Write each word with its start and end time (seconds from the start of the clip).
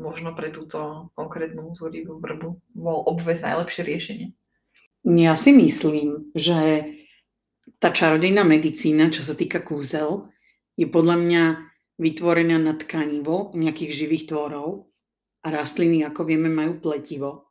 možno 0.00 0.32
pre 0.32 0.52
túto 0.52 1.12
konkrétnu 1.16 1.76
zúrivú 1.76 2.18
vrbu 2.20 2.60
bol 2.76 2.98
obves 3.08 3.44
najlepšie 3.44 3.82
riešenie? 3.84 4.28
Ja 5.02 5.34
si 5.34 5.50
myslím, 5.50 6.30
že 6.32 6.86
tá 7.82 7.90
čarodejná 7.90 8.46
medicína, 8.46 9.10
čo 9.10 9.26
sa 9.26 9.34
týka 9.34 9.58
kúzel, 9.62 10.30
je 10.78 10.86
podľa 10.86 11.16
mňa 11.18 11.42
vytvorená 11.98 12.56
na 12.56 12.74
tkanivo 12.78 13.52
nejakých 13.52 14.06
živých 14.06 14.32
tvorov 14.32 14.88
a 15.42 15.50
rastliny, 15.50 16.06
ako 16.06 16.26
vieme, 16.26 16.48
majú 16.48 16.78
pletivo. 16.78 17.50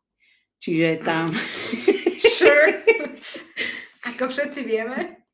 Čiže 0.64 1.04
tam... 1.04 1.32
Sure. 2.22 2.78
ako 4.06 4.30
všetci 4.30 4.62
vieme. 4.62 5.26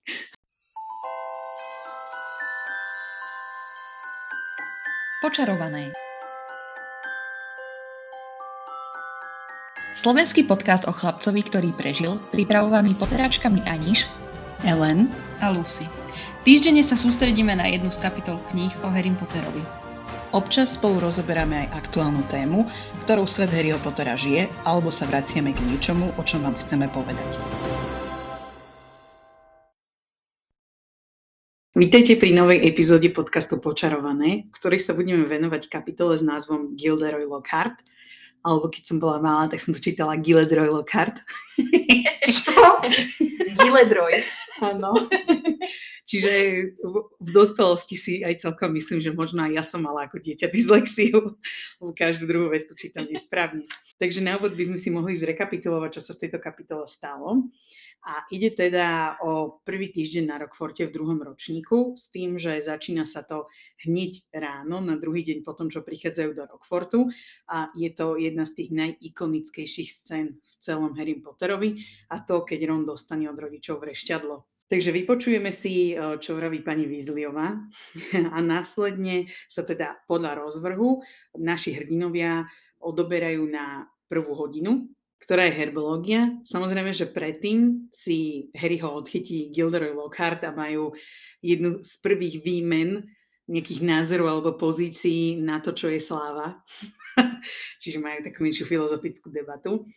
Počarované. 5.20 6.07
Slovenský 10.08 10.48
podcast 10.48 10.88
o 10.88 10.96
chlapcovi, 10.96 11.44
ktorý 11.52 11.76
prežil, 11.76 12.16
pripravovaný 12.32 12.96
poteračkami 12.96 13.68
Aniš, 13.68 14.08
Ellen 14.64 15.12
a 15.44 15.52
Lucy. 15.52 15.84
Týždenne 16.48 16.80
sa 16.80 16.96
sústredíme 16.96 17.52
na 17.52 17.68
jednu 17.68 17.92
z 17.92 18.00
kapitol 18.00 18.40
kníh 18.48 18.72
o 18.72 18.88
Harry 18.88 19.12
Potterovi. 19.12 19.60
Občas 20.32 20.80
spolu 20.80 21.04
rozoberáme 21.04 21.68
aj 21.68 21.84
aktuálnu 21.84 22.24
tému, 22.32 22.72
ktorou 23.04 23.28
svet 23.28 23.52
Harryho 23.52 23.84
Pottera 23.84 24.16
žije, 24.16 24.48
alebo 24.64 24.88
sa 24.88 25.12
vraciame 25.12 25.52
k 25.52 25.60
niečomu, 25.68 26.16
o 26.16 26.24
čom 26.24 26.40
vám 26.40 26.56
chceme 26.56 26.88
povedať. 26.88 27.28
Vítejte 31.76 32.16
pri 32.16 32.32
novej 32.32 32.64
epizóde 32.64 33.12
podcastu 33.12 33.60
Počarované, 33.60 34.48
v 34.48 34.56
ktorej 34.56 34.88
sa 34.88 34.96
budeme 34.96 35.28
venovať 35.28 35.68
kapitole 35.68 36.16
s 36.16 36.24
názvom 36.24 36.80
Gilderoy 36.80 37.28
Lockhart, 37.28 37.84
alebo 38.46 38.70
keď 38.70 38.84
som 38.86 38.98
bola 39.02 39.18
malá, 39.22 39.50
tak 39.50 39.62
som 39.62 39.74
to 39.74 39.82
čítala 39.82 40.20
Gilderoy 40.20 40.70
Lockhart. 40.70 41.22
Čo? 42.26 42.82
Gilderoy. 43.60 44.26
Áno. 44.62 44.98
Čiže 46.08 46.32
v 47.20 47.30
dospelosti 47.36 48.00
si 48.00 48.14
aj 48.24 48.40
celkom 48.40 48.72
myslím, 48.80 49.04
že 49.04 49.12
možno 49.12 49.44
aj 49.44 49.52
ja 49.52 49.64
som 49.64 49.84
mala 49.84 50.08
ako 50.08 50.24
dieťa 50.24 50.48
dyslexiu, 50.56 51.36
lebo 51.84 51.92
každú 51.92 52.24
druhú 52.32 52.48
vec 52.48 52.64
to 52.64 52.80
čítam 52.80 53.04
nesprávne. 53.12 53.68
Takže 54.00 54.24
na 54.24 54.40
úvod 54.40 54.56
by 54.56 54.72
sme 54.72 54.78
si 54.80 54.88
mohli 54.88 55.20
zrekapitulovať, 55.20 56.00
čo 56.00 56.02
sa 56.02 56.12
v 56.16 56.22
tejto 56.24 56.40
kapitole 56.40 56.88
stalo. 56.88 57.44
A 58.06 58.24
ide 58.30 58.54
teda 58.54 59.18
o 59.26 59.60
prvý 59.66 59.92
týždeň 59.92 60.24
na 60.30 60.38
Rockforte 60.38 60.88
v 60.88 60.96
druhom 60.96 61.20
ročníku 61.20 61.98
s 61.98 62.08
tým, 62.14 62.38
že 62.40 62.62
začína 62.62 63.04
sa 63.04 63.26
to 63.26 63.50
hneď 63.84 64.32
ráno, 64.32 64.80
na 64.80 64.96
druhý 64.96 65.26
deň 65.28 65.44
potom, 65.44 65.68
čo 65.68 65.84
prichádzajú 65.84 66.32
do 66.32 66.44
Rockfortu. 66.46 67.10
A 67.52 67.74
je 67.74 67.90
to 67.92 68.16
jedna 68.16 68.48
z 68.48 68.64
tých 68.64 68.70
najikonickejších 68.72 69.90
scén 69.92 70.28
v 70.40 70.54
celom 70.62 70.96
Harry 70.96 71.20
Potterovi 71.20 71.84
a 72.14 72.24
to, 72.24 72.46
keď 72.48 72.70
Ron 72.70 72.88
dostane 72.88 73.28
od 73.28 73.36
rodičov 73.36 73.84
vrešťadlo. 73.84 74.46
Takže 74.68 74.92
vypočujeme 74.92 75.48
si, 75.48 75.96
čo 75.96 76.36
vraví 76.36 76.60
pani 76.60 76.84
Vízliová 76.92 77.56
a 78.36 78.38
následne 78.44 79.32
sa 79.48 79.64
teda 79.64 80.04
podľa 80.12 80.44
rozvrhu 80.44 81.00
naši 81.40 81.72
hrdinovia 81.72 82.44
odoberajú 82.84 83.48
na 83.48 83.88
prvú 84.12 84.36
hodinu 84.36 84.92
ktorá 85.18 85.50
je 85.50 85.58
herbológia. 85.58 86.30
Samozrejme, 86.46 86.94
že 86.94 87.10
predtým 87.10 87.90
si 87.90 88.50
Harryho 88.54 88.94
odchytí 88.94 89.50
Gilderoy 89.50 89.98
Lockhart 89.98 90.46
a 90.46 90.54
majú 90.54 90.94
jednu 91.42 91.82
z 91.82 91.94
prvých 92.02 92.46
výmen 92.46 93.06
nejakých 93.48 93.82
názorov 93.82 94.28
alebo 94.28 94.60
pozícií 94.60 95.40
na 95.40 95.64
to, 95.64 95.72
čo 95.72 95.88
je 95.88 96.00
sláva. 96.04 96.60
Čiže 97.82 98.04
majú 98.04 98.20
takú 98.22 98.44
menšiu 98.44 98.68
filozofickú 98.68 99.32
debatu. 99.32 99.88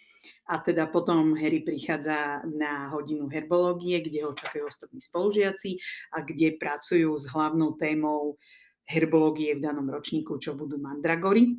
A 0.46 0.60
teda 0.60 0.86
potom 0.90 1.32
Harry 1.34 1.64
prichádza 1.64 2.44
na 2.44 2.92
hodinu 2.92 3.26
herbológie, 3.30 4.04
kde 4.04 4.26
ho 4.28 4.36
čakajú 4.36 4.68
ostatní 4.68 5.00
spolužiaci 5.00 5.80
a 6.12 6.22
kde 6.22 6.60
pracujú 6.60 7.16
s 7.16 7.24
hlavnou 7.32 7.74
témou 7.80 8.36
herbológie 8.84 9.56
v 9.56 9.64
danom 9.64 9.86
ročníku, 9.86 10.36
čo 10.42 10.58
budú 10.58 10.76
mandragory. 10.76 11.56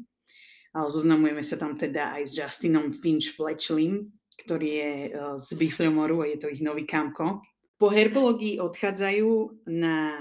Zoznamujeme 0.71 1.43
sa 1.43 1.59
tam 1.59 1.75
teda 1.75 2.15
aj 2.15 2.31
s 2.31 2.33
Justinom 2.39 2.95
Finch 2.95 3.35
Fletchlim, 3.35 4.07
ktorý 4.47 4.69
je 4.71 4.91
e, 4.91 5.09
z 5.35 5.49
Biflemoru 5.59 6.23
a 6.23 6.31
je 6.31 6.37
to 6.39 6.47
ich 6.47 6.63
nový 6.63 6.87
kamko. 6.87 7.43
Po 7.75 7.91
herbológii 7.91 8.63
odchádzajú 8.63 9.29
na 9.67 10.15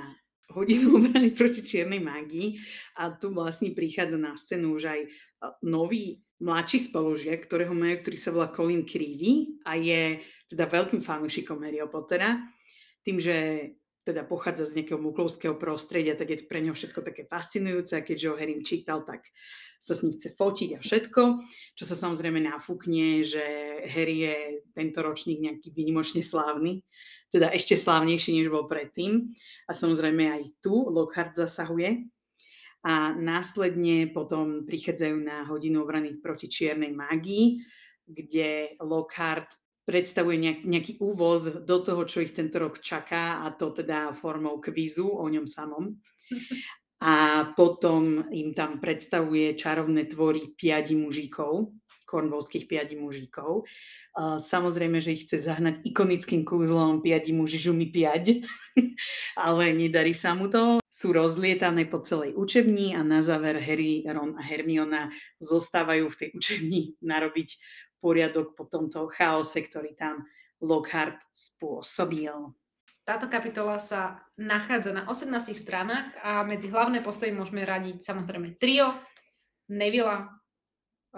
hodinu 0.51 0.93
obrany 0.99 1.31
proti 1.31 1.63
čiernej 1.63 2.03
mágii 2.03 2.59
a 2.99 3.15
tu 3.15 3.31
vlastne 3.31 3.71
prichádza 3.71 4.19
na 4.19 4.35
scénu 4.35 4.75
už 4.75 4.91
aj 4.91 5.01
e, 5.07 5.09
nový 5.63 6.19
mladší 6.43 6.91
spolužiak, 6.91 7.47
ktorého 7.47 7.77
majú, 7.77 8.03
ktorý 8.03 8.17
sa 8.19 8.35
volá 8.35 8.51
Colin 8.51 8.83
Creevy 8.83 9.63
a 9.63 9.79
je 9.79 10.19
teda 10.51 10.67
veľkým 10.67 11.05
fanúšikom 11.05 11.63
Harryho 11.63 11.87
Pottera. 11.87 12.43
Tým, 13.07 13.23
že 13.23 13.37
teda 14.03 14.25
pochádza 14.25 14.73
z 14.73 14.81
nejakého 14.81 14.99
muklovského 14.99 15.55
prostredia, 15.61 16.17
tak 16.17 16.33
je 16.33 16.49
pre 16.49 16.65
neho 16.65 16.73
všetko 16.73 17.05
také 17.05 17.29
fascinujúce 17.29 17.95
a 17.95 18.03
keďže 18.03 18.27
ho 18.33 18.37
Harry 18.41 18.57
čítal, 18.65 19.05
tak 19.05 19.29
sa 19.81 19.97
s 19.97 20.05
ním 20.05 20.13
chce 20.13 20.37
fotiť 20.37 20.77
a 20.77 20.79
všetko, 20.79 21.23
čo 21.73 21.85
sa 21.89 21.97
samozrejme 21.97 22.37
nafúkne, 22.45 23.25
že 23.25 23.43
Harry 23.89 24.29
je 24.29 24.37
tento 24.77 25.01
ročník 25.01 25.41
nejaký 25.41 25.73
výnimočne 25.73 26.21
slávny, 26.21 26.85
teda 27.33 27.49
ešte 27.49 27.81
slávnejší, 27.81 28.37
než 28.37 28.53
bol 28.53 28.69
predtým. 28.69 29.33
A 29.65 29.73
samozrejme 29.73 30.37
aj 30.37 30.43
tu 30.61 30.77
Lockhart 30.77 31.33
zasahuje. 31.33 32.05
A 32.85 33.13
následne 33.17 34.09
potom 34.13 34.69
prichádzajú 34.69 35.17
na 35.21 35.49
hodinu 35.49 35.85
obrany 35.85 36.17
proti 36.21 36.49
čiernej 36.49 36.93
mágii, 36.93 37.61
kde 38.05 38.77
Lockhart 38.81 39.53
predstavuje 39.85 40.37
nejak, 40.41 40.61
nejaký 40.65 40.93
úvod 41.01 41.65
do 41.65 41.77
toho, 41.81 42.05
čo 42.05 42.21
ich 42.21 42.37
tento 42.37 42.61
rok 42.61 42.81
čaká, 42.81 43.45
a 43.45 43.53
to 43.53 43.73
teda 43.73 44.13
formou 44.17 44.61
kvízu 44.61 45.09
o 45.09 45.25
ňom 45.29 45.45
samom 45.49 45.93
a 47.01 47.49
potom 47.57 48.29
im 48.29 48.53
tam 48.53 48.77
predstavuje 48.77 49.57
čarovné 49.57 50.05
tvory 50.05 50.53
piadi 50.53 50.93
mužíkov, 50.93 51.73
kornvolských 52.05 52.69
piadi 52.69 52.99
mužíkov. 53.01 53.65
Samozrejme, 54.21 54.99
že 54.99 55.15
ich 55.15 55.25
chce 55.25 55.47
zahnať 55.47 55.87
ikonickým 55.87 56.43
kúzlom 56.43 57.01
piadi 57.01 57.31
muži 57.31 57.63
mi 57.71 57.89
piať, 57.89 58.43
ale 59.49 59.71
nedarí 59.73 60.13
sa 60.13 60.35
mu 60.35 60.51
to. 60.51 60.83
Sú 60.91 61.15
rozlietané 61.17 61.89
po 61.89 62.03
celej 62.03 62.37
učebni 62.37 62.93
a 62.99 63.01
na 63.01 63.25
záver 63.25 63.57
Harry, 63.63 64.05
Ron 64.05 64.37
a 64.37 64.43
Hermiona 64.43 65.09
zostávajú 65.41 66.13
v 66.13 66.19
tej 66.19 66.29
učebni 66.37 66.81
narobiť 67.01 67.49
poriadok 68.03 68.59
po 68.59 68.67
tomto 68.69 69.09
chaose, 69.09 69.57
ktorý 69.65 69.97
tam 69.97 70.27
Lockhart 70.61 71.17
spôsobil. 71.33 72.35
Táto 73.11 73.27
kapitola 73.27 73.75
sa 73.83 74.23
nachádza 74.39 74.95
na 74.95 75.03
18 75.11 75.51
stranách 75.59 76.15
a 76.23 76.47
medzi 76.47 76.71
hlavné 76.71 77.03
postavy 77.03 77.35
môžeme 77.35 77.67
radiť 77.67 78.07
samozrejme 78.07 78.55
trio, 78.55 78.95
Nevilla, 79.67 80.31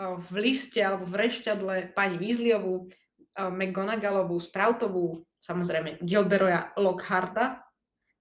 v 0.00 0.32
liste 0.40 0.80
alebo 0.80 1.04
v 1.04 1.20
rešťadle 1.20 1.92
pani 1.92 2.16
Weasleyovú, 2.16 2.88
McGonagallovú, 3.36 4.40
Sproutovú, 4.40 5.20
samozrejme 5.44 6.00
Gilderoya 6.00 6.72
Lockharta, 6.80 7.60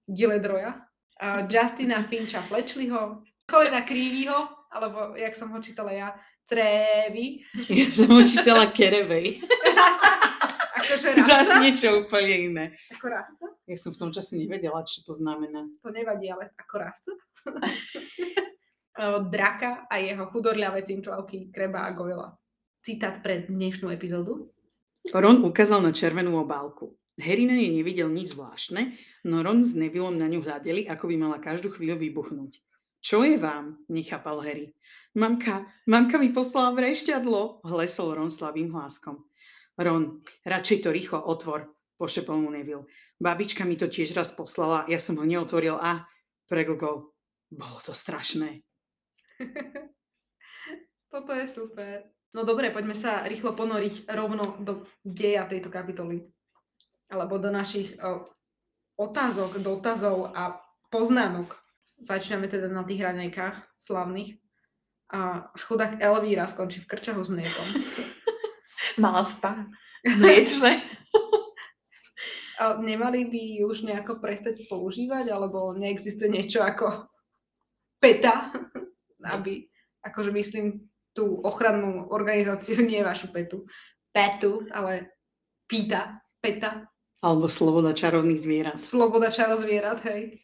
Gilledroya, 0.04 0.76
Justina 1.48 2.04
Fincha 2.04 2.44
Fletchleyho, 2.44 3.24
Colina 3.48 3.88
Creevyho, 3.88 4.52
alebo 4.68 5.16
jak 5.16 5.32
som 5.32 5.48
ho 5.48 5.64
čítala 5.64 5.96
ja, 5.96 6.08
Trevi. 6.44 7.40
Ja 7.72 7.88
som 7.88 8.20
ho 8.20 8.20
čítala 8.20 8.68
Kerevej. 8.68 9.40
Akože 10.92 11.08
rasa? 11.16 11.24
Zas 11.28 11.50
niečo 11.64 11.88
úplne 12.04 12.34
iné. 12.52 12.64
Ako 12.92 13.06
rasa? 13.08 13.44
Ja 13.64 13.76
som 13.80 13.96
v 13.96 14.00
tom 14.04 14.10
čase 14.12 14.36
nevedela, 14.36 14.84
čo 14.84 15.00
to 15.08 15.16
znamená. 15.16 15.64
To 15.80 15.88
nevadí, 15.88 16.28
ale 16.28 16.52
ako 16.60 16.74
rasa? 16.76 17.12
Draka 19.32 19.88
a 19.88 19.94
jeho 19.96 20.28
chudorľavé 20.28 20.84
cinklavky 20.84 21.48
Kreba 21.48 21.88
a 21.88 21.96
Goyla. 21.96 22.36
Citát 22.84 23.24
pre 23.24 23.48
dnešnú 23.48 23.88
epizódu. 23.88 24.52
Ron 25.10 25.40
ukázal 25.42 25.80
na 25.80 25.96
červenú 25.96 26.36
obálku. 26.38 26.94
Harry 27.16 27.44
na 27.48 27.56
nej 27.56 27.68
nevidel 27.68 28.08
nič 28.08 28.32
zvláštne, 28.32 28.96
no 29.28 29.44
Ron 29.44 29.68
s 29.68 29.76
Nevillom 29.76 30.16
na 30.16 30.32
ňu 30.32 30.40
hľadeli, 30.40 30.88
ako 30.88 31.12
by 31.12 31.14
mala 31.20 31.36
každú 31.44 31.68
chvíľu 31.68 32.00
vybuchnúť. 32.00 32.56
Čo 33.02 33.26
je 33.26 33.36
vám? 33.36 33.82
nechápal 33.90 34.40
Harry. 34.40 34.72
Mamka, 35.12 35.66
mamka 35.84 36.16
mi 36.16 36.30
poslala 36.30 36.72
vrešťadlo, 36.78 37.66
hlesol 37.66 38.16
Ron 38.16 38.30
slabým 38.30 38.70
hláskom. 38.72 39.20
Ron, 39.82 40.22
radšej 40.46 40.78
to 40.86 40.88
rýchlo 40.94 41.18
otvor, 41.22 41.70
pošepol 41.98 42.38
mu 42.38 42.50
Neville. 42.50 42.86
Babička 43.18 43.66
mi 43.66 43.78
to 43.78 43.86
tiež 43.86 44.14
raz 44.14 44.30
poslala, 44.34 44.86
ja 44.86 45.02
som 45.02 45.18
ho 45.18 45.24
neotvoril 45.26 45.78
a 45.78 46.06
preglgol. 46.46 47.14
Bolo 47.52 47.78
to 47.84 47.92
strašné. 47.92 48.62
Toto 51.12 51.30
je 51.36 51.46
super. 51.46 52.08
No 52.32 52.48
dobre, 52.48 52.72
poďme 52.72 52.96
sa 52.96 53.28
rýchlo 53.28 53.52
ponoriť 53.52 54.08
rovno 54.16 54.56
do 54.56 54.88
deja 55.04 55.44
tejto 55.44 55.68
kapitoly. 55.68 56.24
Alebo 57.12 57.36
do 57.36 57.52
našich 57.52 57.92
o, 58.00 58.24
otázok, 58.96 59.60
dotazov 59.60 60.32
a 60.32 60.56
poznámok. 60.88 61.52
Začneme 61.84 62.48
teda 62.48 62.72
na 62.72 62.88
tých 62.88 63.04
hraňajkách 63.04 63.76
slavných. 63.76 64.40
A 65.12 65.52
chudák 65.60 66.00
Elvíra 66.00 66.48
skončí 66.48 66.80
v 66.80 66.88
krčahu 66.88 67.20
s 67.20 67.28
mliekom. 67.28 67.68
Mala 68.98 69.24
spá. 69.24 69.68
Mliečne. 70.04 70.82
A 72.62 72.78
nemali 72.78 73.26
by 73.26 73.42
ju 73.58 73.64
už 73.74 73.82
nejako 73.82 74.22
prestať 74.22 74.62
používať, 74.70 75.34
alebo 75.34 75.74
neexistuje 75.74 76.30
niečo 76.30 76.62
ako 76.62 77.10
PETA, 77.98 78.54
aby, 79.26 79.66
akože 80.06 80.30
myslím, 80.30 80.86
tú 81.10 81.42
ochrannú 81.42 82.06
organizáciu, 82.12 82.78
nie 82.86 83.02
vašu 83.02 83.34
PETu, 83.34 83.66
PETu, 84.14 84.68
ale 84.70 85.10
PITA, 85.66 86.22
PETA, 86.38 86.86
Alebo 87.22 87.46
sloboda 87.46 87.94
čarovných 87.94 88.38
zvierat. 88.38 88.76
sloboda 88.78 89.30
čarozvierat, 89.30 90.02
hej. 90.06 90.38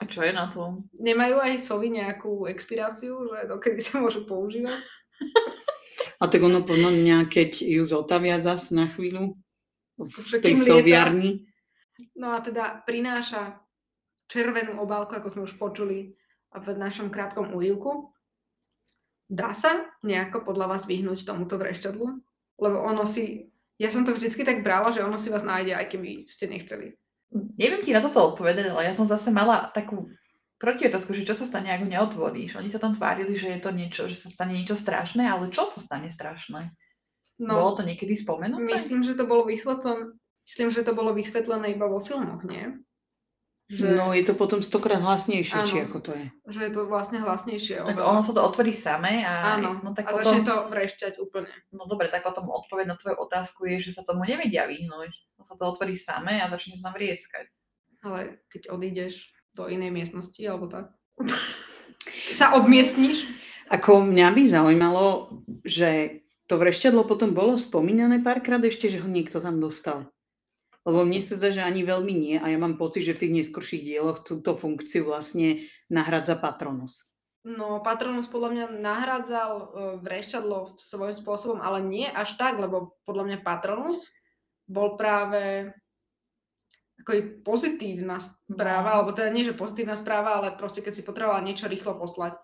A 0.00 0.10
čo 0.10 0.26
je 0.26 0.32
na 0.34 0.50
tom? 0.50 0.90
Nemajú 0.96 1.38
aj 1.38 1.64
sovy 1.64 1.94
nejakú 1.94 2.50
expiráciu, 2.50 3.30
že 3.30 3.46
dokedy 3.46 3.78
sa 3.80 4.02
môžu 4.02 4.26
používať? 4.26 4.82
A 6.18 6.26
tak 6.26 6.42
ono 6.42 6.66
podľa 6.66 6.90
mňa, 6.94 7.16
keď 7.30 7.62
ju 7.62 7.82
zotavia 7.86 8.40
zas 8.42 8.74
na 8.74 8.90
chvíľu 8.90 9.38
v 9.98 10.38
tej 10.42 10.58
soviarni, 10.58 11.46
No 12.18 12.34
a 12.34 12.42
teda 12.42 12.82
prináša 12.82 13.54
červenú 14.26 14.82
obálku, 14.82 15.14
ako 15.14 15.28
sme 15.30 15.46
už 15.46 15.54
počuli 15.58 16.18
v 16.54 16.66
našom 16.74 17.10
krátkom 17.10 17.54
úrivku. 17.54 18.10
Dá 19.30 19.54
sa 19.54 19.86
nejako 20.02 20.46
podľa 20.46 20.74
vás 20.74 20.82
vyhnúť 20.86 21.26
tomuto 21.26 21.58
vrešťadlu? 21.58 22.06
Lebo 22.58 22.76
ono 22.82 23.06
si, 23.06 23.50
ja 23.78 23.90
som 23.90 24.06
to 24.06 24.14
vždycky 24.14 24.46
tak 24.46 24.62
brala, 24.62 24.94
že 24.94 25.02
ono 25.02 25.18
si 25.18 25.30
vás 25.30 25.42
nájde, 25.42 25.74
aj 25.74 25.86
keby 25.90 26.30
ste 26.30 26.50
nechceli. 26.50 26.94
Neviem 27.34 27.82
ti 27.82 27.90
na 27.90 28.02
toto 28.02 28.34
odpovedať, 28.34 28.70
ale 28.70 28.86
ja 28.86 28.94
som 28.94 29.06
zase 29.10 29.34
mala 29.34 29.70
takú 29.74 30.06
protiotázku, 30.58 31.12
že 31.12 31.26
čo 31.26 31.34
sa 31.34 31.44
stane, 31.44 31.68
ak 31.68 31.84
ho 31.84 31.88
neotvoríš. 31.88 32.56
Oni 32.56 32.70
sa 32.70 32.78
tam 32.78 32.94
tvárili, 32.94 33.34
že 33.34 33.52
je 33.54 33.60
to 33.60 33.70
niečo, 33.70 34.02
že 34.06 34.16
sa 34.16 34.28
stane 34.30 34.54
niečo 34.54 34.78
strašné, 34.78 35.26
ale 35.26 35.50
čo 35.50 35.66
sa 35.66 35.82
stane 35.82 36.08
strašné? 36.08 36.70
No, 37.42 37.52
Bolo 37.58 37.72
to 37.78 37.82
niekedy 37.82 38.14
spomenuté? 38.14 38.62
myslím, 38.70 39.02
že 39.02 39.18
to 39.18 39.26
bolo 39.26 39.42
vysvetlené, 39.42 40.14
myslím, 40.46 40.68
že 40.70 40.86
to 40.86 40.94
bolo 40.94 41.10
vysvetlené 41.10 41.74
iba 41.74 41.90
vo 41.90 41.98
filmoch, 41.98 42.46
nie? 42.46 42.78
Že, 43.64 43.96
no 43.96 44.12
je 44.12 44.22
to 44.28 44.36
potom 44.36 44.60
stokrát 44.60 45.00
hlasnejšie, 45.00 45.56
či 45.64 45.76
Áno. 45.80 45.88
ako 45.88 45.98
to 46.04 46.12
je. 46.12 46.26
že 46.52 46.60
je 46.68 46.72
to 46.76 46.84
vlastne 46.84 47.18
hlasnejšie. 47.24 47.80
Tak 47.82 47.96
ono 47.96 48.20
sa 48.20 48.36
to 48.36 48.44
otvorí 48.44 48.76
samé 48.76 49.24
a, 49.24 49.56
Áno, 49.56 49.80
no, 49.80 49.96
tak 49.96 50.12
a 50.12 50.20
potom, 50.20 50.22
začne 50.22 50.40
to 50.46 50.54
vrešťať 50.70 51.12
úplne. 51.18 51.50
no 51.74 51.88
dobre, 51.88 52.06
tak 52.12 52.22
potom 52.22 52.52
odpoveď 52.52 52.92
na 52.92 52.96
tvoju 53.00 53.16
otázku 53.24 53.66
je, 53.66 53.82
že 53.88 53.96
sa 53.98 54.06
tomu 54.06 54.22
nevedia 54.28 54.68
vyhnúť. 54.68 55.10
No 55.40 55.42
sa 55.42 55.56
to 55.58 55.64
otvorí 55.66 55.96
samé 55.98 56.38
a 56.38 56.46
začne 56.46 56.76
sa 56.78 56.92
tam 56.92 56.94
vrieskať. 56.94 57.50
Ale 58.04 58.44
keď 58.52 58.68
odídeš 58.68 59.33
do 59.54 59.70
inej 59.70 59.90
miestnosti, 59.94 60.42
alebo 60.42 60.66
tak, 60.66 60.90
sa 62.38 62.58
odmiestniš, 62.58 63.30
Ako 63.72 64.04
mňa 64.04 64.28
by 64.36 64.42
zaujímalo, 64.44 65.40
že 65.64 66.20
to 66.44 66.60
vrešťadlo 66.60 67.08
potom 67.08 67.32
bolo 67.32 67.56
spomínané 67.56 68.20
párkrát 68.20 68.60
ešte, 68.60 68.92
že 68.92 69.00
ho 69.00 69.08
niekto 69.08 69.40
tam 69.40 69.56
dostal. 69.56 70.12
Lebo 70.84 71.00
mne 71.00 71.16
sa 71.24 71.40
zdá, 71.40 71.48
že 71.48 71.64
ani 71.64 71.80
veľmi 71.80 72.12
nie 72.12 72.36
a 72.36 72.52
ja 72.52 72.60
mám 72.60 72.76
pocit, 72.76 73.08
že 73.08 73.16
v 73.16 73.20
tých 73.24 73.34
neskorších 73.40 73.88
dieloch 73.88 74.20
túto 74.20 74.52
funkciu 74.52 75.08
vlastne 75.08 75.64
nahradza 75.88 76.36
Patronus. 76.36 77.16
No, 77.44 77.80
Patronus 77.80 78.28
podľa 78.28 78.50
mňa 78.52 78.64
nahrádzal 78.84 79.50
uh, 79.56 79.64
vrešťadlo 80.04 80.76
svojím 80.76 81.16
spôsobom, 81.16 81.60
ale 81.64 81.80
nie 81.80 82.04
až 82.04 82.36
tak, 82.36 82.60
lebo 82.60 83.00
podľa 83.08 83.24
mňa 83.32 83.38
Patronus 83.40 84.04
bol 84.68 85.00
práve 85.00 85.72
ako 87.02 87.42
pozitívna 87.42 88.22
správa, 88.22 88.90
No. 88.90 88.94
alebo 89.02 89.10
teda 89.16 89.30
nie, 89.34 89.42
že 89.42 89.58
pozitívna 89.58 89.98
správa, 89.98 90.38
ale 90.38 90.54
proste 90.54 90.80
keď 90.80 90.92
si 90.94 91.02
potrebovala 91.02 91.42
niečo 91.42 91.66
rýchlo 91.66 91.98
poslať 91.98 92.38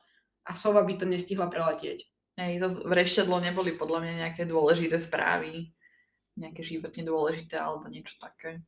a 0.47 0.51
sova 0.59 0.83
by 0.83 0.99
to 0.99 1.07
nestihla 1.07 1.47
preletieť. 1.47 2.03
Hej, 2.41 2.53
to 2.65 2.69
vrešťadlo 2.89 3.37
neboli 3.41 3.77
podľa 3.77 3.99
mňa 4.01 4.15
nejaké 4.27 4.43
dôležité 4.49 4.97
správy, 4.97 5.71
nejaké 6.41 6.65
životne 6.65 7.05
dôležité 7.05 7.61
alebo 7.61 7.87
niečo 7.87 8.17
také. 8.17 8.65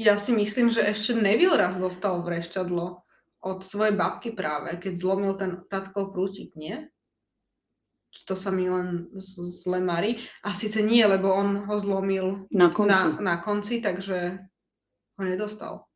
Ja 0.00 0.16
si 0.16 0.32
myslím, 0.32 0.72
že 0.72 0.82
ešte 0.82 1.12
Neville 1.12 1.54
raz 1.54 1.76
dostal 1.76 2.24
vrešťadlo 2.24 3.04
od 3.42 3.58
svojej 3.60 3.92
babky 3.92 4.32
práve, 4.32 4.80
keď 4.80 4.92
zlomil 4.96 5.36
ten 5.36 5.62
tatkov 5.68 6.16
prútik, 6.16 6.56
nie? 6.56 6.88
To 8.28 8.36
sa 8.36 8.52
mi 8.52 8.68
len 8.68 9.08
zle 9.16 9.80
marí? 9.80 10.20
A 10.44 10.52
síce 10.52 10.84
nie, 10.84 11.00
lebo 11.02 11.32
on 11.32 11.64
ho 11.64 11.74
zlomil 11.80 12.44
Na 12.52 12.68
konci. 12.68 12.92
na, 13.18 13.20
na 13.20 13.36
konci, 13.40 13.80
takže 13.80 14.36
ho 15.16 15.22
nedostal. 15.24 15.88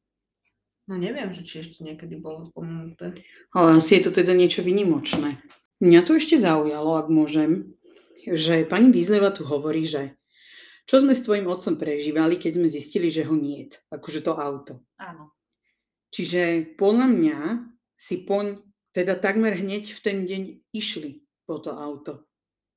No 0.87 0.95
neviem, 0.97 1.35
že 1.35 1.43
či 1.43 1.67
ešte 1.67 1.83
niekedy 1.83 2.17
bolo 2.17 2.47
spomenuté. 2.49 3.21
Ale 3.53 3.83
asi 3.83 3.99
je 3.99 4.09
to 4.09 4.23
teda 4.23 4.33
niečo 4.33 4.63
vynimočné. 4.63 5.43
Mňa 5.83 6.01
to 6.07 6.17
ešte 6.17 6.39
zaujalo, 6.41 6.97
ak 6.97 7.11
môžem, 7.11 7.75
že 8.23 8.65
pani 8.65 8.89
Vízleva 8.95 9.35
tu 9.35 9.45
hovorí, 9.45 9.85
že 9.85 10.15
čo 10.87 11.03
sme 11.03 11.19
s 11.19 11.27
tvojim 11.27 11.51
otcom 11.51 11.75
prežívali, 11.75 12.39
keď 12.39 12.63
sme 12.63 12.69
zistili, 12.71 13.11
že 13.11 13.27
ho 13.27 13.35
niet, 13.35 13.75
akože 13.91 14.23
to 14.23 14.39
auto. 14.39 14.87
Áno. 15.03 15.35
Čiže 16.15 16.75
podľa 16.79 17.07
mňa 17.11 17.39
si 17.99 18.23
poň 18.23 18.63
teda 18.95 19.19
takmer 19.19 19.59
hneď 19.59 19.91
v 19.91 20.01
ten 20.01 20.19
deň 20.25 20.43
išli 20.71 21.26
po 21.47 21.63
to 21.63 21.71
auto. 21.73 22.27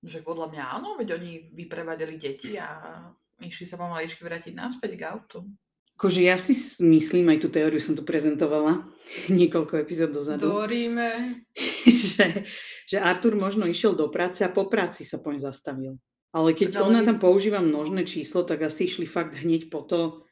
Že 0.05 0.23
podľa 0.23 0.47
mňa 0.53 0.63
áno, 0.79 0.89
veď 0.95 1.19
oni 1.19 1.51
vyprevadili 1.51 2.15
deti 2.15 2.55
a 2.55 3.03
išli 3.41 3.67
sa 3.67 3.75
pomaličky 3.75 4.23
vrátiť 4.23 4.53
naspäť 4.55 4.91
k 4.95 5.01
autu. 5.09 5.43
Akože 5.99 6.23
ja 6.23 6.39
si 6.39 6.55
myslím, 6.79 7.27
aj 7.27 7.43
tú 7.43 7.49
teóriu 7.51 7.83
som 7.83 7.91
tu 7.91 8.07
prezentovala 8.07 8.87
niekoľko 9.27 9.83
epizód 9.83 10.15
dozadu, 10.15 10.47
Doríme. 10.47 11.43
že, 12.07 12.47
že 12.87 12.97
Artur 13.01 13.35
možno 13.35 13.67
išiel 13.67 13.97
do 13.99 14.07
práce 14.07 14.39
a 14.47 14.53
po 14.53 14.71
práci 14.71 15.03
sa 15.03 15.19
poň 15.19 15.43
zastavil. 15.43 15.99
Ale 16.31 16.53
keď 16.53 16.79
ale 16.79 16.93
ona 16.93 17.01
tam 17.03 17.17
používa 17.17 17.59
množné 17.59 18.05
číslo, 18.05 18.45
tak 18.45 18.61
asi 18.63 18.85
išli 18.87 19.09
fakt 19.09 19.33
hneď 19.33 19.67
po 19.73 19.81
to 19.83 20.23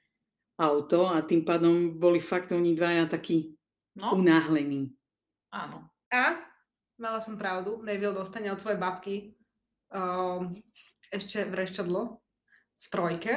auto 0.62 1.10
a 1.10 1.20
tým 1.26 1.42
pádom 1.42 1.98
boli 1.98 2.22
fakt 2.22 2.54
oni 2.54 2.78
dvaja 2.78 3.10
takí 3.10 3.58
No, 3.98 4.14
unáhlení. 4.14 4.94
áno. 5.50 5.90
A 6.14 6.38
mala 6.98 7.22
som 7.22 7.38
pravdu, 7.38 7.82
Neville 7.86 8.14
dostane 8.14 8.50
od 8.52 8.62
svojej 8.62 8.82
babky 8.82 9.16
um, 9.94 10.58
ešte 11.14 11.46
vrešťadlo 11.48 12.02
v 12.78 12.86
trojke, 12.92 13.34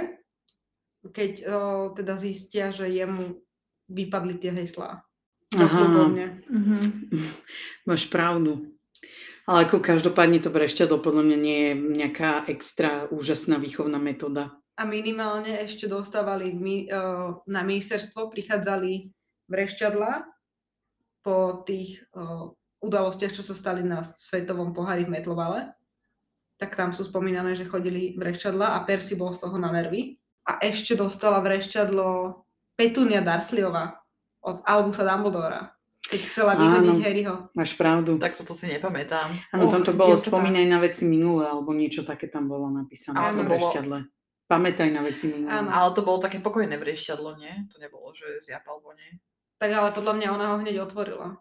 keď 1.00 1.32
uh, 1.44 1.84
teda 1.96 2.14
zistia, 2.20 2.72
že 2.74 2.88
jemu 2.88 3.40
vypadli 3.88 4.34
tie 4.40 4.52
heslá. 4.52 5.00
Aha. 5.56 5.82
Mhm. 6.46 6.78
Máš 7.88 8.06
pravdu. 8.08 8.70
Ale 9.48 9.66
ako 9.66 9.82
každopádne 9.82 10.38
to 10.38 10.52
vrešťadlo 10.52 11.02
podľa 11.02 11.26
mňa 11.26 11.38
nie 11.40 11.58
je 11.58 11.72
nejaká 11.74 12.46
extra 12.46 13.10
úžasná 13.10 13.58
výchovná 13.58 13.98
metóda. 13.98 14.54
A 14.78 14.86
minimálne 14.86 15.58
ešte 15.60 15.90
dostávali 15.90 16.54
mi, 16.54 16.86
uh, 16.86 17.34
na 17.50 17.60
ministerstvo, 17.66 18.30
prichádzali 18.30 19.10
vrešťadla 19.50 20.12
po 21.20 21.66
tých 21.66 22.00
uh, 22.14 22.54
udalostiach, 22.80 23.32
čo 23.32 23.44
sa 23.44 23.52
stali 23.52 23.84
na 23.84 24.02
svetovom 24.02 24.72
pohári 24.72 25.04
v 25.04 25.12
Metlovale. 25.20 25.72
Tak 26.60 26.76
tam 26.76 26.92
sú 26.92 27.08
spomínané, 27.08 27.56
že 27.56 27.68
chodili 27.68 28.16
vrešťadla 28.20 28.76
a 28.76 28.84
Percy 28.84 29.16
bol 29.16 29.32
z 29.32 29.44
toho 29.44 29.56
na 29.56 29.72
nervy. 29.72 30.20
A 30.48 30.60
ešte 30.60 30.96
dostala 30.96 31.40
vrešťadlo 31.40 32.36
Petunia 32.76 33.20
Dursleyová 33.20 34.00
od 34.40 34.64
Albusa 34.64 35.04
Dumbledora, 35.04 35.68
keď 36.08 36.20
chcela 36.24 36.56
vyhodiť 36.56 36.96
Áno. 36.96 37.04
Harryho. 37.04 37.34
Máš 37.52 37.76
pravdu. 37.76 38.16
Tak 38.16 38.40
toto 38.40 38.56
si 38.56 38.68
nepamätám. 38.68 39.36
Áno, 39.52 39.68
tam 39.68 39.84
to 39.84 39.92
bolo 39.92 40.16
spomínaj 40.16 40.64
na 40.64 40.80
veci 40.80 41.04
minulé, 41.04 41.44
alebo 41.48 41.76
niečo 41.76 42.04
také 42.08 42.32
tam 42.32 42.48
bolo 42.48 42.72
napísané. 42.72 43.20
Áno, 43.20 43.44
v 43.44 43.48
bolo- 43.48 43.52
vrešťadle. 43.52 43.98
Pamätaj 44.50 44.88
na 44.90 45.04
veci 45.06 45.30
minulé. 45.30 45.52
Áno. 45.52 45.70
Ale 45.70 45.88
to 45.94 46.02
bolo 46.02 46.18
také 46.18 46.42
pokojné 46.42 46.74
vrešťadlo, 46.80 47.38
nie? 47.38 47.52
To 47.70 47.76
nebolo, 47.78 48.10
že 48.16 48.42
zjapal 48.42 48.82
nej. 48.98 49.20
Tak 49.60 49.70
ale 49.70 49.88
podľa 49.92 50.12
mňa 50.16 50.28
ona 50.32 50.46
ho 50.50 50.56
hneď 50.58 50.76
otvorila. 50.88 51.38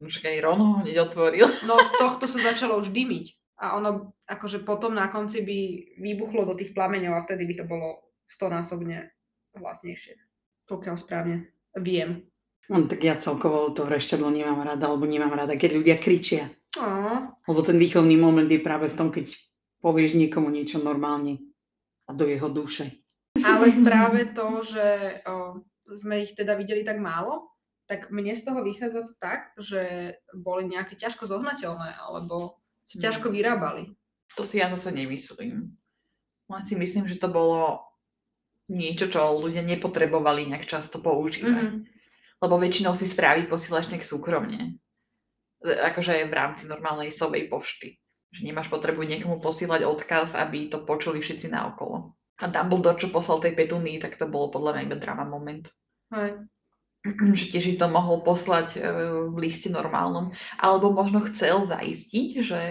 No 0.00 0.12
však 0.12 0.24
aj 0.28 0.38
Ron 0.44 0.60
ho 0.60 0.72
hneď 0.84 1.08
otvoril. 1.08 1.48
No 1.64 1.80
z 1.80 1.90
tohto 1.96 2.28
sa 2.28 2.38
začalo 2.40 2.76
už 2.80 2.92
dymiť. 2.92 3.26
A 3.56 3.80
ono 3.80 4.12
akože 4.28 4.60
potom 4.60 4.92
na 4.92 5.08
konci 5.08 5.40
by 5.40 5.58
vybuchlo 5.96 6.44
do 6.44 6.52
tých 6.52 6.76
plameňov 6.76 7.16
a 7.16 7.24
vtedy 7.24 7.48
by 7.48 7.54
to 7.56 7.64
bolo 7.64 7.88
stonásobne 8.28 9.08
hlasnejšie. 9.56 10.20
Pokiaľ 10.68 10.94
správne 11.00 11.48
viem. 11.80 12.28
No, 12.68 12.84
tak 12.84 13.00
ja 13.00 13.16
celkovo 13.16 13.70
to 13.72 13.86
vrešťadlo 13.86 14.28
nemám 14.28 14.66
rada, 14.66 14.90
alebo 14.90 15.06
nemám 15.08 15.32
rada, 15.32 15.54
keď 15.56 15.80
ľudia 15.80 15.96
kričia. 15.96 16.50
Ó, 16.76 16.84
Lebo 17.48 17.60
ten 17.64 17.78
výchovný 17.80 18.18
moment 18.18 18.50
je 18.50 18.60
práve 18.60 18.90
v 18.92 18.98
tom, 18.98 19.08
keď 19.08 19.32
povieš 19.80 20.18
niekomu 20.18 20.50
niečo 20.50 20.82
normálne 20.82 21.40
a 22.04 22.12
do 22.12 22.26
jeho 22.28 22.50
duše. 22.50 22.90
ale 23.38 23.70
práve 23.80 24.34
to, 24.34 24.66
že 24.66 24.86
o, 25.30 25.62
sme 25.94 26.26
ich 26.26 26.34
teda 26.34 26.58
videli 26.58 26.82
tak 26.82 26.98
málo, 26.98 27.55
tak 27.86 28.10
mne 28.10 28.34
z 28.34 28.42
toho 28.42 28.60
vychádza 28.66 29.06
to 29.06 29.14
tak, 29.18 29.54
že 29.58 30.14
boli 30.34 30.66
nejaké 30.66 30.98
ťažko 30.98 31.26
zohnateľné, 31.30 31.94
alebo 32.02 32.58
sa 32.86 32.98
Mm. 32.98 33.02
ťažko 33.02 33.26
vyrábali. 33.30 33.94
To 34.34 34.42
si 34.42 34.58
ja 34.58 34.70
zase 34.70 34.90
nemyslím. 34.90 35.74
Len 36.46 36.62
si 36.62 36.74
myslím, 36.78 37.10
že 37.10 37.18
to 37.18 37.26
bolo 37.26 37.82
niečo, 38.66 39.06
čo 39.10 39.38
ľudia 39.38 39.62
nepotrebovali 39.62 40.46
nejak 40.50 40.66
často 40.66 40.98
používať. 40.98 41.66
Mhm. 41.66 41.78
Lebo 42.42 42.54
väčšinou 42.58 42.92
si 42.94 43.06
správy 43.06 43.46
posielaš 43.46 43.88
nejak 43.90 44.04
súkromne. 44.04 44.76
E, 45.62 45.70
Akože 45.90 46.26
v 46.26 46.34
rámci 46.34 46.66
normálnej 46.68 47.14
sovej 47.14 47.48
pošty. 47.48 47.96
Že 48.34 48.50
nemáš 48.50 48.68
potrebu 48.68 49.06
niekomu 49.06 49.38
posílať 49.40 49.86
odkaz, 49.86 50.34
aby 50.34 50.68
to 50.68 50.82
počuli 50.82 51.22
všetci 51.22 51.48
naokolo. 51.48 52.12
A 52.36 52.44
Dumbledore, 52.52 53.00
čo 53.00 53.08
poslal 53.08 53.40
tej 53.40 53.56
Petúnii, 53.56 53.96
tak 54.02 54.20
to 54.20 54.28
bolo 54.28 54.52
podľa 54.52 54.76
mňa 54.76 54.82
iba 54.84 54.96
drama 55.00 55.24
moment. 55.24 55.64
Hej. 56.12 56.44
že 57.38 57.44
tiež 57.52 57.64
ich 57.76 57.78
to 57.78 57.86
mohol 57.86 58.26
poslať 58.26 58.76
e, 58.76 58.80
v 59.30 59.36
liste 59.38 59.70
normálnom. 59.70 60.34
Alebo 60.58 60.90
možno 60.90 61.22
chcel 61.30 61.62
zaistiť, 61.62 62.30
že, 62.42 62.62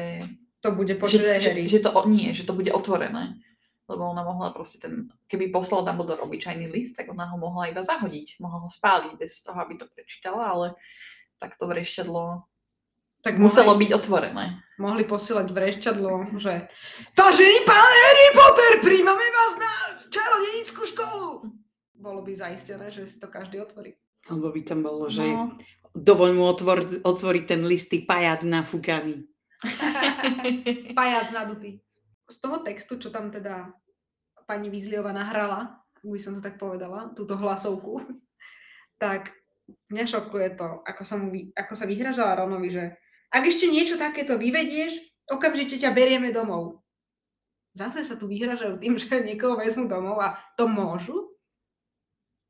To 0.65 0.75
bude 0.75 0.95
že, 0.95 0.99
počuť 0.99 1.19
že, 1.39 1.51
že 1.69 1.79
to, 1.79 1.91
nie, 2.09 2.35
že 2.35 2.43
to 2.43 2.53
bude 2.57 2.71
otvorené. 2.71 3.39
Lebo 3.85 4.01
ona 4.01 4.25
mohla 4.25 4.49
proste 4.49 4.81
ten, 4.81 5.13
keby 5.29 5.53
poslal 5.53 5.85
Dumbledore 5.85 6.25
obyčajný 6.25 6.73
list, 6.73 6.97
tak 6.97 7.05
ona 7.13 7.29
ho 7.29 7.37
mohla 7.37 7.69
iba 7.69 7.85
zahodiť. 7.85 8.41
Mohla 8.41 8.65
ho 8.65 8.69
spáliť 8.69 9.13
bez 9.13 9.45
toho, 9.45 9.57
aby 9.61 9.77
to 9.77 9.85
prečítala, 9.93 10.41
ale 10.49 10.67
takto 11.37 11.69
vrešťadlo 11.69 12.49
tak 13.25 13.41
muselo 13.41 13.73
mohli, 13.73 13.89
byť 13.89 13.91
otvorené. 13.97 14.45
mohli 14.77 15.01
posielať 15.01 15.49
vrešťadlo, 15.49 16.37
že 16.37 16.69
Vážený 17.17 17.57
pán 17.65 17.89
Harry 17.89 18.27
Potter, 18.37 18.73
príjmame 18.85 19.25
vás 19.33 19.53
na 19.57 19.73
čarodenickú 20.13 20.81
školu. 20.85 21.29
Bolo 21.97 22.21
by 22.21 22.37
zaistené, 22.37 22.93
že 22.93 23.09
si 23.09 23.17
to 23.17 23.25
každý 23.25 23.65
otvorí. 23.65 23.97
Alebo 24.25 24.49
by 24.49 24.61
tam 24.65 24.81
bolo, 24.81 25.05
že 25.05 25.21
No. 25.21 25.53
dovoľ 25.93 26.29
mu 26.33 26.43
otvor, 26.49 27.05
otvoriť 27.05 27.43
ten 27.45 27.61
listy 27.65 28.01
pajac 28.03 28.41
nafúkaný. 28.41 29.25
Pajac 30.99 31.27
nadutý. 31.31 31.81
Z 32.25 32.41
toho 32.41 32.61
textu, 32.65 32.97
čo 32.97 33.13
tam 33.13 33.29
teda 33.29 33.69
pani 34.49 34.69
Vízliova 34.69 35.13
nahrala, 35.13 35.77
ak 35.77 36.01
by 36.05 36.19
som 36.21 36.33
to 36.33 36.41
tak 36.41 36.57
povedala, 36.57 37.13
túto 37.13 37.37
hlasovku, 37.37 38.01
tak 39.03 39.33
mňa 39.89 40.05
šokuje 40.05 40.57
to, 40.57 40.81
ako 40.85 41.01
sa, 41.05 41.15
mu, 41.17 41.29
ako 41.53 41.73
sa 41.73 41.85
vyhražala 41.85 42.37
Ronovi, 42.37 42.69
že 42.69 42.83
ak 43.33 43.43
ešte 43.45 43.69
niečo 43.69 43.97
takéto 43.97 44.37
vyvedieš, 44.37 44.97
okamžite 45.29 45.81
ťa 45.81 45.93
berieme 45.93 46.29
domov. 46.29 46.85
Zase 47.75 48.07
sa 48.07 48.15
tu 48.15 48.29
vyhražajú 48.29 48.81
tým, 48.81 48.97
že 49.01 49.21
niekoho 49.21 49.57
vezmu 49.57 49.85
domov 49.85 50.17
a 50.21 50.37
to 50.57 50.65
môžu? 50.65 51.33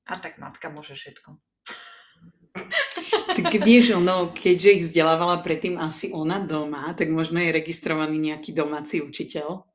A 0.06 0.22
tak 0.22 0.38
matka 0.38 0.70
môže 0.70 0.94
všetko. 0.94 1.36
Tak 3.36 3.52
vieš, 3.62 4.00
ono, 4.00 4.32
keďže 4.32 4.70
ich 4.72 4.84
vzdelávala 4.90 5.44
predtým 5.44 5.76
asi 5.76 6.12
ona 6.16 6.40
doma, 6.40 6.92
tak 6.96 7.12
možno 7.12 7.44
je 7.44 7.52
registrovaný 7.52 8.18
nejaký 8.20 8.56
domáci 8.56 9.04
učiteľ. 9.04 9.68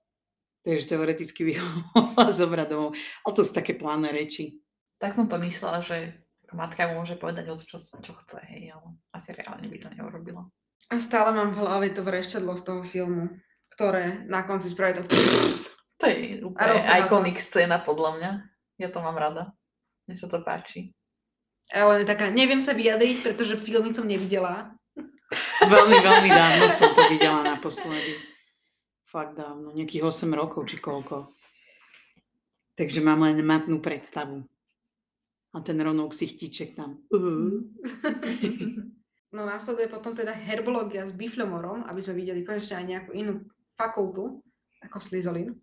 Takže 0.61 0.93
teoreticky 0.93 1.41
by 1.49 1.53
ho 1.57 1.69
mohla 1.97 2.27
zobrať 2.41 2.67
domov. 2.69 2.93
Ale 2.97 3.33
to 3.33 3.43
sú 3.45 3.53
také 3.53 3.77
pláne 3.77 4.13
reči. 4.13 4.61
Tak 5.01 5.17
som 5.17 5.29
to 5.29 5.41
myslela, 5.41 5.81
že 5.81 6.13
matka 6.53 6.89
mu 6.93 7.01
môže 7.01 7.17
povedať, 7.17 7.49
čo, 7.65 7.81
čo 7.81 8.13
chce, 8.25 8.41
hej, 8.53 8.77
ale 8.77 9.01
asi 9.17 9.33
reálne 9.33 9.65
by 9.69 9.79
to 9.81 9.89
neurobila. 9.97 10.45
A 10.91 10.99
stále 11.01 11.33
mám 11.33 11.57
v 11.57 11.61
hlave 11.63 11.87
to 11.97 12.03
vrešťadlo 12.05 12.57
z 12.59 12.63
toho 12.67 12.83
filmu, 12.85 13.33
ktoré 13.73 14.27
na 14.29 14.45
konci 14.45 14.69
spraví 14.69 15.01
to... 15.01 15.03
To 16.01 16.09
je 16.09 16.41
úplne 16.41 16.81
iconic 16.81 17.45
scéna 17.45 17.85
podľa 17.85 18.11
mňa. 18.17 18.31
Ja 18.81 18.89
to 18.89 19.05
mám 19.05 19.21
rada. 19.21 19.53
Mne 20.09 20.17
sa 20.17 20.33
to 20.33 20.41
páči. 20.41 20.97
Ale 21.71 22.03
taká, 22.03 22.35
neviem 22.35 22.59
sa 22.59 22.75
vyjadriť, 22.75 23.23
pretože 23.23 23.63
filmy 23.63 23.95
som 23.95 24.07
nevidela. 24.07 24.75
Veľmi, 25.63 25.99
veľmi 26.03 26.31
dávno 26.31 26.67
som 26.75 26.91
to 26.91 27.03
videla 27.07 27.47
naposledy. 27.47 28.19
Fakt 29.07 29.39
dávno, 29.39 29.71
nejakých 29.75 30.07
8 30.07 30.27
rokov 30.35 30.67
či 30.67 30.83
koľko. 30.83 31.31
Takže 32.75 32.99
mám 33.03 33.23
len 33.23 33.39
matnú 33.47 33.79
predstavu. 33.79 34.43
A 35.51 35.59
ten 35.63 35.79
rovnou 35.79 36.11
ksichtíček 36.11 36.79
tam. 36.79 37.03
Uh. 37.11 37.67
No 39.31 39.47
následuje 39.47 39.87
potom 39.87 40.11
teda 40.11 40.35
herbológia 40.35 41.07
s 41.07 41.15
biflomorom, 41.15 41.87
aby 41.87 42.03
sme 42.03 42.19
videli 42.19 42.43
konečne 42.43 42.83
aj 42.83 42.87
nejakú 42.91 43.11
inú 43.15 43.47
fakultu, 43.79 44.43
ako 44.83 44.99
Slizolin. 44.99 45.55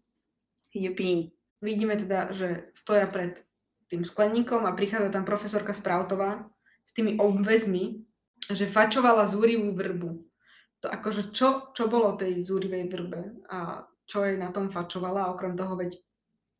Jupi. 0.71 1.35
Vidíme 1.59 1.99
teda, 1.99 2.31
že 2.31 2.71
stoja 2.71 3.11
pred 3.11 3.43
tým 3.87 4.03
skleníkom 4.03 4.67
a 4.67 4.75
prichádza 4.75 5.15
tam 5.15 5.23
profesorka 5.23 5.71
Sproutová 5.71 6.47
s 6.83 6.91
tými 6.95 7.19
obvezmi, 7.19 8.03
že 8.51 8.69
fačovala 8.69 9.27
zúrivú 9.27 9.75
vrbu. 9.75 10.23
To 10.85 10.87
akože 10.87 11.33
čo, 11.33 11.73
čo 11.73 11.89
bolo 11.89 12.13
tej 12.15 12.43
zúrivej 12.45 12.85
vrbe 12.87 13.43
a 13.49 13.87
čo 14.07 14.23
jej 14.23 14.37
na 14.39 14.53
tom 14.53 14.69
fačovala, 14.71 15.33
okrem 15.33 15.57
toho, 15.57 15.75
veď 15.75 15.99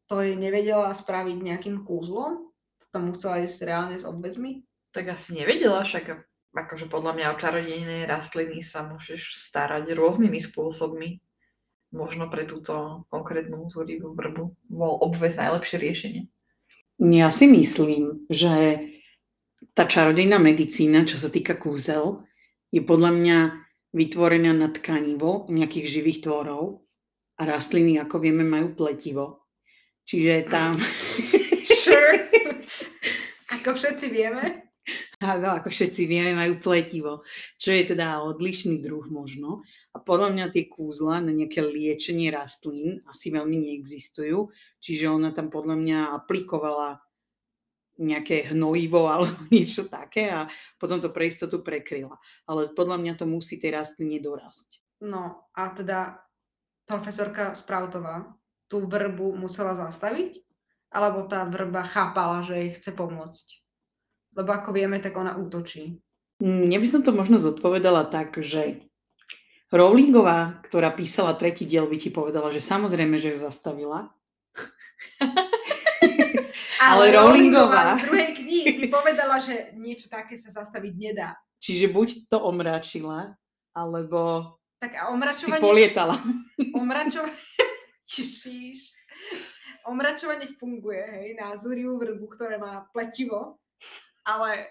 to 0.08 0.24
jej 0.24 0.36
nevedela 0.36 0.92
spraviť 0.92 1.38
nejakým 1.38 1.84
kúzlom, 1.84 2.50
to 2.80 2.86
tam 2.92 3.12
musela 3.12 3.44
ísť 3.44 3.60
reálne 3.68 3.96
s 4.00 4.08
obvezmi. 4.08 4.64
Tak 4.92 5.16
asi 5.16 5.38
nevedela, 5.38 5.84
však 5.84 6.28
akože 6.56 6.90
podľa 6.90 7.14
mňa 7.14 7.26
o 7.36 7.40
čarodejné 7.40 7.98
rastliny 8.10 8.66
sa 8.66 8.88
môžeš 8.88 9.36
starať 9.38 9.94
rôznymi 9.94 10.40
spôsobmi. 10.42 11.22
Možno 11.94 12.28
pre 12.28 12.44
túto 12.44 13.08
konkrétnu 13.08 13.72
zúrivú 13.72 14.12
vrbu 14.12 14.52
bol 14.68 14.94
obvez 15.00 15.40
najlepšie 15.40 15.78
riešenie. 15.80 16.24
Ja 16.98 17.30
si 17.30 17.46
myslím, 17.46 18.26
že 18.30 18.82
tá 19.78 19.86
čarodejná 19.86 20.42
medicína, 20.42 21.06
čo 21.06 21.18
sa 21.18 21.30
týka 21.30 21.58
kúzel, 21.58 22.26
je 22.74 22.82
podľa 22.82 23.12
mňa 23.14 23.38
vytvorená 23.94 24.52
na 24.54 24.74
tkanivo 24.74 25.46
nejakých 25.48 25.88
živých 26.02 26.26
tvorov 26.26 26.84
a 27.38 27.46
rastliny, 27.46 28.02
ako 28.02 28.18
vieme, 28.22 28.42
majú 28.44 28.74
pletivo. 28.74 29.46
Čiže 30.10 30.50
tam, 30.50 30.82
Sure. 31.68 32.28
Ako 33.60 33.76
všetci 33.76 34.08
vieme. 34.12 34.67
Áno, 35.22 35.48
ako 35.58 35.70
všetci 35.74 36.06
vieme, 36.06 36.38
majú 36.38 36.62
pletivo, 36.62 37.26
čo 37.58 37.74
je 37.74 37.94
teda 37.96 38.22
odlišný 38.22 38.82
druh 38.82 39.06
možno. 39.10 39.66
A 39.94 40.02
podľa 40.02 40.34
mňa 40.34 40.46
tie 40.54 40.70
kúzla 40.70 41.22
na 41.22 41.34
nejaké 41.34 41.66
liečenie 41.66 42.30
rastlín 42.30 43.02
asi 43.10 43.34
veľmi 43.34 43.58
neexistujú, 43.58 44.54
čiže 44.78 45.10
ona 45.10 45.34
tam 45.34 45.50
podľa 45.50 45.76
mňa 45.78 46.00
aplikovala 46.22 47.02
nejaké 47.98 48.54
hnojivo 48.54 49.10
alebo 49.14 49.34
niečo 49.50 49.90
také 49.90 50.30
a 50.30 50.46
potom 50.78 51.02
to 51.02 51.10
pre 51.10 51.28
istotu 51.28 51.66
prekryla. 51.66 52.14
Ale 52.46 52.74
podľa 52.78 53.02
mňa 53.02 53.14
to 53.18 53.26
musí 53.26 53.58
tej 53.58 53.74
rastline 53.74 54.22
dorasť. 54.22 55.02
No 55.02 55.50
a 55.54 55.74
teda 55.74 56.22
profesorka 56.90 57.54
Sproutová 57.54 58.34
tú 58.70 58.86
vrbu 58.86 59.34
musela 59.38 59.74
zastaviť? 59.74 60.42
Alebo 60.88 61.28
tá 61.28 61.44
vrba 61.44 61.84
chápala, 61.84 62.48
že 62.48 62.56
jej 62.56 62.72
chce 62.80 62.96
pomôcť? 62.96 63.67
Lebo 64.38 64.50
ako 64.54 64.70
vieme, 64.70 65.02
tak 65.02 65.18
ona 65.18 65.34
útočí. 65.34 65.98
Mm, 66.38 66.70
Ja 66.70 66.78
by 66.78 66.88
som 66.88 67.02
to 67.02 67.10
možno 67.10 67.42
zodpovedala 67.42 68.06
tak, 68.08 68.38
že 68.38 68.86
Rowlingová, 69.68 70.62
ktorá 70.64 70.94
písala 70.94 71.34
tretí 71.36 71.66
diel, 71.66 71.90
by 71.90 71.98
ti 71.98 72.14
povedala, 72.14 72.54
že 72.54 72.62
samozrejme, 72.62 73.18
že 73.18 73.34
ju 73.34 73.40
zastavila. 73.42 74.14
Ale 76.78 77.12
Rowlingová- 77.12 77.98
z 78.00 78.06
druhej 78.06 78.32
knihy 78.38 78.70
by 78.80 78.88
povedala, 78.88 79.42
že 79.42 79.74
niečo 79.76 80.08
také 80.08 80.38
sa 80.38 80.54
zastaviť 80.54 80.94
nedá. 80.96 81.36
Čiže 81.58 81.90
buď 81.90 82.30
to 82.30 82.38
omračila, 82.38 83.34
alebo 83.74 84.54
Tak 84.78 84.94
a 84.94 85.10
si 85.10 85.12
omračovanie... 85.12 85.64
polietala. 85.66 86.16
Omračovanie... 86.78 87.34
Ježiš. 88.14 88.94
Omračovanie 89.90 90.48
funguje, 90.54 91.02
hej, 91.02 91.30
na 91.34 91.58
zúrivú 91.58 91.98
vrbu, 91.98 92.24
ktorá 92.30 92.62
má 92.62 92.86
pletivo, 92.94 93.58
ale 94.28 94.68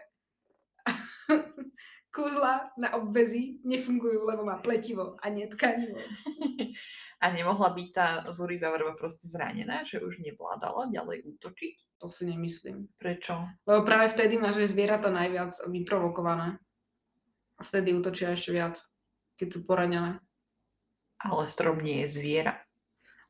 kúzla 2.14 2.70
na 2.76 2.92
obvezy 3.00 3.60
nefungujú, 3.64 4.28
lebo 4.28 4.44
má 4.44 4.60
pletivo 4.60 5.16
a 5.25 5.32
nie 5.32 5.48
tkanivo. 5.48 6.00
A 7.16 7.32
nemohla 7.32 7.72
byť 7.72 7.88
tá 7.96 8.08
zúrivá 8.28 8.68
vrba 8.76 8.92
proste 8.92 9.25
zranená, 9.25 9.88
že 9.88 10.04
už 10.04 10.20
nevládala 10.20 10.92
ďalej 10.92 11.25
útočiť? 11.25 12.04
To 12.04 12.12
si 12.12 12.28
nemyslím. 12.28 12.92
Prečo? 13.00 13.40
Lebo 13.64 13.88
práve 13.88 14.12
vtedy 14.12 14.36
máš 14.36 14.60
aj 14.60 14.76
zvieratá 14.76 15.08
najviac 15.08 15.56
vyprovokované. 15.64 16.60
A 17.56 17.60
vtedy 17.64 17.96
útočia 17.96 18.36
ešte 18.36 18.52
viac, 18.52 18.76
keď 19.40 19.48
sú 19.48 19.64
poranené. 19.64 20.20
Ale 21.16 21.48
strom 21.48 21.80
nie 21.80 22.04
je 22.04 22.20
zviera. 22.20 22.60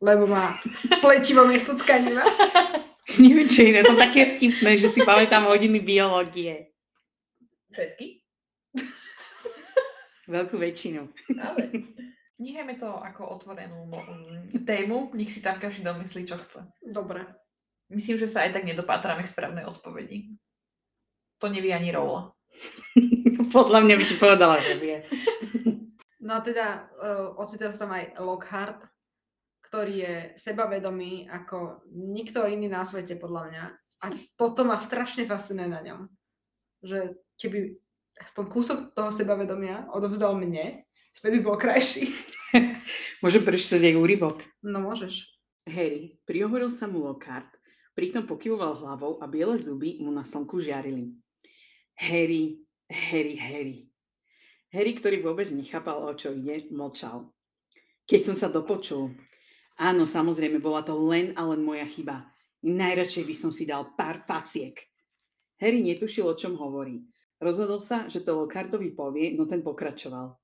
Lebo 0.02 0.26
má 0.26 0.58
pletivo 0.98 1.46
miesto 1.46 1.78
tkaniva. 1.78 2.26
Neviem, 3.22 3.48
čo 3.48 3.64
iné, 3.64 3.80
to 3.80 3.96
také 3.96 4.36
vtipné, 4.36 4.76
že 4.76 4.92
si 4.92 5.00
pamätám 5.00 5.48
hodiny 5.48 5.80
biológie. 5.80 6.68
Všetky? 7.72 8.06
Veľkú 10.34 10.56
väčšinu. 10.60 11.06
Ale 11.38 11.60
nechajme 12.36 12.74
to 12.76 12.88
ako 12.90 13.40
otvorenú 13.40 13.88
mo- 13.88 14.04
mm, 14.04 14.66
tému, 14.68 15.14
nech 15.16 15.32
si 15.32 15.40
tam 15.40 15.56
každý 15.56 15.86
domyslí, 15.86 16.28
čo 16.28 16.36
chce. 16.36 16.66
Dobre. 16.84 17.24
Myslím, 17.88 18.18
že 18.18 18.26
sa 18.26 18.42
aj 18.42 18.58
tak 18.58 18.64
nedopátrame 18.66 19.22
k 19.22 19.30
správnej 19.30 19.64
odpovedi. 19.64 20.34
To 21.38 21.46
nevie 21.46 21.70
ani 21.70 21.94
Rola. 21.94 22.34
Podľa 23.56 23.78
mňa 23.86 23.94
by 23.94 24.04
ti 24.08 24.16
povedala, 24.18 24.56
že 24.58 24.74
vie. 24.80 25.04
No 26.18 26.36
a 26.36 26.40
teda 26.42 26.90
uh, 26.98 27.38
ocitá 27.38 27.70
sa 27.70 27.86
tam 27.86 27.94
aj 27.94 28.18
Lockhart, 28.18 28.82
ktorý 29.76 30.08
je 30.08 30.16
sebavedomý 30.40 31.28
ako 31.28 31.84
nikto 31.92 32.48
iný 32.48 32.64
na 32.64 32.88
svete 32.88 33.20
podľa 33.20 33.42
mňa. 33.52 33.64
A 33.76 34.06
toto 34.40 34.64
ma 34.64 34.80
strašne 34.80 35.28
fascinuje 35.28 35.68
na 35.68 35.84
ňom. 35.84 36.08
Že 36.80 37.20
keby 37.36 37.76
aspoň 38.24 38.44
kúsok 38.48 38.78
toho 38.96 39.12
sebavedomia 39.12 39.84
odovzdal 39.92 40.32
mne, 40.32 40.80
svet 41.12 41.36
by 41.36 41.40
bol 41.44 41.60
krajší. 41.60 42.08
Môžem 43.22 43.44
prečítať 43.44 43.84
aj 43.84 44.00
úryvok. 44.00 44.40
No 44.64 44.80
môžeš. 44.80 45.28
Harry, 45.68 46.16
priohoril 46.24 46.72
sa 46.72 46.88
mu 46.88 47.04
Lockhart, 47.04 47.52
pritom 47.92 48.24
pokyvoval 48.24 48.80
hlavou 48.80 49.20
a 49.20 49.28
biele 49.28 49.60
zuby 49.60 50.00
mu 50.00 50.08
na 50.08 50.24
slnku 50.24 50.56
žiarili. 50.56 51.12
Harry, 52.00 52.64
Harry, 52.88 53.36
Harry. 53.36 53.92
Harry, 54.72 54.96
ktorý 54.96 55.20
vôbec 55.20 55.52
nechápal, 55.52 56.00
o 56.00 56.16
čo 56.16 56.32
ide, 56.32 56.64
mlčal. 56.72 57.28
Keď 58.08 58.20
som 58.24 58.36
sa 58.40 58.48
dopočul, 58.48 59.12
áno, 59.80 60.04
samozrejme, 60.08 60.60
bola 60.60 60.82
to 60.82 60.96
len 60.96 61.32
a 61.36 61.46
len 61.48 61.62
moja 61.62 61.86
chyba. 61.88 62.26
Najradšej 62.66 63.24
by 63.24 63.34
som 63.36 63.50
si 63.54 63.68
dal 63.68 63.94
pár 63.94 64.24
faciek. 64.26 64.76
Harry 65.60 65.80
netušil, 65.80 66.26
o 66.26 66.34
čom 66.36 66.58
hovorí. 66.58 67.04
Rozhodol 67.36 67.84
sa, 67.84 68.08
že 68.08 68.24
to 68.24 68.36
Lockhartovi 68.36 68.96
povie, 68.96 69.36
no 69.36 69.44
ten 69.44 69.60
pokračoval. 69.60 70.36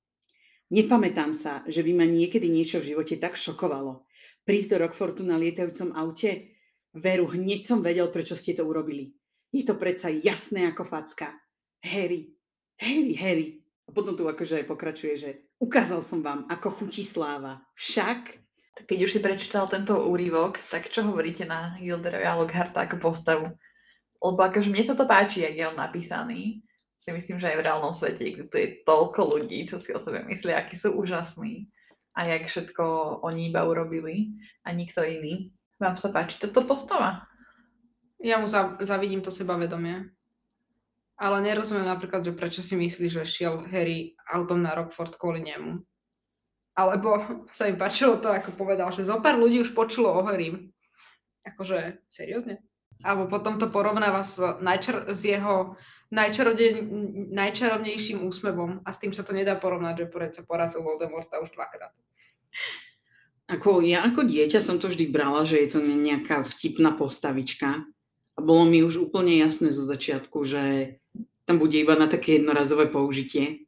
Nepamätám 0.73 1.33
sa, 1.37 1.61
že 1.69 1.85
by 1.85 1.91
ma 1.93 2.05
niekedy 2.05 2.49
niečo 2.49 2.81
v 2.81 2.93
živote 2.93 3.17
tak 3.21 3.37
šokovalo. 3.37 4.05
Prísť 4.45 4.73
do 4.73 4.77
Rockfortu 4.85 5.21
na 5.21 5.37
lietajúcom 5.37 5.93
aute? 5.93 6.53
Veru, 6.93 7.29
hneď 7.29 7.65
som 7.65 7.81
vedel, 7.81 8.09
prečo 8.09 8.37
ste 8.37 8.53
to 8.53 8.65
urobili. 8.65 9.13
Je 9.53 9.65
to 9.65 9.77
predsa 9.77 10.09
jasné 10.09 10.69
ako 10.69 10.85
facka. 10.85 11.33
Harry, 11.81 12.33
Harry, 12.81 13.13
Harry. 13.17 13.47
A 13.85 13.93
potom 13.93 14.17
tu 14.17 14.25
akože 14.25 14.65
pokračuje, 14.65 15.13
že 15.17 15.29
ukázal 15.61 16.01
som 16.01 16.25
vám, 16.25 16.49
ako 16.49 16.81
chutí 16.81 17.05
sláva. 17.05 17.61
Však 17.77 18.42
keď 18.73 18.99
už 19.05 19.11
si 19.13 19.19
prečítal 19.21 19.69
tento 19.69 19.93
úryvok, 19.93 20.57
tak 20.73 20.89
čo 20.89 21.05
hovoríte 21.05 21.45
na 21.45 21.77
Gilderovi 21.77 22.25
a 22.25 22.33
Lockharta 22.33 22.89
ako 22.89 22.97
postavu? 22.97 23.45
Lebo 24.17 24.39
akože 24.41 24.73
mne 24.73 24.83
sa 24.83 24.97
to 24.97 25.05
páči, 25.05 25.45
jak 25.45 25.53
je 25.53 25.65
on 25.69 25.77
napísaný. 25.77 26.65
Si 26.97 27.11
myslím, 27.11 27.37
že 27.37 27.53
aj 27.53 27.57
v 27.59 27.65
reálnom 27.67 27.93
svete 27.93 28.23
existuje 28.23 28.81
toľko 28.87 29.37
ľudí, 29.37 29.69
čo 29.69 29.77
si 29.77 29.93
o 29.93 29.99
sebe 29.99 30.25
myslia, 30.25 30.57
akí 30.57 30.73
sú 30.73 30.95
úžasní. 30.95 31.69
A 32.17 32.25
jak 32.29 32.49
všetko 32.49 32.83
oni 33.21 33.53
iba 33.53 33.67
urobili 33.67 34.33
a 34.65 34.73
nikto 34.73 35.05
iný. 35.05 35.53
Vám 35.77 35.99
sa 35.99 36.09
páči 36.09 36.39
toto 36.41 36.63
postava? 36.65 37.27
Ja 38.23 38.39
mu 38.39 38.47
za, 38.47 38.79
zavidím 38.79 39.19
to 39.19 39.29
sebavedomie. 39.29 40.07
Ale 41.19 41.43
nerozumiem 41.45 41.85
napríklad, 41.85 42.25
že 42.25 42.33
prečo 42.33 42.65
si 42.65 42.73
myslí, 42.73 43.05
že 43.11 43.27
šiel 43.27 43.67
Harry 43.69 44.17
autom 44.31 44.65
na 44.65 44.73
Rockford 44.73 45.19
kvôli 45.19 45.45
nemu. 45.45 45.83
Alebo 46.73 47.21
sa 47.53 47.69
im 47.69 47.77
páčilo 47.77 48.17
to, 48.17 48.33
ako 48.33 48.57
povedal, 48.57 48.89
že 48.89 49.05
zo 49.05 49.21
pár 49.21 49.37
ľudí 49.37 49.61
už 49.61 49.77
počulo 49.77 50.09
o 50.09 50.25
Harrym. 50.25 50.73
Akože, 51.45 52.01
seriózne? 52.09 52.65
Alebo 53.03 53.29
potom 53.29 53.61
to 53.61 53.69
porovnáva 53.69 54.25
s, 54.25 54.41
najčar- 54.41 55.11
s 55.11 55.21
jeho 55.21 55.77
najčarodej- 56.09 56.81
najčarovnejším 57.29 58.25
úsmevom 58.25 58.81
a 58.85 58.89
s 58.89 58.97
tým 59.01 59.11
sa 59.11 59.21
to 59.25 59.35
nedá 59.35 59.57
porovnať, 59.57 60.05
že 60.05 60.13
predsa 60.13 60.41
porazil 60.45 60.81
Voldemorta 60.81 61.41
už 61.43 61.53
dvakrát. 61.53 61.93
Ako, 63.51 63.83
ja 63.83 64.07
ako 64.07 64.23
dieťa 64.23 64.63
som 64.63 64.79
to 64.79 64.87
vždy 64.87 65.11
brala, 65.11 65.43
že 65.43 65.59
je 65.61 65.77
to 65.77 65.79
ne- 65.83 65.99
nejaká 65.99 66.47
vtipná 66.47 66.95
postavička. 66.95 67.85
A 68.33 68.39
bolo 68.41 68.65
mi 68.65 68.81
už 68.81 69.11
úplne 69.11 69.37
jasné 69.37 69.69
zo 69.69 69.85
začiatku, 69.85 70.41
že 70.41 70.95
tam 71.45 71.59
bude 71.59 71.75
iba 71.77 71.93
na 71.93 72.09
také 72.09 72.41
jednorazové 72.41 72.89
použitie, 72.89 73.67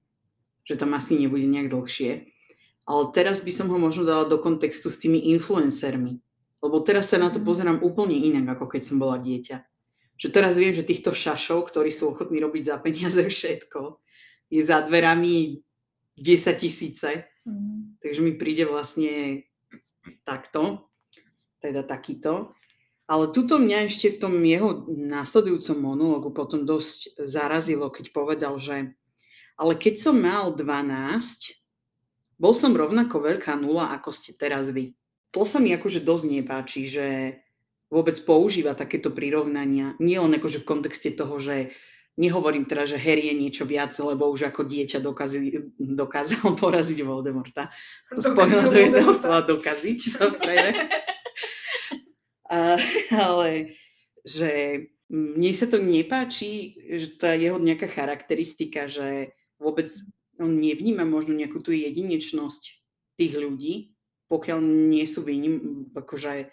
že 0.66 0.80
tam 0.80 0.96
asi 0.98 1.20
nebude 1.20 1.46
nejak 1.46 1.70
dlhšie. 1.70 2.34
Ale 2.86 3.10
teraz 3.14 3.42
by 3.42 3.50
som 3.50 3.68
ho 3.74 3.78
možno 3.82 4.06
dala 4.06 4.30
do 4.30 4.38
kontextu 4.38 4.94
s 4.94 5.02
tými 5.02 5.34
influencermi. 5.34 6.22
Lebo 6.62 6.82
teraz 6.86 7.10
sa 7.14 7.18
na 7.18 7.34
to 7.34 7.42
Mhm. 7.42 7.46
pozerám 7.46 7.80
úplne 7.82 8.18
inak, 8.18 8.58
ako 8.58 8.66
keď 8.78 8.82
som 8.86 8.98
bola 9.02 9.18
dieťa. 9.18 9.58
Že 10.16 10.28
teraz 10.32 10.56
viem, 10.56 10.72
že 10.72 10.88
týchto 10.88 11.12
šašov, 11.12 11.68
ktorí 11.70 11.92
sú 11.92 12.14
ochotní 12.14 12.40
robiť 12.40 12.64
za 12.72 12.78
peniaze 12.80 13.20
všetko, 13.26 14.00
je 14.50 14.62
za 14.64 14.82
dverami 14.86 15.60
10 16.16 16.56
tisíce. 16.62 17.26
Takže 18.02 18.22
mi 18.22 18.34
príde 18.38 18.66
vlastne 18.66 19.44
takto, 20.26 20.90
teda 21.62 21.84
takýto. 21.86 22.54
Ale 23.06 23.30
tuto 23.30 23.62
mňa 23.62 23.86
ešte 23.86 24.18
v 24.18 24.22
tom 24.22 24.34
jeho 24.42 24.90
následujúcom 24.90 25.78
monológu 25.78 26.34
potom 26.34 26.66
dosť 26.66 27.22
zarazilo, 27.22 27.94
keď 27.94 28.10
povedal, 28.10 28.58
že 28.58 28.98
ale 29.56 29.74
keď 29.78 29.96
som 30.02 30.18
mal 30.18 30.58
12, 30.58 31.65
bol 32.36 32.54
som 32.56 32.76
rovnako 32.76 33.24
veľká 33.24 33.56
nula, 33.56 33.96
ako 33.96 34.12
ste 34.12 34.36
teraz 34.36 34.72
vy. 34.72 34.96
To 35.32 35.44
sa 35.44 35.60
mi 35.60 35.76
akože 35.76 36.04
dosť 36.04 36.26
nepáči, 36.32 36.88
že 36.88 37.40
vôbec 37.92 38.16
používa 38.24 38.76
takéto 38.76 39.12
prirovnania. 39.12 39.96
Nie 40.00 40.20
len 40.20 40.36
akože 40.36 40.64
v 40.64 40.70
kontexte 40.70 41.12
toho, 41.16 41.40
že 41.40 41.76
nehovorím 42.16 42.64
teda, 42.66 42.88
že 42.88 42.98
Harry 43.00 43.28
je 43.32 43.36
niečo 43.36 43.64
viac, 43.68 43.92
lebo 44.00 44.32
už 44.32 44.52
ako 44.52 44.64
dieťa 44.64 45.04
dokázal, 45.04 45.72
dokázal 45.80 46.56
poraziť 46.64 47.00
Voldemorta. 47.04 47.72
To 48.16 48.20
spojila 48.24 48.72
do 48.72 48.78
jedného 48.80 49.12
slova 49.12 49.44
dokaziť, 49.44 50.00
samozrejme. 50.20 50.70
A, 52.46 52.78
ale 53.10 53.74
že 54.22 54.86
mne 55.10 55.50
sa 55.50 55.66
to 55.66 55.82
nepáči, 55.82 56.78
že 56.94 57.18
tá 57.18 57.34
jeho 57.34 57.58
nejaká 57.58 57.90
charakteristika, 57.90 58.86
že 58.86 59.34
vôbec 59.58 59.90
on 60.40 60.60
nevníma 60.60 61.08
možno 61.08 61.36
nejakú 61.36 61.64
tú 61.64 61.72
jedinečnosť 61.72 62.64
tých 63.16 63.34
ľudí, 63.36 63.96
pokiaľ 64.28 64.60
nie 64.62 65.06
sú 65.08 65.24
výnim, 65.24 65.88
akože 65.96 66.52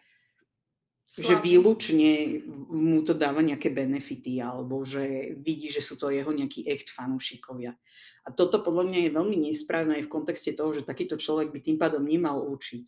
že 1.12 1.36
Slabí. 1.36 1.60
výlučne 1.60 2.40
mu 2.72 3.04
to 3.04 3.12
dáva 3.12 3.44
nejaké 3.44 3.68
benefity, 3.68 4.40
alebo 4.40 4.80
že 4.80 5.36
vidí, 5.44 5.68
že 5.68 5.84
sú 5.84 6.00
to 6.00 6.08
jeho 6.08 6.32
nejakí 6.32 6.64
echt 6.64 6.88
fanúšikovia. 6.88 7.76
A 8.24 8.32
toto 8.32 8.64
podľa 8.64 8.88
mňa 8.88 8.98
je 9.04 9.16
veľmi 9.20 9.36
nesprávne 9.44 10.00
aj 10.00 10.08
v 10.08 10.12
kontexte 10.12 10.56
toho, 10.56 10.72
že 10.72 10.88
takýto 10.88 11.20
človek 11.20 11.52
by 11.52 11.60
tým 11.60 11.76
pádom 11.76 12.00
nemal 12.00 12.40
učiť. 12.48 12.84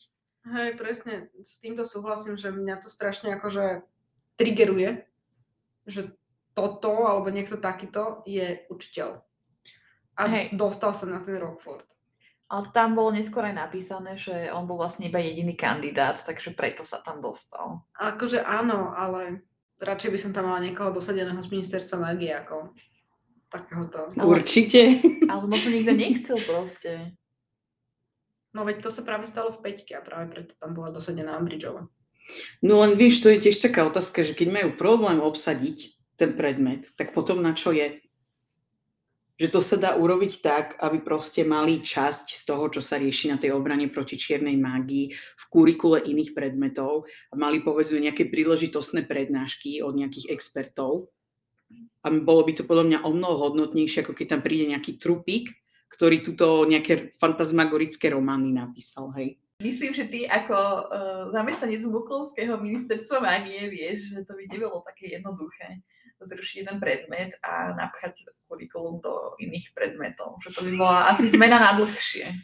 Hej, 0.49 0.71
presne, 0.81 1.29
s 1.37 1.61
týmto 1.61 1.85
súhlasím, 1.85 2.41
že 2.41 2.49
mňa 2.49 2.81
to 2.81 2.89
strašne 2.89 3.29
akože 3.37 3.85
triggeruje, 4.41 5.05
že 5.85 6.17
toto, 6.57 7.05
alebo 7.05 7.29
niekto 7.29 7.61
takýto 7.61 8.25
je 8.25 8.65
učiteľ. 8.73 9.21
A 10.15 10.31
Hej. 10.31 10.55
dostal 10.55 10.95
sa 10.95 11.07
na 11.11 11.21
ten 11.23 11.39
Rockford. 11.39 11.87
Ale 12.53 12.71
tam 12.71 12.95
bolo 12.95 13.17
neskôr 13.17 13.43
aj 13.43 13.57
napísané, 13.57 14.15
že 14.21 14.53
on 14.53 14.69
bol 14.69 14.79
vlastne 14.79 15.09
iba 15.11 15.19
jediný 15.19 15.57
kandidát, 15.59 16.21
takže 16.23 16.55
preto 16.55 16.87
sa 16.87 17.03
tam 17.03 17.19
dostal. 17.19 17.83
Akože 17.99 18.45
áno, 18.45 18.95
ale 18.95 19.43
radšej 19.83 20.11
by 20.13 20.19
som 20.21 20.31
tam 20.31 20.47
mala 20.47 20.63
niekoho 20.63 20.95
dosadeného 20.95 21.41
z 21.41 21.51
ministerstva 21.51 21.97
magie 21.99 22.31
ako 22.31 22.71
takéhoto. 23.51 24.13
Ale- 24.15 24.29
Určite. 24.39 25.03
Ale 25.31 25.43
možno 25.51 25.73
nikto 25.73 25.93
nechcel 25.97 26.39
proste. 26.47 27.17
No 28.55 28.63
veď 28.63 28.87
to 28.87 28.91
sa 28.95 29.03
práve 29.03 29.27
stalo 29.27 29.51
v 29.51 29.63
peťke 29.67 29.99
a 29.99 30.05
práve 30.05 30.31
preto 30.31 30.55
tam 30.55 30.79
bola 30.79 30.95
dosadená 30.95 31.35
Umbridgeova. 31.41 31.91
No 32.63 32.81
len 32.87 32.95
vieš, 32.95 33.21
to 33.21 33.35
je 33.35 33.51
tiež 33.51 33.61
taká 33.61 33.85
otázka, 33.85 34.23
že 34.23 34.33
keď 34.33 34.49
majú 34.53 34.69
problém 34.79 35.19
obsadiť 35.19 35.91
ten 36.15 36.39
predmet, 36.39 36.87
tak 36.95 37.13
potom 37.13 37.43
na 37.43 37.53
čo 37.53 37.75
je? 37.75 38.04
Že 39.35 39.49
to 39.51 39.61
sa 39.67 39.77
dá 39.83 39.91
urobiť 39.99 40.33
tak, 40.47 40.67
aby 40.79 41.03
proste 41.03 41.43
mali 41.43 41.83
časť 41.83 42.31
z 42.31 42.43
toho, 42.47 42.71
čo 42.71 42.79
sa 42.79 43.03
rieši 43.03 43.35
na 43.35 43.37
tej 43.43 43.51
obrane 43.51 43.91
proti 43.91 44.15
čiernej 44.15 44.55
mágii 44.55 45.11
v 45.11 45.45
kurikule 45.51 45.99
iných 46.07 46.39
predmetov 46.39 47.11
a 47.31 47.35
mali 47.35 47.59
povedzme 47.59 47.99
nejaké 47.99 48.31
príležitostné 48.31 49.11
prednášky 49.11 49.83
od 49.83 49.99
nejakých 49.99 50.31
expertov. 50.31 51.11
A 52.07 52.15
bolo 52.15 52.47
by 52.47 52.53
to 52.55 52.63
podľa 52.63 52.85
mňa 52.87 52.99
o 53.03 53.11
mnoho 53.11 53.37
hodnotnejšie, 53.51 54.07
ako 54.07 54.15
keď 54.15 54.39
tam 54.39 54.41
príde 54.47 54.71
nejaký 54.71 55.03
trupík, 55.03 55.51
ktorý 55.91 56.23
tuto 56.23 56.63
nejaké 56.71 57.19
fantasmagorické 57.19 58.15
romány 58.15 58.55
napísal, 58.55 59.11
hej. 59.19 59.35
Myslím, 59.63 59.95
že 59.95 60.11
ty 60.11 60.27
ako 60.27 60.59
uh, 60.59 60.83
zamestnanec 61.31 61.87
Muklovského 61.87 62.59
ministerstva 62.59 63.23
mágie 63.23 63.71
vieš, 63.71 64.11
že 64.11 64.27
to 64.27 64.35
by 64.35 64.51
nebolo 64.51 64.83
také 64.83 65.15
jednoduché 65.15 65.79
zrušiť 66.25 66.57
jeden 66.65 66.79
predmet 66.83 67.37
a 67.45 67.77
napchať 67.77 68.27
kurikulum 68.49 68.99
do 68.99 69.37
iných 69.39 69.71
predmetov. 69.77 70.41
Že 70.43 70.51
to 70.57 70.61
by 70.67 70.73
bola 70.75 70.99
asi 71.13 71.31
zmena 71.31 71.61
na 71.61 71.71
dlhšie. 71.79 72.35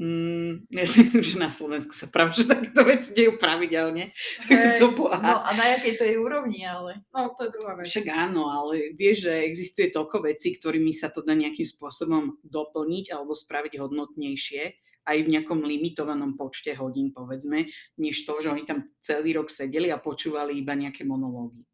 Mm, 0.00 0.64
ja 0.72 0.84
si 0.88 1.04
myslím, 1.04 1.20
že 1.20 1.36
na 1.36 1.52
Slovensku 1.52 1.92
sa 1.92 2.08
práve, 2.08 2.32
že 2.32 2.48
takéto 2.48 2.88
veci 2.88 3.12
dejú 3.12 3.36
pravidelne. 3.36 4.16
To 4.80 4.96
boha. 4.96 5.20
no 5.20 5.44
a 5.44 5.50
na 5.52 5.76
jakej 5.76 6.00
to 6.00 6.04
je 6.08 6.16
úrovni, 6.16 6.64
ale... 6.64 7.04
No, 7.12 7.36
to 7.36 7.48
je 7.48 7.50
druhá 7.52 7.76
vec. 7.76 7.84
Však 7.84 8.08
áno, 8.08 8.48
ale 8.48 8.96
vieš, 8.96 9.28
že 9.28 9.44
existuje 9.44 9.92
toľko 9.92 10.24
vecí, 10.24 10.56
ktorými 10.56 10.88
sa 10.96 11.12
to 11.12 11.20
dá 11.20 11.36
nejakým 11.36 11.68
spôsobom 11.68 12.40
doplniť 12.48 13.12
alebo 13.12 13.36
spraviť 13.36 13.76
hodnotnejšie 13.76 14.72
aj 15.10 15.18
v 15.26 15.32
nejakom 15.34 15.60
limitovanom 15.66 16.38
počte 16.38 16.70
hodín, 16.78 17.10
povedzme, 17.10 17.66
než 17.98 18.22
to, 18.22 18.38
že 18.38 18.54
oni 18.54 18.62
tam 18.62 18.86
celý 19.02 19.34
rok 19.34 19.50
sedeli 19.50 19.90
a 19.90 19.98
počúvali 19.98 20.62
iba 20.62 20.78
nejaké 20.78 21.02
monológy. 21.02 21.66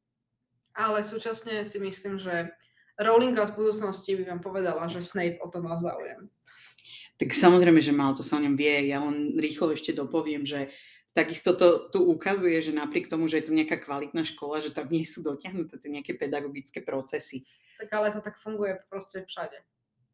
Ale 0.77 1.05
súčasne 1.05 1.65
si 1.65 1.81
myslím, 1.81 2.21
že 2.21 2.53
Rowlinga 2.97 3.45
z 3.49 3.53
budúcnosti 3.57 4.17
by 4.17 4.25
vám 4.25 4.41
povedala, 4.41 4.89
že 4.89 5.05
Snape 5.05 5.41
o 5.45 5.49
to 5.53 5.61
mal 5.61 5.77
záujem. 5.77 6.29
Tak 7.17 7.33
samozrejme, 7.33 7.81
že 7.81 7.97
mal, 7.97 8.13
to 8.13 8.21
sa 8.21 8.37
o 8.37 8.45
ňom 8.45 8.57
vie. 8.57 8.93
Ja 8.93 9.01
len 9.01 9.37
rýchlo 9.41 9.73
ešte 9.73 9.97
dopoviem, 9.97 10.45
že 10.45 10.69
takisto 11.17 11.57
to 11.57 11.89
tu 11.89 12.05
ukazuje, 12.05 12.61
že 12.61 12.77
napriek 12.77 13.09
tomu, 13.09 13.25
že 13.25 13.41
je 13.41 13.49
to 13.49 13.57
nejaká 13.57 13.81
kvalitná 13.81 14.21
škola, 14.25 14.61
že 14.61 14.73
tam 14.73 14.89
nie 14.93 15.09
sú 15.09 15.25
dotiahnuté 15.25 15.81
tie 15.81 15.91
nejaké 15.93 16.13
pedagogické 16.21 16.85
procesy. 16.85 17.49
Tak 17.81 17.89
ale 17.97 18.13
to 18.13 18.21
tak 18.21 18.37
funguje 18.37 18.77
proste 18.93 19.25
všade. 19.25 19.57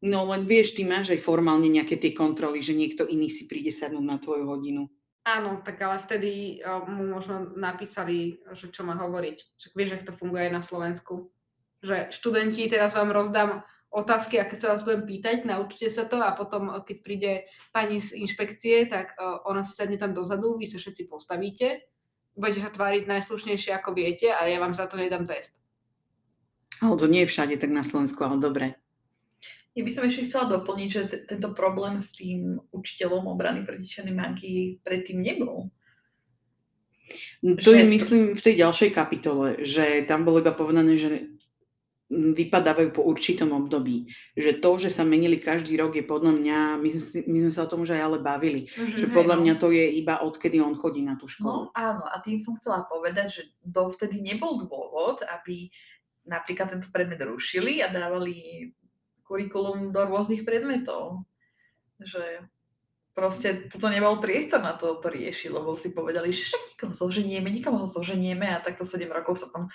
No 0.03 0.27
len 0.27 0.43
vieš, 0.43 0.75
ty 0.75 0.83
máš 0.83 1.15
aj 1.15 1.23
formálne 1.23 1.71
nejaké 1.71 1.95
tie 1.95 2.11
kontroly, 2.11 2.59
že 2.59 2.75
niekto 2.75 3.07
iný 3.07 3.31
si 3.31 3.47
príde 3.47 3.71
sadnúť 3.71 4.03
na 4.03 4.19
tvoju 4.19 4.51
hodinu. 4.51 4.91
Áno, 5.23 5.63
tak 5.63 5.79
ale 5.79 6.03
vtedy 6.03 6.59
uh, 6.59 6.83
mu 6.83 7.07
možno 7.07 7.55
napísali, 7.55 8.43
že 8.51 8.67
čo 8.67 8.83
má 8.83 8.99
hovoriť. 8.99 9.37
Však 9.55 9.73
vieš, 9.79 9.95
ak 9.95 10.07
to 10.11 10.19
funguje 10.19 10.51
aj 10.51 10.53
na 10.59 10.59
Slovensku. 10.59 11.31
Že 11.79 12.11
študenti, 12.11 12.67
teraz 12.67 12.91
vám 12.91 13.15
rozdám 13.15 13.63
otázky, 13.95 14.43
aké 14.43 14.59
sa 14.59 14.75
vás 14.75 14.83
budem 14.83 15.07
pýtať, 15.07 15.47
naučte 15.47 15.87
sa 15.87 16.03
to 16.03 16.19
a 16.19 16.35
potom, 16.35 16.67
uh, 16.67 16.83
keď 16.83 16.97
príde 16.99 17.31
pani 17.71 18.03
z 18.03 18.19
inšpekcie, 18.19 18.91
tak 18.91 19.15
uh, 19.15 19.39
ona 19.47 19.63
si 19.63 19.71
sadne 19.71 19.95
tam 19.95 20.11
dozadu, 20.11 20.59
vy 20.59 20.67
sa 20.67 20.83
všetci 20.83 21.07
postavíte, 21.07 21.87
budete 22.35 22.67
sa 22.67 22.75
tváriť 22.75 23.07
najslušnejšie, 23.07 23.71
ako 23.79 23.95
viete 23.95 24.35
a 24.35 24.43
ja 24.51 24.59
vám 24.59 24.75
za 24.75 24.91
to 24.91 24.99
nedám 24.99 25.23
test. 25.23 25.63
Ale 26.83 26.99
to 26.99 27.07
nie 27.07 27.23
je 27.23 27.31
všade 27.31 27.55
tak 27.55 27.71
na 27.71 27.87
Slovensku, 27.87 28.19
ale 28.27 28.43
dobre. 28.43 28.82
Ja 29.73 29.81
by 29.81 29.91
som 29.91 30.05
ešte 30.05 30.29
chcela 30.29 30.53
doplniť, 30.53 30.89
že 30.89 31.01
t- 31.09 31.21
tento 31.25 31.49
problém 31.57 31.97
s 31.97 32.13
tým 32.13 32.61
učiteľom 32.69 33.25
obrany 33.25 33.65
proti 33.65 33.89
čiernej 33.89 34.13
magii 34.13 34.77
predtým 34.85 35.17
nebol. 35.17 35.73
No, 37.41 37.57
To 37.57 37.73
je, 37.73 37.81
Že- 37.81 37.89
myslím, 37.89 38.23
v 38.37 38.41
tej 38.41 38.55
ďalšej 38.61 38.89
kapitole, 38.93 39.47
že 39.65 40.05
tam 40.05 40.25
bolo 40.25 40.45
iba 40.45 40.53
povedané, 40.53 40.93
že 40.97 41.33
vypadávajú 42.13 42.93
po 42.93 43.01
určitom 43.01 43.49
období. 43.57 44.05
Že 44.37 44.61
to, 44.61 44.69
že 44.85 44.89
sa 44.93 45.01
menili 45.01 45.41
každý 45.41 45.73
rok 45.81 45.97
je 45.97 46.05
podľa 46.05 46.37
mňa, 46.37 46.57
my 46.77 46.89
sme, 46.93 47.01
si- 47.01 47.25
my 47.25 47.37
sme 47.41 47.51
sa 47.51 47.65
o 47.65 47.69
tom 47.73 47.81
už 47.81 47.97
aj 47.97 48.01
ale 48.05 48.17
bavili, 48.21 48.69
že 48.69 49.09
Hej, 49.09 49.17
podľa 49.17 49.35
no. 49.37 49.41
mňa 49.41 49.53
to 49.57 49.73
je 49.73 49.85
iba 49.97 50.21
odkedy 50.21 50.61
on 50.61 50.77
chodí 50.77 51.01
na 51.01 51.17
tú 51.17 51.25
školu. 51.25 51.49
No 51.49 51.73
áno, 51.73 52.05
a 52.05 52.21
tým 52.21 52.37
som 52.37 52.53
chcela 52.61 52.85
povedať, 52.85 53.41
že 53.41 53.43
dovtedy 53.65 54.21
nebol 54.21 54.61
dôvod, 54.61 55.25
aby 55.25 55.73
napríklad 56.29 56.69
tento 56.69 56.93
predmet 56.93 57.17
rušili 57.19 57.81
a 57.81 57.89
dávali 57.89 58.69
kurikulum 59.33 59.89
do 59.89 60.05
rôznych 60.05 60.45
predmetov. 60.45 61.25
Že 61.97 62.45
proste 63.17 63.65
toto 63.65 63.89
nebol 63.89 64.21
priestor 64.21 64.61
na 64.61 64.77
to, 64.77 65.01
to 65.01 65.09
riešiť, 65.09 65.49
lebo 65.49 65.73
si 65.73 65.89
povedali, 65.89 66.29
že 66.29 66.45
však 66.45 66.61
nikoho 66.77 66.93
zoženieme, 66.93 67.49
nikoho 67.49 67.81
ho 67.81 67.87
zoženieme 67.89 68.45
a 68.45 68.61
takto 68.61 68.85
7 68.85 69.09
rokov 69.09 69.41
sa 69.41 69.49
tam 69.49 69.73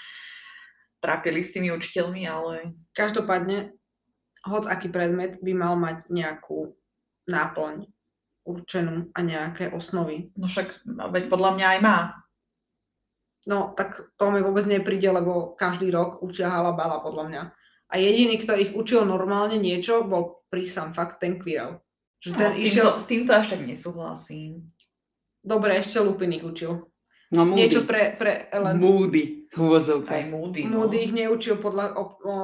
trápili 1.02 1.42
s 1.42 1.50
tými 1.50 1.74
učiteľmi, 1.74 2.22
ale 2.30 2.78
Každopádne, 2.94 3.74
hoc 4.46 4.64
aký 4.66 4.90
predmet 4.90 5.42
by 5.42 5.52
mal 5.54 5.74
mať 5.74 6.06
nejakú 6.10 6.78
náplň 7.26 7.86
určenú 8.46 9.10
a 9.14 9.18
nejaké 9.22 9.74
osnovy. 9.74 10.30
no 10.38 10.46
však 10.46 10.86
veď 10.86 11.24
podľa 11.26 11.50
mňa 11.58 11.66
aj 11.66 11.80
má. 11.82 11.98
No, 13.46 13.72
tak 13.78 14.10
to 14.18 14.34
mi 14.34 14.42
vôbec 14.42 14.66
nepríde, 14.66 15.08
lebo 15.08 15.54
každý 15.54 15.94
rok 15.94 16.20
učia 16.20 16.50
halabala, 16.50 17.00
podľa 17.00 17.24
mňa. 17.30 17.42
A 17.88 17.96
jediný, 17.96 18.36
kto 18.36 18.52
ich 18.54 18.70
učil 18.72 19.04
normálne 19.04 19.56
niečo, 19.56 20.04
bol 20.04 20.44
prísam, 20.48 20.92
fakt 20.92 21.24
ten 21.24 21.40
Quirrell. 21.40 21.80
Že 22.20 22.28
ten 22.30 22.38
No, 22.38 22.50
s, 22.50 22.54
týmto, 22.54 22.66
išiel, 22.68 22.88
s 23.00 23.06
týmto 23.06 23.30
až 23.32 23.46
tak 23.48 23.60
nesúhlasím. 23.62 24.50
dobre, 25.40 25.78
ešte 25.78 26.02
Lupin 26.02 26.34
ich 26.34 26.44
učil. 26.44 26.84
No 27.30 27.44
Moody. 27.44 27.56
Niečo 27.60 27.80
pre, 27.84 28.16
pre 28.16 28.48
Ellen. 28.48 28.76
Moody, 28.80 29.48
v 29.48 29.60
Aj. 30.08 30.24
Moody, 30.28 30.64
no. 30.64 30.84
Moody 30.84 31.08
ich 31.08 31.12
neučil 31.12 31.56
podľa, 31.56 31.96
o, 31.96 32.04
o, 32.20 32.34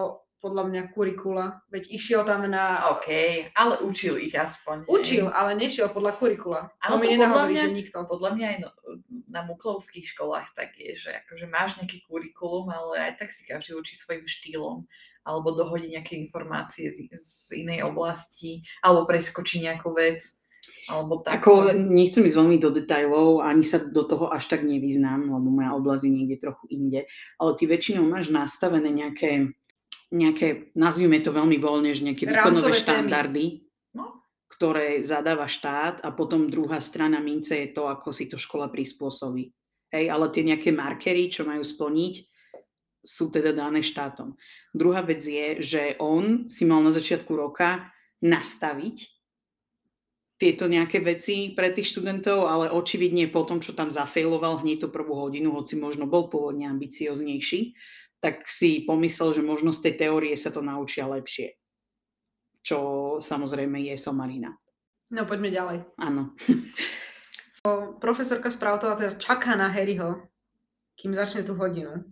podľa 0.41 0.65
mňa 0.69 0.83
kurikula, 0.93 1.65
veď 1.73 1.89
išiel 1.89 2.21
tam 2.25 2.45
na... 2.45 2.93
OK, 2.93 3.09
ale 3.57 3.81
učil 3.81 4.21
ich 4.21 4.37
aspoň. 4.37 4.85
Učil, 4.85 5.33
ale 5.33 5.57
nešiel 5.57 5.89
podľa 5.89 6.21
kurikula. 6.21 6.69
To 6.85 6.97
Ale 6.97 6.97
mi 7.01 7.09
to 7.09 7.17
podľa 7.17 7.17
nenahovorí, 7.17 7.53
mňa- 7.57 7.65
že 7.65 7.73
nikto. 7.73 7.97
Podľa 8.05 8.31
mňa 8.37 8.47
aj 8.47 8.59
no, 8.61 8.69
na 9.29 9.41
muklovských 9.49 10.05
školách 10.05 10.53
tak 10.53 10.77
je, 10.77 10.93
že 10.97 11.11
akože 11.25 11.47
máš 11.49 11.81
nejaký 11.81 12.05
kurikulum, 12.05 12.69
ale 12.69 13.09
aj 13.09 13.25
tak 13.25 13.29
si 13.33 13.49
každý 13.49 13.73
učí 13.77 13.97
svojim 13.97 14.29
štýlom 14.29 14.85
alebo 15.25 15.57
dohodí 15.57 15.93
nejaké 15.93 16.21
informácie 16.21 16.93
z, 16.93 17.09
z 17.13 17.65
inej 17.65 17.89
oblasti, 17.89 18.61
alebo 18.85 19.09
preskočí 19.09 19.65
nejakú 19.65 19.97
vec, 19.97 20.21
alebo 20.89 21.25
tak. 21.25 21.41
Ako, 21.41 21.73
nechcem 21.73 22.25
ísť 22.25 22.37
veľmi 22.37 22.57
do 22.61 22.71
detajlov, 22.73 23.41
ani 23.41 23.65
sa 23.65 23.81
do 23.81 24.05
toho 24.05 24.29
až 24.29 24.53
tak 24.53 24.65
nevyznám, 24.65 25.33
lebo 25.33 25.49
moja 25.49 25.73
oblasť 25.73 26.05
je 26.05 26.13
niekde 26.13 26.37
trochu 26.41 26.65
inde, 26.73 27.01
ale 27.41 27.51
ty 27.57 27.65
väčšinou 27.65 28.05
máš 28.05 28.29
nastavené 28.29 28.93
nejaké, 28.93 29.53
nejaké 30.13 30.73
nazvime 30.77 31.21
to 31.25 31.33
veľmi 31.33 31.57
voľne, 31.57 31.97
že 31.97 32.05
nejaké 32.05 32.29
výkonové 32.29 32.77
štandardy, 32.77 33.65
No. 33.95 34.27
ktoré 34.51 35.07
zadáva 35.07 35.47
štát 35.47 36.03
a 36.03 36.11
potom 36.11 36.51
druhá 36.51 36.83
strana 36.83 37.23
mince 37.23 37.63
je 37.63 37.71
to, 37.71 37.87
ako 37.87 38.11
si 38.11 38.27
to 38.27 38.43
škola 38.43 38.67
prispôsobí. 38.67 39.55
Hej, 39.95 40.11
ale 40.11 40.35
tie 40.35 40.43
nejaké 40.43 40.75
markery, 40.75 41.31
čo 41.31 41.47
majú 41.47 41.63
splniť, 41.63 42.34
sú 43.05 43.29
teda 43.29 43.53
dané 43.53 43.85
štátom. 43.85 44.35
Druhá 44.73 45.05
vec 45.05 45.21
je, 45.21 45.61
že 45.61 45.83
on 46.01 46.49
si 46.49 46.65
mal 46.65 46.81
na 46.81 46.91
začiatku 46.91 47.31
roka 47.37 47.93
nastaviť 48.25 49.15
tieto 50.35 50.67
nejaké 50.67 50.99
veci 50.99 51.55
pre 51.55 51.71
tých 51.71 51.95
študentov, 51.95 52.51
ale 52.51 52.75
očividne 52.75 53.31
po 53.31 53.47
tom, 53.47 53.63
čo 53.63 53.77
tam 53.77 53.95
zafejloval 53.95 54.67
hneď 54.67 54.83
tú 54.83 54.89
prvú 54.91 55.15
hodinu, 55.15 55.55
hoci 55.55 55.79
možno 55.79 56.11
bol 56.11 56.27
pôvodne 56.27 56.67
ambicioznejší, 56.67 57.77
tak 58.19 58.49
si 58.51 58.83
pomyslel, 58.83 59.37
že 59.37 59.47
možno 59.47 59.71
z 59.71 59.89
tej 59.89 60.09
teórie 60.09 60.35
sa 60.35 60.51
to 60.51 60.65
naučia 60.65 61.07
lepšie. 61.07 61.55
Čo 62.65 62.79
samozrejme 63.21 63.79
je 63.85 63.95
somarina. 64.01 64.51
No 65.13 65.29
poďme 65.29 65.53
ďalej. 65.53 65.79
Áno. 66.01 66.33
Profesorka 68.05 68.53
Sproutová 68.53 68.97
teda 68.97 69.17
čaká 69.17 69.57
na 69.57 69.73
Harryho, 69.73 70.29
kým 70.97 71.17
začne 71.17 71.45
tú 71.45 71.57
hodinu. 71.57 72.05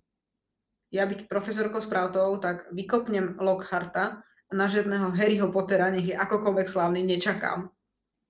Ja 0.93 1.09
byť 1.09 1.25
profesorkou 1.25 1.81
Sproutovou, 1.81 2.37
tak 2.37 2.69
vykopnem 2.69 3.41
Lockharta 3.41 4.21
a 4.23 4.53
na 4.53 4.69
žiadneho 4.69 5.09
Harryho 5.17 5.49
Pottera, 5.49 5.89
nech 5.89 6.13
je 6.13 6.17
akokoľvek 6.17 6.69
slávny, 6.69 7.01
nečakám. 7.09 7.73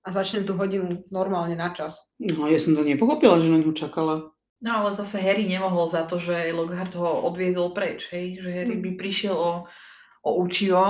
A 0.03 0.07
začnem 0.11 0.47
tú 0.47 0.55
hodinu 0.55 1.03
normálne 1.11 1.59
na 1.59 1.75
čas. 1.75 1.99
No 2.23 2.47
ja 2.47 2.59
som 2.59 2.75
to 2.75 2.87
nepochopila, 2.87 3.39
že 3.43 3.51
na 3.51 3.59
ňu 3.59 3.75
čakala. 3.75 4.31
No 4.63 4.71
ale 4.71 4.95
zase 4.95 5.19
Harry 5.19 5.43
nemohol 5.43 5.91
za 5.91 6.07
to, 6.07 6.23
že 6.23 6.55
Lockhart 6.55 6.95
ho 6.95 7.27
odviezol 7.27 7.75
preč, 7.75 8.07
hej? 8.15 8.39
že 8.39 8.47
Harry 8.47 8.79
Hm. 8.79 8.83
by 8.83 8.89
prišiel 8.95 9.35
o, 9.35 9.67
o 10.23 10.29
učivo 10.39 10.83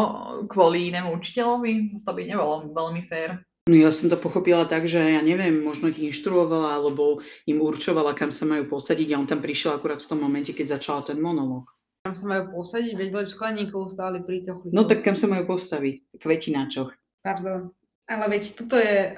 kvôli 0.46 0.94
inému 0.94 1.10
učiteľovi, 1.18 1.90
to 1.90 2.12
by 2.14 2.22
nebolo 2.22 2.70
veľmi 2.70 3.02
fér. 3.10 3.42
No 3.64 3.80
ja 3.80 3.96
som 3.96 4.12
to 4.12 4.20
pochopila 4.20 4.68
tak, 4.68 4.92
že 4.92 5.00
ja 5.00 5.24
neviem, 5.24 5.64
možno 5.64 5.88
ich 5.88 5.96
inštruovala, 5.96 6.84
alebo 6.84 7.24
im 7.48 7.64
určovala, 7.64 8.12
kam 8.12 8.28
sa 8.28 8.44
majú 8.44 8.68
posadiť 8.68 9.16
a 9.16 9.20
on 9.24 9.28
tam 9.28 9.40
prišiel 9.40 9.80
akurát 9.80 10.04
v 10.04 10.10
tom 10.12 10.20
momente, 10.20 10.52
keď 10.52 10.76
začala 10.76 11.08
ten 11.08 11.16
monológ. 11.16 11.72
Tam 12.04 12.12
sa 12.12 12.28
majú 12.28 12.60
posadiť, 12.60 13.00
veď 13.00 13.10
boli 13.16 13.28
skleníkov 13.32 13.96
stáli 13.96 14.20
pri 14.20 14.44
kachli. 14.44 14.76
No 14.76 14.84
tak 14.84 15.08
kam 15.08 15.16
sa 15.16 15.32
majú 15.32 15.56
postaviť? 15.56 16.20
Kvetináčoch. 16.20 16.92
Pardon. 17.24 17.72
Ale 18.12 18.26
veď 18.28 18.44
tuto 18.52 18.76
je, 18.76 19.16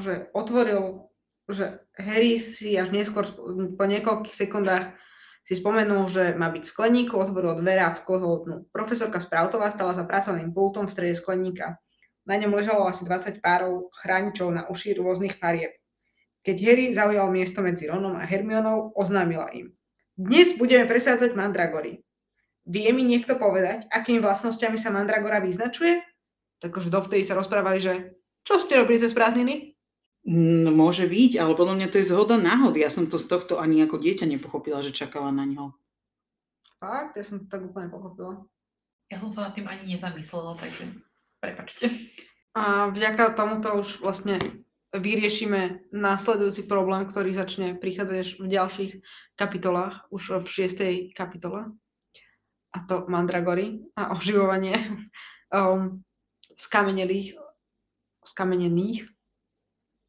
že 0.00 0.32
otvoril, 0.32 1.12
že 1.52 1.84
Harry 2.00 2.40
si 2.40 2.80
až 2.80 2.88
neskôr 2.88 3.28
po 3.76 3.84
niekoľkých 3.84 4.32
sekundách 4.32 4.96
si 5.44 5.52
spomenul, 5.52 6.08
že 6.08 6.32
má 6.32 6.48
byť 6.48 6.64
v 6.64 6.72
skleníku, 6.72 7.12
otvoril 7.20 7.60
dvere 7.60 7.84
a 7.84 7.92
vsklzol 7.92 8.48
dnu. 8.48 8.56
Profesorka 8.72 9.20
Sproutová 9.20 9.68
stala 9.68 9.92
za 9.92 10.08
pracovným 10.08 10.56
pultom 10.56 10.88
v 10.88 10.94
strede 10.96 11.20
skleníka. 11.20 11.76
Na 12.26 12.34
ňom 12.34 12.58
ležalo 12.58 12.82
asi 12.90 13.06
20 13.06 13.38
párov 13.38 13.94
chráničov 14.02 14.50
na 14.50 14.66
uši 14.66 14.98
rôznych 14.98 15.38
farieb. 15.38 15.70
Keď 16.42 16.56
Harry 16.66 16.86
zaujal 16.90 17.30
miesto 17.30 17.62
medzi 17.62 17.86
Ronom 17.86 18.18
a 18.18 18.26
Hermionou, 18.26 18.94
oznámila 18.98 19.50
im. 19.54 19.70
Dnes 20.18 20.58
budeme 20.58 20.90
presádzať 20.90 21.38
mandragory. 21.38 22.02
Vie 22.66 22.90
mi 22.90 23.06
niekto 23.06 23.38
povedať, 23.38 23.86
akými 23.94 24.18
vlastnosťami 24.18 24.74
sa 24.74 24.90
mandragora 24.90 25.38
vyznačuje? 25.38 26.02
Takže 26.58 26.90
dovtedy 26.90 27.22
sa 27.22 27.38
rozprávali, 27.38 27.78
že 27.78 27.92
čo 28.42 28.58
ste 28.58 28.78
robili 28.78 28.98
cez 28.98 29.14
prázdniny? 29.14 29.78
Mm, 30.26 30.74
môže 30.74 31.06
byť, 31.06 31.38
ale 31.38 31.54
podľa 31.54 31.74
mňa 31.78 31.88
to 31.94 32.02
je 32.02 32.10
zhoda 32.10 32.34
náhod. 32.34 32.74
Ja 32.74 32.90
som 32.90 33.06
to 33.06 33.22
z 33.22 33.30
tohto 33.30 33.62
ani 33.62 33.86
ako 33.86 34.02
dieťa 34.02 34.26
nepochopila, 34.26 34.82
že 34.82 34.90
čakala 34.90 35.30
na 35.30 35.46
ňo. 35.46 35.78
Fakt, 36.82 37.14
ja 37.14 37.22
som 37.22 37.42
to 37.42 37.46
tak 37.46 37.62
úplne 37.62 37.86
pochopila. 37.86 38.42
Ja 39.06 39.22
som 39.22 39.30
sa 39.30 39.46
nad 39.46 39.54
tým 39.54 39.70
ani 39.70 39.94
nezamyslela, 39.94 40.58
takže 40.58 40.90
prepačte. 41.46 41.86
A 42.58 42.90
vďaka 42.90 43.38
tomuto 43.38 43.78
už 43.78 44.02
vlastne 44.02 44.42
vyriešime 44.90 45.86
následujúci 45.94 46.66
problém, 46.66 47.06
ktorý 47.06 47.30
začne 47.36 47.78
prichádzať 47.78 48.42
v 48.42 48.46
ďalších 48.50 48.92
kapitolách, 49.38 50.08
už 50.10 50.42
v 50.42 50.46
šiestej 50.48 50.94
kapitole. 51.14 51.70
A 52.74 52.78
to 52.90 53.06
mandragory 53.06 53.86
a 53.94 54.16
oživovanie 54.16 54.74
um, 55.54 56.02
skamenelých, 56.58 57.38
skamenených 58.26 59.06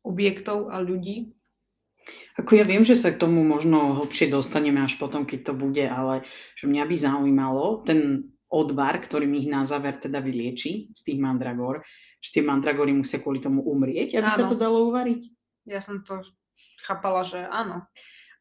objektov 0.07 0.71
a 0.71 0.79
ľudí. 0.79 1.35
Ako 2.39 2.55
ja 2.55 2.63
viem, 2.63 2.87
že 2.87 2.95
sa 2.95 3.11
k 3.11 3.19
tomu 3.19 3.43
možno 3.43 3.99
hlbšie 3.99 4.31
dostaneme 4.31 4.79
až 4.79 4.95
potom, 4.95 5.27
keď 5.27 5.51
to 5.51 5.53
bude, 5.57 5.83
ale 5.83 6.23
že 6.55 6.69
mňa 6.71 6.83
by 6.87 6.95
zaujímalo 6.95 7.83
ten 7.83 8.31
odvar, 8.47 8.99
ktorý 9.03 9.27
ich 9.35 9.51
na 9.51 9.67
záver 9.67 9.99
teda 9.99 10.23
vylieči 10.23 10.91
z 10.95 11.01
tých 11.03 11.19
mandragor, 11.19 11.83
že 12.23 12.39
tie 12.39 12.43
mandragory 12.43 12.95
musia 12.95 13.19
kvôli 13.19 13.43
tomu 13.43 13.63
umrieť, 13.67 14.19
aby 14.19 14.29
sa 14.31 14.47
Áno. 14.47 14.51
to 14.55 14.57
dalo 14.57 14.87
uvariť. 14.87 15.21
Ja 15.67 15.83
som 15.83 15.99
to 16.01 16.23
chápala, 16.87 17.27
že 17.27 17.43
áno. 17.43 17.83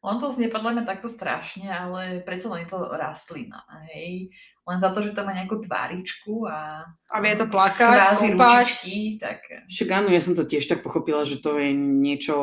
On 0.05 0.21
to 0.21 0.29
znie 0.29 0.47
podľa 0.47 0.77
mňa 0.77 0.83
takto 0.85 1.09
strašne, 1.09 1.65
ale 1.65 2.21
predsa 2.21 2.53
len 2.53 2.63
je 2.63 2.69
to 2.69 2.79
rastlina, 2.93 3.65
hej. 3.89 4.29
Len 4.67 4.77
za 4.77 4.93
to, 4.93 5.01
že 5.01 5.17
to 5.17 5.25
má 5.25 5.33
nejakú 5.33 5.63
tváričku 5.63 6.45
a 6.45 6.85
A 7.09 7.17
vie 7.23 7.33
to 7.33 7.49
plakať, 7.49 7.97
kvázi 7.97 8.27
ručičky, 8.37 8.95
tak 9.17 9.41
Však 9.65 9.89
áno, 9.89 10.13
ja 10.13 10.21
som 10.21 10.37
to 10.37 10.45
tiež 10.45 10.69
tak 10.69 10.85
pochopila, 10.85 11.25
že 11.25 11.41
to 11.41 11.57
je 11.57 11.73
niečo, 11.73 12.35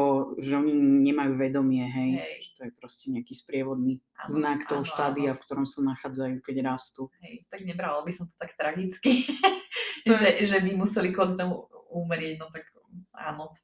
že 0.43 0.59
oni 0.59 0.75
nemajú 1.07 1.39
vedomie, 1.39 1.87
hej. 1.87 2.11
Hej. 2.19 2.35
Že 2.43 2.51
to 2.51 2.61
je 2.67 2.71
proste 2.75 3.07
nejaký 3.15 3.35
sprievodný 3.39 4.03
áno, 4.19 4.29
znak 4.35 4.67
toho 4.67 4.83
áno, 4.83 4.91
štádia, 4.91 5.31
áno. 5.33 5.39
v 5.39 5.43
ktorom 5.47 5.67
sa 5.69 5.81
nachádzajú, 5.95 6.37
keď 6.43 6.57
rastú. 6.67 7.07
Hej, 7.23 7.47
tak 7.47 7.63
nebrala 7.63 8.03
by 8.03 8.13
som 8.13 8.27
to 8.27 8.35
tak 8.41 8.57
tragicky, 8.59 9.25
To 10.05 10.13
že, 10.21 10.45
že 10.45 10.61
by 10.61 10.77
museli 10.77 11.17
kvôli 11.17 11.33
tomu 11.33 11.65
umrieť, 11.89 12.37
no 12.37 12.53
tak 12.53 12.69
áno. 13.17 13.57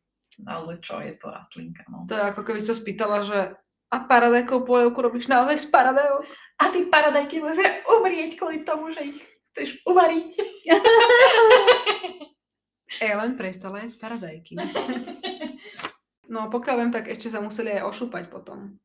Ale 0.48 0.80
čo, 0.80 1.04
je 1.04 1.12
to 1.20 1.28
rastlinka, 1.28 1.84
no. 1.92 2.08
To 2.08 2.16
je 2.16 2.24
ako 2.32 2.48
keby 2.48 2.60
sa 2.64 2.72
spýtala, 2.72 3.28
že 3.28 3.38
a 3.90 3.96
paradajkovú 4.06 4.66
polievku 4.66 5.02
robíš 5.02 5.26
naozaj 5.26 5.58
z 5.58 5.66
paradajok? 5.68 6.22
A 6.60 6.70
ty 6.70 6.86
paradajky 6.86 7.42
musia 7.42 7.82
umrieť 7.88 8.38
kvôli 8.38 8.62
tomu, 8.62 8.94
že 8.94 9.16
ich 9.16 9.18
chceš 9.50 9.82
uvariť. 9.82 10.30
Ellen 13.10 13.34
prestala 13.34 13.82
jesť 13.82 13.98
paradajky. 13.98 14.54
No 16.30 16.46
pokiaľ 16.46 16.74
viem, 16.78 16.92
tak 16.94 17.10
ešte 17.10 17.26
sa 17.26 17.42
museli 17.42 17.74
aj 17.74 17.90
ošúpať 17.90 18.30
potom. 18.30 18.78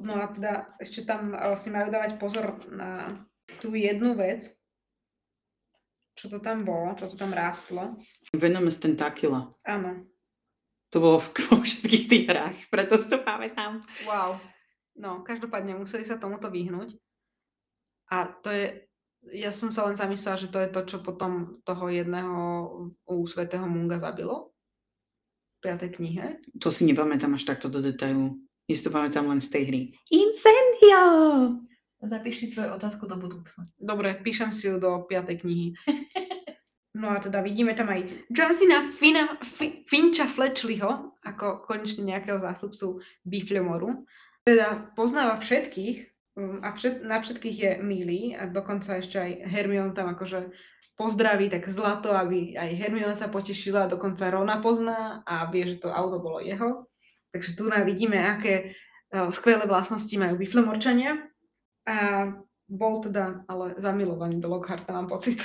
No 0.00 0.12
a 0.16 0.32
teda 0.32 0.72
ešte 0.80 1.04
tam 1.04 1.36
o, 1.36 1.52
si 1.60 1.68
majú 1.68 1.92
dávať 1.92 2.16
pozor 2.16 2.56
na 2.72 3.12
tú 3.60 3.76
jednu 3.76 4.16
vec, 4.16 4.48
čo 6.16 6.32
to 6.32 6.40
tam 6.40 6.64
bolo, 6.64 6.96
čo 6.96 7.12
to 7.12 7.16
tam 7.20 7.36
rástlo. 7.36 8.00
Venomous 8.32 8.80
tentacula. 8.80 9.52
Áno, 9.68 10.08
To 10.92 11.00
bolo 11.00 11.18
v 11.24 11.28
vo 11.48 11.56
všetkých 11.64 12.04
tých 12.04 12.24
hrách, 12.28 12.56
preto 12.68 13.00
si 13.00 13.08
to 13.08 13.24
pamätám. 13.24 13.80
wow. 14.04 14.36
No, 14.92 15.24
každopádne 15.24 15.80
museli 15.80 16.04
sa 16.04 16.20
tomuto 16.20 16.52
vyhnúť. 16.52 16.92
A 18.12 18.28
to 18.28 18.52
je, 18.52 18.84
ja 19.32 19.48
som 19.48 19.72
sa 19.72 19.88
len 19.88 19.96
zamyslela, 19.96 20.36
že 20.36 20.52
to 20.52 20.60
je 20.60 20.68
to, 20.68 20.80
čo 20.84 20.96
potom 21.00 21.64
toho 21.64 21.88
jedného 21.88 22.36
u 23.08 23.24
svätého 23.24 23.64
Munga 23.64 23.96
zabilo. 23.96 24.52
V 25.64 25.72
5. 25.72 25.96
knihe. 25.96 26.44
To 26.60 26.68
si 26.68 26.84
nepamätám 26.84 27.32
až 27.32 27.48
takto 27.48 27.72
do 27.72 27.80
detailu. 27.80 28.36
Ja 28.68 28.74
si 28.76 28.84
to 28.84 28.92
pamätám 28.92 29.24
len 29.32 29.40
z 29.40 29.48
tej 29.48 29.62
hry. 29.72 29.80
Incendio! 30.12 31.02
Zapíš 32.02 32.36
si 32.42 32.46
svoju 32.50 32.76
otázku 32.76 33.06
do 33.06 33.14
budúcna. 33.14 33.64
Dobre, 33.78 34.18
píšem 34.20 34.50
si 34.50 34.66
ju 34.66 34.76
do 34.76 35.06
5. 35.08 35.40
knihy. 35.40 35.72
No 36.92 37.08
a 37.08 37.24
teda 37.24 37.40
vidíme 37.40 37.72
tam 37.72 37.88
aj 37.88 38.04
Justina 38.28 38.84
Fina, 38.92 39.40
Fi, 39.40 39.80
Finča 39.88 40.28
Fletchleyho, 40.28 41.16
ako 41.24 41.64
konečne 41.64 42.04
nejakého 42.04 42.36
zástupcu 42.36 43.00
Biflemoru. 43.24 44.04
Teda 44.44 44.92
poznáva 44.92 45.40
všetkých 45.40 45.96
um, 46.36 46.60
a 46.60 46.76
všet, 46.76 47.00
na 47.00 47.24
všetkých 47.24 47.56
je 47.56 47.70
milý 47.80 48.36
a 48.36 48.44
dokonca 48.44 49.00
ešte 49.00 49.16
aj 49.16 49.30
Hermione 49.48 49.96
tam 49.96 50.12
akože 50.12 50.52
pozdraví 50.92 51.48
tak 51.48 51.64
zlato, 51.72 52.12
aby 52.12 52.60
aj 52.60 52.76
Hermiona 52.76 53.16
sa 53.16 53.32
potešila, 53.32 53.88
dokonca 53.88 54.28
Rona 54.28 54.60
pozná 54.60 55.24
a 55.24 55.48
vie, 55.48 55.64
že 55.64 55.80
to 55.80 55.88
auto 55.88 56.20
bolo 56.20 56.44
jeho. 56.44 56.92
Takže 57.32 57.56
tu 57.56 57.72
vidíme, 57.72 58.20
aké 58.20 58.76
uh, 59.16 59.32
skvelé 59.32 59.64
vlastnosti 59.64 60.12
majú 60.20 60.36
Biflemorčania. 60.36 61.24
A 61.88 62.28
bol 62.68 63.00
teda 63.00 63.48
ale 63.48 63.80
zamilovaný 63.80 64.44
do 64.44 64.52
Lockharta, 64.52 64.92
mám 64.92 65.08
pocit. 65.08 65.40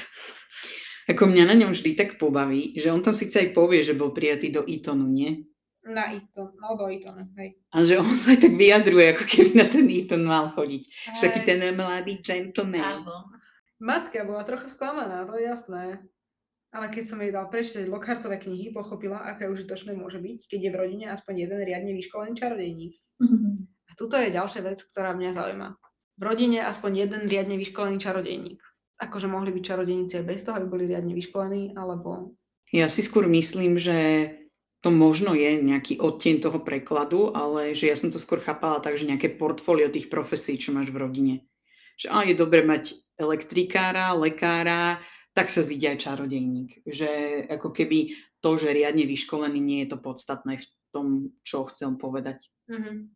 Ako 1.07 1.23
mňa 1.23 1.43
na 1.47 1.55
ňom 1.55 1.71
vždy 1.71 1.95
tak 1.95 2.19
pobaví, 2.19 2.75
že 2.75 2.91
on 2.91 2.99
tam 2.99 3.15
síce 3.15 3.39
aj 3.39 3.55
povie, 3.55 3.79
že 3.79 3.95
bol 3.95 4.11
prijatý 4.11 4.51
do 4.51 4.67
Etonu, 4.67 5.07
nie? 5.07 5.47
Na 5.87 6.11
Eton, 6.11 6.51
no 6.59 6.75
do 6.75 6.91
Etonu, 6.91 7.23
hej. 7.39 7.55
A 7.71 7.87
že 7.87 7.95
on 7.95 8.11
sa 8.11 8.35
aj 8.35 8.43
tak 8.43 8.53
vyjadruje, 8.59 9.15
ako 9.15 9.23
keby 9.23 9.51
na 9.55 9.65
ten 9.71 9.87
Eton 9.87 10.27
mal 10.27 10.51
chodiť. 10.51 10.83
Hej. 11.15 11.47
ten 11.47 11.63
mladý 11.71 12.19
gentleman. 12.19 13.07
Áno. 13.07 13.31
Matka 13.79 14.27
bola 14.27 14.43
trocha 14.43 14.67
sklamaná, 14.67 15.23
to 15.23 15.39
je 15.39 15.47
jasné. 15.47 16.03
Ale 16.75 16.91
keď 16.91 17.03
som 17.07 17.23
jej 17.23 17.31
dal 17.31 17.47
prečítať 17.47 17.87
Lockhartové 17.87 18.43
knihy, 18.43 18.75
pochopila, 18.75 19.23
aké 19.23 19.47
užitočné 19.47 19.95
môže 19.95 20.19
byť, 20.19 20.51
keď 20.51 20.59
je 20.59 20.71
v 20.75 20.79
rodine 20.83 21.05
aspoň 21.07 21.47
jeden 21.47 21.59
riadne 21.63 21.95
vyškolený 21.95 22.35
čarodejník. 22.35 22.93
A 23.87 23.91
tuto 23.95 24.19
je 24.19 24.35
ďalšia 24.35 24.61
vec, 24.67 24.83
ktorá 24.91 25.15
mňa 25.15 25.31
zaujíma. 25.31 25.67
V 26.19 26.21
rodine 26.25 26.67
aspoň 26.67 27.07
jeden 27.07 27.23
riadne 27.31 27.55
vyškolený 27.55 27.97
čarodejník. 28.03 28.59
Akože 28.97 29.29
mohli 29.29 29.53
byť 29.53 29.63
čarodejníci 29.63 30.13
aj 30.17 30.25
bez 30.25 30.41
toho, 30.41 30.57
aby 30.57 30.67
boli 30.67 30.83
riadne 30.89 31.13
vyškolení, 31.13 31.77
alebo... 31.77 32.33
Ja 32.73 32.91
si 32.91 33.05
skôr 33.05 33.29
myslím, 33.29 33.79
že 33.79 34.29
to 34.81 34.93
možno 34.93 35.33
je 35.33 35.57
nejaký 35.57 35.97
odtieň 35.97 36.43
toho 36.43 36.59
prekladu, 36.61 37.33
ale 37.33 37.73
že 37.73 37.89
ja 37.89 37.95
som 37.97 38.13
to 38.13 38.21
skôr 38.21 38.43
chápala 38.43 38.83
tak, 38.83 38.97
že 38.99 39.09
nejaké 39.09 39.33
portfólio 39.39 39.89
tých 39.89 40.09
profesí, 40.11 40.57
čo 40.57 40.73
máš 40.73 40.93
v 40.93 41.01
rodine. 41.01 41.35
Že 41.97 42.07
á, 42.13 42.17
je 42.25 42.35
dobre 42.37 42.61
mať 42.61 42.93
elektrikára, 43.17 44.13
lekára, 44.13 45.01
tak 45.33 45.49
sa 45.49 45.65
zíde 45.65 45.97
aj 45.97 46.01
čarodejník. 46.01 46.85
Že 46.85 47.09
ako 47.57 47.69
keby 47.73 48.13
to, 48.41 48.49
že 48.57 48.73
riadne 48.73 49.05
vyškolený, 49.09 49.57
nie 49.57 49.79
je 49.85 49.93
to 49.93 49.97
podstatné 49.97 50.61
v 50.61 50.65
tom, 50.93 51.07
čo 51.41 51.65
chcem 51.73 51.97
povedať. 51.97 52.45
Mhm. 52.69 53.13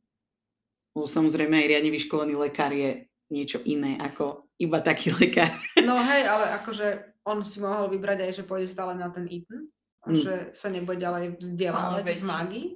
Lebo 0.92 1.08
samozrejme 1.08 1.56
aj 1.56 1.70
riadne 1.72 1.92
vyškolený 1.94 2.34
lekár 2.36 2.76
je 2.76 3.08
niečo 3.32 3.64
iné 3.64 3.96
ako 3.96 4.51
iba 4.62 4.78
taký 4.80 5.12
lekár. 5.18 5.58
No 5.82 5.98
hej, 5.98 6.30
ale 6.30 6.54
akože 6.62 7.18
on 7.26 7.42
si 7.42 7.58
mohol 7.62 7.90
vybrať 7.90 8.30
aj, 8.30 8.32
že 8.42 8.44
pôjde 8.46 8.70
stále 8.70 8.94
na 8.94 9.10
ten 9.10 9.26
Eton. 9.26 9.68
Mm. 10.02 10.18
že 10.18 10.34
sa 10.58 10.74
nebude 10.74 10.98
ďalej 10.98 11.38
vzdelávať 11.38 12.02
veď- 12.02 12.22
v 12.22 12.26
mágii. 12.26 12.68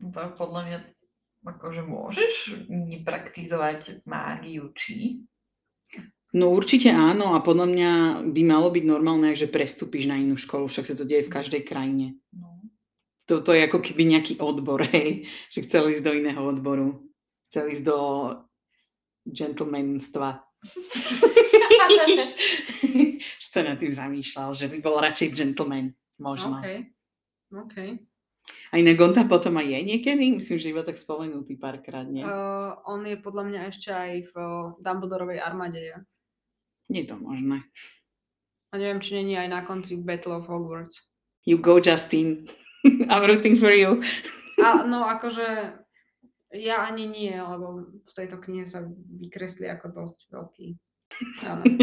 To 0.00 0.20
podľa 0.32 0.60
mňa, 0.64 0.78
akože 1.44 1.82
môžeš 1.84 2.34
nepraktizovať 2.72 4.00
mágiu, 4.08 4.72
či? 4.72 5.20
No 6.34 6.50
určite 6.50 6.90
áno 6.90 7.36
a 7.36 7.44
podľa 7.44 7.66
mňa 7.68 7.90
by 8.32 8.42
malo 8.42 8.72
byť 8.72 8.84
normálne, 8.88 9.36
že 9.36 9.46
prestúpiš 9.46 10.10
na 10.10 10.18
inú 10.18 10.34
školu, 10.40 10.66
však 10.66 10.88
sa 10.88 10.94
to 10.96 11.06
deje 11.06 11.28
v 11.28 11.34
každej 11.36 11.62
krajine. 11.68 12.18
No. 12.34 12.64
Toto 13.28 13.52
je 13.52 13.64
ako 13.64 13.84
keby 13.84 14.16
nejaký 14.16 14.40
odbor, 14.40 14.82
hej, 14.88 15.28
že 15.52 15.68
chcel 15.68 15.92
ísť 15.92 16.02
do 16.02 16.12
iného 16.16 16.42
odboru. 16.42 17.06
Chcel 17.52 17.70
ísť 17.76 17.84
do 17.86 17.98
gentlemanstva. 19.28 20.42
sa 23.52 23.60
nad 23.62 23.78
tým 23.78 23.94
zamýšľal, 23.94 24.56
že 24.56 24.66
by 24.66 24.80
bol 24.80 24.98
radšej 24.98 25.36
gentleman, 25.36 25.94
možno. 26.18 26.58
OK. 26.58 26.90
OK. 27.54 27.76
A 28.72 28.76
inak 28.76 29.00
on 29.00 29.16
tam 29.16 29.28
potom 29.30 29.56
aj 29.56 29.70
je 29.70 29.80
niekedy? 29.80 30.36
Myslím, 30.36 30.58
že 30.60 30.70
iba 30.74 30.84
tak 30.84 31.00
spomenutý 31.00 31.56
párkrát, 31.56 32.04
nie? 32.04 32.26
Uh, 32.26 32.76
on 32.84 33.06
je 33.06 33.16
podľa 33.16 33.44
mňa 33.48 33.60
ešte 33.72 33.88
aj 33.94 34.28
v 34.28 34.34
uh, 34.36 34.76
Dumbledorovej 34.82 35.40
armáde. 35.40 35.80
je. 35.80 35.96
Nie 36.92 37.08
je 37.08 37.14
to 37.14 37.16
možné. 37.16 37.64
A 38.74 38.76
neviem, 38.76 39.00
či 39.00 39.16
není 39.16 39.38
aj 39.38 39.48
na 39.48 39.62
konci 39.62 39.96
Battle 39.96 40.42
of 40.42 40.50
Hogwarts. 40.50 41.00
You 41.46 41.56
go, 41.56 41.80
Justin. 41.80 42.50
I'm 43.08 43.24
rooting 43.24 43.56
for 43.56 43.72
you. 43.72 44.04
A 44.60 44.84
no 44.84 45.08
akože 45.08 45.80
ja 46.54 46.86
ani 46.86 47.10
nie, 47.10 47.34
lebo 47.34 47.90
v 48.06 48.12
tejto 48.14 48.38
knihe 48.38 48.64
sa 48.64 48.86
vykresli 49.18 49.66
ako 49.66 49.86
dosť 49.90 50.18
veľký. 50.30 50.66
Áno. 51.50 51.62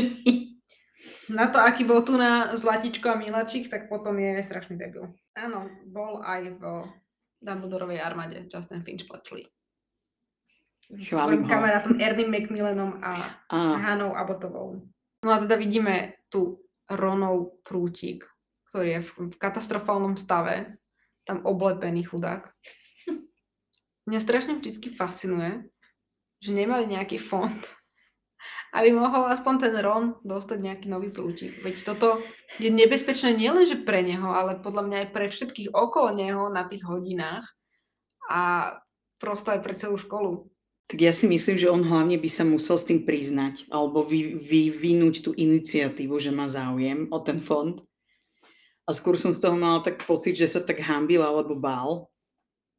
Na 1.32 1.48
to, 1.48 1.58
aký 1.58 1.88
bol 1.88 2.04
tu 2.04 2.20
na 2.20 2.54
Zlatičko 2.54 3.10
a 3.10 3.18
Milačik, 3.18 3.72
tak 3.72 3.88
potom 3.88 4.20
je 4.20 4.44
strašný 4.44 4.76
debil. 4.78 5.10
Áno, 5.40 5.72
bol 5.88 6.20
aj 6.22 6.60
v 6.60 6.64
Dumbledorovej 7.42 8.04
armáde 8.04 8.46
Justin 8.52 8.84
Finch 8.84 9.08
Fletchley. 9.08 9.48
S 10.92 11.16
ho. 11.16 11.26
kamarátom 11.48 11.98
Ernie 12.04 12.28
Macmillanom 12.28 13.00
a 13.00 13.40
Á, 13.48 13.60
Hanou 13.80 14.12
Abotovou. 14.12 14.84
No 15.24 15.30
a 15.32 15.40
teda 15.40 15.56
vidíme 15.56 16.20
tu 16.28 16.60
Ronov 16.92 17.64
prútik, 17.64 18.28
ktorý 18.68 19.00
je 19.00 19.02
v, 19.02 19.10
v 19.32 19.36
katastrofálnom 19.40 20.20
stave, 20.20 20.76
tam 21.24 21.48
oblepený 21.48 22.04
chudák. 22.04 22.52
Mňa 24.10 24.20
strašne 24.22 24.58
vždy 24.58 24.98
fascinuje, 24.98 25.66
že 26.42 26.52
nemali 26.54 26.90
nejaký 26.90 27.22
fond, 27.22 27.62
aby 28.78 28.90
mohol 28.90 29.30
aspoň 29.30 29.54
ten 29.62 29.74
Ron 29.78 30.18
dostať 30.26 30.58
nejaký 30.58 30.88
nový 30.90 31.14
prútik. 31.14 31.62
Veď 31.62 31.86
toto 31.86 32.22
je 32.58 32.74
nebezpečné 32.74 33.38
nielenže 33.38 33.86
pre 33.86 34.02
neho, 34.02 34.34
ale 34.34 34.58
podľa 34.58 34.84
mňa 34.90 34.98
aj 35.06 35.10
pre 35.14 35.26
všetkých 35.30 35.70
okolo 35.78 36.18
neho 36.18 36.50
na 36.50 36.66
tých 36.66 36.82
hodinách 36.82 37.46
a 38.32 38.74
prosto 39.22 39.54
aj 39.54 39.62
pre 39.62 39.78
celú 39.78 40.02
školu. 40.02 40.50
tak 40.90 41.08
ja 41.08 41.16
si 41.16 41.24
myslím, 41.30 41.56
že 41.56 41.72
on 41.72 41.88
hlavne 41.88 42.20
by 42.20 42.28
sa 42.28 42.44
musel 42.44 42.76
s 42.76 42.84
tým 42.84 43.08
priznať 43.08 43.70
alebo 43.72 44.04
vy, 44.04 44.36
vyvinúť 44.44 45.24
tú 45.24 45.32
iniciatívu, 45.32 46.20
že 46.20 46.36
má 46.36 46.52
záujem 46.52 47.08
o 47.16 47.18
ten 47.24 47.40
fond. 47.40 47.80
A 48.84 48.92
skôr 48.92 49.16
som 49.16 49.32
z 49.32 49.40
toho 49.40 49.56
mala 49.56 49.80
tak 49.88 50.04
pocit, 50.04 50.36
že 50.36 50.52
sa 50.52 50.60
tak 50.60 50.84
hambil 50.84 51.24
alebo 51.24 51.56
bál. 51.56 52.11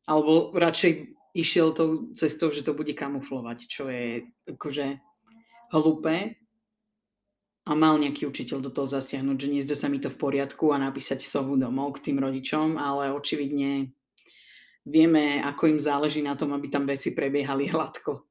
Alebo 0.07 0.51
radšej 0.55 1.15
išiel 1.33 1.73
tou 1.73 2.13
cestou, 2.13 2.53
že 2.53 2.67
to 2.67 2.77
bude 2.77 2.93
kamuflovať, 2.93 3.59
čo 3.69 3.89
je 3.89 4.27
akože 4.49 5.01
hlúpe. 5.73 6.37
A 7.63 7.73
mal 7.79 7.95
nejaký 7.95 8.27
učiteľ 8.27 8.59
do 8.59 8.75
toho 8.75 8.91
zasiahnuť, 8.91 9.37
že 9.39 9.49
nezdá 9.49 9.79
sa 9.79 9.87
mi 9.87 10.03
to 10.03 10.11
v 10.11 10.19
poriadku 10.19 10.75
a 10.75 10.83
napísať 10.83 11.23
sovu 11.23 11.55
domov 11.55 11.95
k 11.99 12.11
tým 12.11 12.19
rodičom, 12.19 12.75
ale 12.75 13.15
očividne 13.15 13.95
vieme, 14.83 15.39
ako 15.39 15.71
im 15.71 15.79
záleží 15.79 16.27
na 16.27 16.35
tom, 16.35 16.51
aby 16.59 16.67
tam 16.67 16.91
veci 16.91 17.15
prebiehali 17.15 17.71
hladko. 17.71 18.27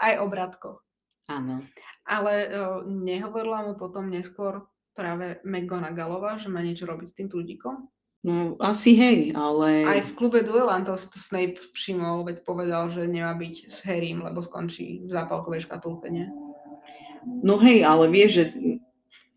Aj 0.00 0.16
obratko. 0.24 0.80
Áno. 1.28 1.64
Ale 2.08 2.32
o, 2.48 2.84
nehovorila 2.84 3.64
mu 3.68 3.72
potom 3.76 4.08
neskôr 4.08 4.64
práve 4.96 5.40
McGonagallová, 5.44 6.40
že 6.40 6.52
má 6.52 6.60
niečo 6.60 6.88
robiť 6.88 7.06
s 7.12 7.16
tým 7.16 7.28
prúdikom? 7.28 7.88
No 8.24 8.56
asi 8.56 8.96
hej, 8.96 9.36
ale... 9.36 9.84
Aj 9.84 10.00
v 10.00 10.16
klube 10.16 10.40
duelantov 10.40 10.96
si 10.96 11.12
to 11.12 11.20
Snape 11.20 11.60
všimol, 11.76 12.24
veď 12.24 12.40
povedal, 12.40 12.88
že 12.88 13.04
nemá 13.04 13.36
byť 13.36 13.68
s 13.68 13.84
Harrym, 13.84 14.24
lebo 14.24 14.40
skončí 14.40 15.04
v 15.04 15.10
zápalkovej 15.12 15.68
škatulke, 15.68 16.08
nie? 16.08 16.32
No 17.44 17.60
hej, 17.60 17.84
ale 17.84 18.08
vieš, 18.08 18.30
že 18.32 18.44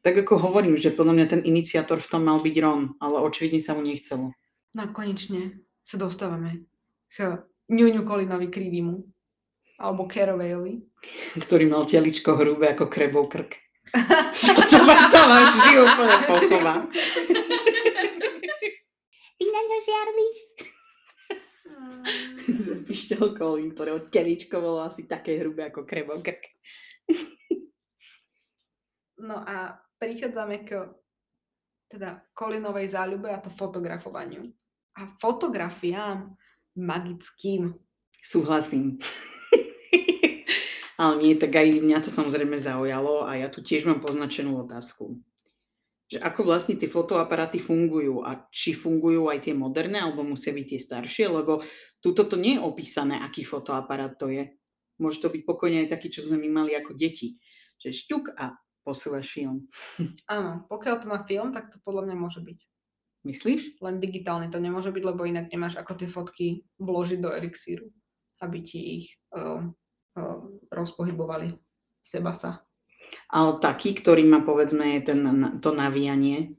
tak 0.08 0.24
ako 0.24 0.40
hovorím, 0.40 0.80
že 0.80 0.96
podľa 0.96 1.20
mňa 1.20 1.26
ten 1.28 1.42
iniciátor 1.44 2.00
v 2.00 2.08
tom 2.08 2.24
mal 2.24 2.40
byť 2.40 2.56
Ron, 2.64 2.96
ale 3.04 3.20
očividne 3.28 3.60
sa 3.60 3.76
mu 3.76 3.84
nechcelo. 3.84 4.32
No 4.72 4.84
konečne 4.96 5.60
sa 5.84 6.00
dostávame 6.00 6.64
k 7.12 7.44
ňuňu 7.68 8.08
Kolinovi 8.08 8.48
Krivimu, 8.48 9.04
alebo 9.84 10.08
Caraway 10.08 10.80
Ktorý 11.36 11.68
mal 11.68 11.84
teličko 11.84 12.40
hrubé 12.40 12.72
ako 12.72 12.88
krebov 12.88 13.28
krk. 13.28 13.52
to, 14.72 14.80
ma, 14.84 14.96
to 15.12 15.22
ma 15.28 15.38
vždy 15.52 15.72
úplne 15.76 16.18
pochová. 16.24 16.76
Na 19.58 19.66
mňa 19.66 19.80
žiarlíš? 19.82 20.38
Pišťal 22.94 23.34
Colin, 23.34 23.74
ktorého 23.74 24.06
teličko 24.06 24.62
bolo 24.62 24.86
asi 24.86 25.10
také 25.10 25.42
hrubé 25.42 25.74
ako 25.74 25.82
krebov 25.82 26.22
krk. 26.22 26.46
No 29.18 29.42
a 29.42 29.82
prichádzame 29.98 30.62
k 30.62 30.94
teda 31.90 32.22
Kolinovej 32.38 32.94
záľube 32.94 33.34
a 33.34 33.42
to 33.42 33.50
fotografovaniu. 33.50 34.46
A 34.94 35.18
fotografiám 35.18 36.38
magickým. 36.78 37.74
Súhlasím. 38.22 39.02
Ale 41.02 41.14
nie, 41.18 41.34
tak 41.34 41.58
aj 41.58 41.82
mňa 41.82 42.06
to 42.06 42.14
samozrejme 42.14 42.62
zaujalo 42.62 43.26
a 43.26 43.42
ja 43.42 43.50
tu 43.50 43.66
tiež 43.66 43.90
mám 43.90 44.06
poznačenú 44.06 44.62
otázku. 44.62 45.18
Že 46.08 46.24
ako 46.24 46.42
vlastne 46.48 46.80
tie 46.80 46.88
fotoaparáty 46.88 47.60
fungujú 47.60 48.24
a 48.24 48.48
či 48.48 48.72
fungujú 48.72 49.28
aj 49.28 49.44
tie 49.44 49.54
moderné 49.56 50.00
alebo 50.00 50.24
musia 50.24 50.56
byť 50.56 50.66
tie 50.72 50.80
staršie, 50.80 51.26
lebo 51.28 51.60
tuto 52.00 52.24
to 52.24 52.40
nie 52.40 52.56
je 52.56 52.64
opísané, 52.64 53.20
aký 53.20 53.44
fotoaparát 53.44 54.16
to 54.16 54.32
je. 54.32 54.48
Môže 55.04 55.20
to 55.20 55.28
byť 55.28 55.44
pokojne 55.44 55.84
aj 55.84 55.92
taký, 55.92 56.08
čo 56.08 56.24
sme 56.24 56.40
my 56.40 56.64
mali 56.64 56.72
ako 56.80 56.96
deti. 56.96 57.36
Že 57.84 57.90
šťuk 57.92 58.24
a 58.40 58.56
posúvaš 58.88 59.28
film. 59.36 59.68
Áno, 60.34 60.64
pokiaľ 60.72 60.96
to 61.04 61.12
má 61.12 61.20
film, 61.28 61.52
tak 61.52 61.76
to 61.76 61.78
podľa 61.84 62.08
mňa 62.08 62.16
môže 62.16 62.40
byť. 62.40 62.60
Myslíš? 63.28 63.84
Len 63.84 64.00
digitálne 64.00 64.48
to 64.48 64.64
nemôže 64.64 64.96
byť, 64.96 65.04
lebo 65.04 65.28
inak 65.28 65.52
nemáš 65.52 65.76
ako 65.76 66.00
tie 66.00 66.08
fotky 66.08 66.48
vložiť 66.80 67.20
do 67.20 67.36
elixíru, 67.36 67.92
aby 68.40 68.64
ti 68.64 68.80
ich 69.04 69.06
uh, 69.36 69.68
uh, 70.16 70.40
rozpohybovali 70.72 71.52
seba 72.00 72.32
sa. 72.32 72.64
Ale 73.28 73.60
taký, 73.60 73.92
ktorý 73.92 74.24
má 74.24 74.40
povedzme 74.40 75.04
ten, 75.04 75.20
to 75.60 75.76
navíjanie, 75.76 76.56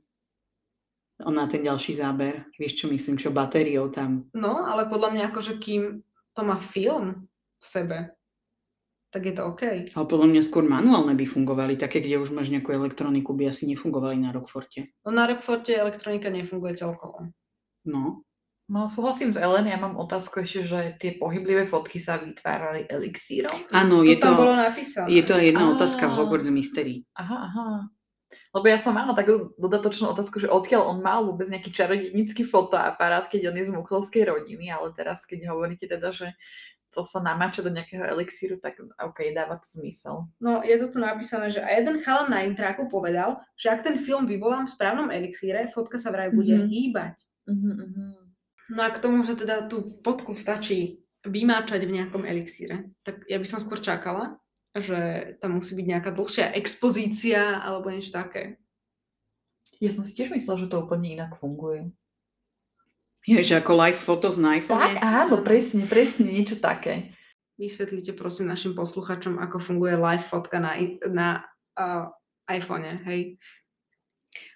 na 1.19 1.51
ten 1.51 1.67
ďalší 1.67 1.99
záber, 1.99 2.47
vieš 2.55 2.85
čo 2.85 2.87
myslím, 2.93 3.19
čo 3.19 3.35
batériou 3.35 3.91
tam. 3.91 4.31
No, 4.37 4.69
ale 4.69 4.87
podľa 4.87 5.11
mňa 5.17 5.25
akože 5.35 5.59
kým 5.59 6.05
to 6.37 6.41
má 6.47 6.63
film 6.63 7.27
v 7.59 7.65
sebe, 7.67 7.99
tak 9.11 9.25
je 9.27 9.35
to 9.35 9.43
OK. 9.49 9.63
Ale 9.97 10.07
podľa 10.07 10.29
mňa 10.31 10.43
skôr 10.45 10.63
manuálne 10.63 11.17
by 11.17 11.27
fungovali, 11.27 11.81
také, 11.81 12.05
kde 12.05 12.21
už 12.23 12.31
máš 12.31 12.53
nejakú 12.53 12.71
elektroniku, 12.71 13.35
by 13.35 13.51
asi 13.51 13.67
nefungovali 13.67 14.21
na 14.21 14.31
Rockforte. 14.31 14.95
No 15.03 15.11
na 15.11 15.27
Rockforte 15.27 15.75
elektronika 15.75 16.29
nefunguje 16.31 16.77
celkovo. 16.77 17.33
No. 17.89 18.23
No, 18.69 18.85
súhlasím 18.87 19.33
s 19.33 19.41
Ellen, 19.41 19.65
ja 19.65 19.81
mám 19.81 19.97
otázku 19.97 20.45
ešte, 20.45 20.61
že 20.63 20.81
tie 21.01 21.17
pohyblivé 21.17 21.65
fotky 21.65 21.97
sa 21.97 22.21
vytvárali 22.21 22.85
elixírom? 22.85 23.65
Áno, 23.73 24.05
To 24.05 24.13
je 24.13 24.21
tam 24.21 24.37
to, 24.37 24.41
bolo 24.45 24.55
napísané. 24.55 25.09
je 25.09 25.25
to 25.25 25.41
jedna 25.41 25.65
Á. 25.65 25.73
otázka 25.73 26.05
v 26.05 26.13
Hogwarts 26.15 26.53
Mystery. 26.53 27.01
Aha, 27.17 27.49
aha. 27.49 27.69
Lebo 28.29 28.67
ja 28.69 28.77
som 28.77 28.93
mala 28.93 29.17
takú 29.17 29.57
dodatočnú 29.57 30.13
otázku, 30.13 30.37
že 30.37 30.53
odkiaľ 30.53 30.85
on 30.85 30.99
mal 31.01 31.25
vôbec 31.25 31.49
nejaký 31.49 31.73
čarodejnícky 31.73 32.45
fotoaparát, 32.45 33.25
keď 33.25 33.49
on 33.49 33.57
je 33.57 33.65
z 33.65 33.73
muklovskej 33.73 34.29
rodiny, 34.29 34.69
ale 34.69 34.93
teraz, 34.93 35.25
keď 35.25 35.49
hovoríte 35.49 35.89
teda, 35.89 36.13
že 36.13 36.37
to 36.93 37.09
sa 37.09 37.25
namáča 37.25 37.65
do 37.65 37.73
nejakého 37.73 38.05
elixíru, 38.05 38.61
tak 38.61 38.77
OK, 39.01 39.33
dáva 39.33 39.57
to 39.57 39.69
zmysel. 39.81 40.29
No, 40.45 40.61
je 40.61 40.77
to 40.77 40.93
tu 40.93 41.01
napísané, 41.01 41.49
že 41.49 41.65
aj 41.65 41.73
jeden 41.81 41.97
chalan 42.05 42.29
na 42.29 42.45
intráku 42.45 42.85
povedal, 42.85 43.41
že 43.57 43.73
ak 43.73 43.81
ten 43.81 43.97
film 43.97 44.29
vyvolám 44.29 44.69
v 44.69 44.77
správnom 44.77 45.09
elixíre, 45.09 45.65
fotka 45.73 45.97
sa 45.97 46.13
vraj 46.13 46.29
bude 46.29 46.53
Mhm. 46.53 46.69
hýbať. 46.69 47.17
Uh-huh. 47.49 48.28
No 48.69 48.85
a 48.85 48.93
k 48.93 49.01
tomu, 49.01 49.25
že 49.25 49.37
teda 49.37 49.65
tú 49.65 49.81
fotku 50.05 50.37
stačí 50.37 51.01
vymáčať 51.25 51.89
v 51.89 51.95
nejakom 52.01 52.23
elixíre, 52.29 52.93
tak 53.03 53.25
ja 53.25 53.41
by 53.41 53.47
som 53.49 53.61
skôr 53.61 53.81
čakala, 53.81 54.37
že 54.77 55.35
tam 55.41 55.59
musí 55.59 55.73
byť 55.75 55.87
nejaká 55.89 56.11
dlhšia 56.13 56.53
expozícia 56.55 57.65
alebo 57.65 57.89
niečo 57.89 58.13
také. 58.13 58.61
Ja 59.81 59.95
som 59.95 60.05
si 60.05 60.13
tiež 60.13 60.35
myslela, 60.35 60.67
že 60.67 60.71
to 60.71 60.85
úplne 60.85 61.17
inak 61.17 61.39
funguje. 61.39 61.91
Je, 63.27 63.41
že 63.45 63.61
ako 63.61 63.73
live 63.77 63.99
foto 63.99 64.29
z 64.33 64.41
iPhone. 64.41 64.97
Tak, 64.97 65.05
áno, 65.05 65.37
presne, 65.45 65.85
presne, 65.85 66.33
niečo 66.33 66.57
také. 66.59 67.13
Vysvetlite 67.59 68.15
prosím 68.15 68.49
našim 68.49 68.73
posluchačom, 68.73 69.43
ako 69.43 69.59
funguje 69.59 69.99
live 69.99 70.23
fotka 70.23 70.63
na, 70.63 70.79
na 71.11 71.29
uh, 71.77 72.09
iPhone, 72.49 72.87
hej? 73.05 73.37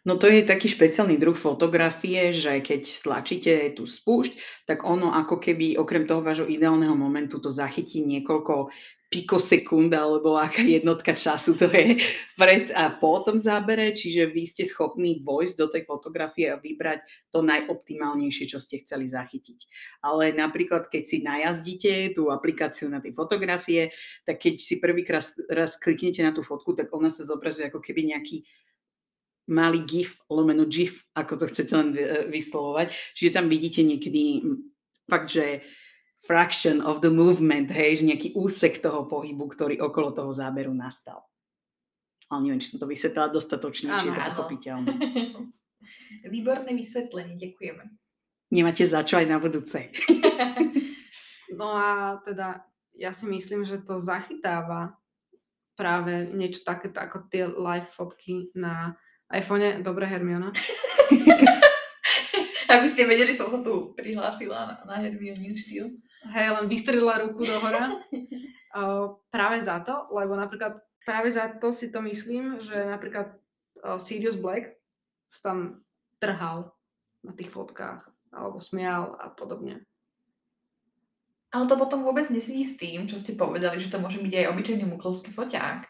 No 0.03 0.19
to 0.19 0.27
je 0.27 0.43
taký 0.43 0.67
špeciálny 0.67 1.15
druh 1.15 1.39
fotografie, 1.39 2.35
že 2.35 2.59
keď 2.59 2.83
stlačíte 2.83 3.53
tú 3.79 3.87
spúšť, 3.87 4.67
tak 4.67 4.83
ono 4.83 5.15
ako 5.15 5.39
keby 5.39 5.79
okrem 5.79 6.11
toho 6.11 6.19
vášho 6.19 6.51
ideálneho 6.51 6.99
momentu 6.99 7.39
to 7.39 7.55
zachytí 7.55 8.03
niekoľko 8.03 8.75
pikosekúnd 9.13 9.93
alebo 9.93 10.41
aká 10.41 10.65
jednotka 10.65 11.13
času 11.13 11.53
to 11.53 11.69
je 11.69 12.01
pred 12.41 12.73
a 12.73 12.97
po 12.97 13.21
tom 13.21 13.37
zábere, 13.37 13.93
čiže 13.93 14.33
vy 14.33 14.49
ste 14.49 14.65
schopní 14.65 15.21
vojsť 15.21 15.55
do 15.61 15.67
tej 15.69 15.83
fotografie 15.85 16.49
a 16.49 16.57
vybrať 16.57 17.05
to 17.29 17.45
najoptimálnejšie, 17.45 18.49
čo 18.49 18.57
ste 18.57 18.81
chceli 18.81 19.13
zachytiť. 19.13 19.69
Ale 20.01 20.33
napríklad, 20.33 20.89
keď 20.89 21.03
si 21.05 21.21
najazdíte 21.21 22.17
tú 22.17 22.33
aplikáciu 22.33 22.89
na 22.89 23.05
tie 23.05 23.13
fotografie, 23.13 23.93
tak 24.25 24.41
keď 24.41 24.55
si 24.57 24.81
prvýkrát 24.81 25.29
raz 25.53 25.77
kliknete 25.77 26.25
na 26.25 26.33
tú 26.33 26.41
fotku, 26.41 26.73
tak 26.73 26.89
ona 26.97 27.13
sa 27.13 27.29
zobrazuje 27.29 27.69
ako 27.69 27.85
keby 27.85 28.17
nejaký 28.17 28.49
malý 29.51 29.83
GIF, 29.83 30.19
lomeno 30.31 30.67
GIF, 30.67 31.03
ako 31.15 31.43
to 31.43 31.45
chcete 31.51 31.73
len 31.75 31.91
vy- 31.91 32.31
vyslovovať. 32.31 32.95
Čiže 33.19 33.35
tam 33.35 33.47
vidíte 33.51 33.83
niekedy 33.83 34.45
mm, 34.45 34.59
fakt, 35.11 35.35
že 35.35 35.65
fraction 36.23 36.79
of 36.81 37.03
the 37.03 37.11
movement, 37.11 37.67
hej, 37.71 37.99
že 37.99 38.07
nejaký 38.07 38.29
úsek 38.39 38.79
toho 38.79 39.11
pohybu, 39.11 39.51
ktorý 39.51 39.83
okolo 39.83 40.15
toho 40.15 40.31
záberu 40.31 40.71
nastal. 40.71 41.27
Ale 42.31 42.47
neviem, 42.49 42.63
či 42.63 42.71
som 42.73 42.81
to 42.81 42.87
vysvetlila 42.87 43.35
dostatočne, 43.35 43.91
či 43.99 44.07
je 44.09 44.15
to 44.15 44.17
Áno, 44.17 44.23
áno. 44.23 44.37
pochopiteľné. 44.39 44.93
Výborné 46.35 46.71
vysvetlenie, 46.79 47.35
ďakujeme. 47.37 47.85
Nemáte 48.53 48.87
za 48.87 49.03
čo 49.03 49.19
aj 49.19 49.27
na 49.27 49.39
budúce. 49.43 49.79
No 51.53 51.69
a 51.77 52.17
teda 52.25 52.65
ja 52.97 53.13
si 53.13 53.29
myslím, 53.29 53.69
že 53.69 53.85
to 53.85 54.01
zachytáva 54.01 54.97
práve 55.77 56.33
niečo 56.33 56.65
takéto 56.65 56.97
ako 56.97 57.29
tie 57.29 57.45
live 57.45 57.89
fotky 57.89 58.49
na 58.57 58.97
iPhone. 59.33 59.81
Dobre, 59.81 60.07
Hermiona. 60.07 60.53
Aby 62.73 62.89
ste 62.89 63.05
vedeli, 63.05 63.37
som 63.37 63.53
sa 63.53 63.61
tu 63.61 63.93
prihlásila 63.97 64.65
na, 64.65 64.75
na 64.89 64.97
Hermionin 65.01 65.53
štýl. 65.53 65.93
Hej, 66.33 66.55
len 66.55 66.67
vystrelila 66.71 67.21
ruku 67.25 67.45
do 67.45 67.57
hora. 67.61 67.93
Uh, 68.73 69.21
práve 69.29 69.61
za 69.61 69.85
to, 69.85 70.09
lebo 70.17 70.33
napríklad 70.33 70.81
práve 71.05 71.29
za 71.29 71.61
to 71.61 71.77
si 71.77 71.93
to 71.93 72.01
myslím, 72.01 72.57
že 72.57 72.73
napríklad 72.73 73.37
uh, 73.85 74.01
Sirius 74.01 74.41
Black 74.41 74.81
sa 75.29 75.53
tam 75.53 75.85
trhal 76.17 76.73
na 77.21 77.37
tých 77.37 77.53
fotkách 77.53 78.01
alebo 78.33 78.65
smial 78.65 79.21
a 79.21 79.29
podobne. 79.29 79.85
Ale 81.53 81.69
to 81.69 81.77
potom 81.77 82.01
vôbec 82.01 82.33
nesedí 82.33 82.65
s 82.65 82.81
tým, 82.81 83.13
čo 83.13 83.21
ste 83.21 83.37
povedali, 83.37 83.77
že 83.77 83.93
to 83.93 84.01
môže 84.01 84.25
byť 84.25 84.35
aj 84.41 84.51
obyčajný 84.57 84.89
muklovský 84.89 85.37
foťák. 85.37 85.85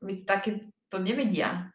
Veď 0.00 0.18
také 0.24 0.72
to 0.88 0.96
nevedia. 0.96 1.73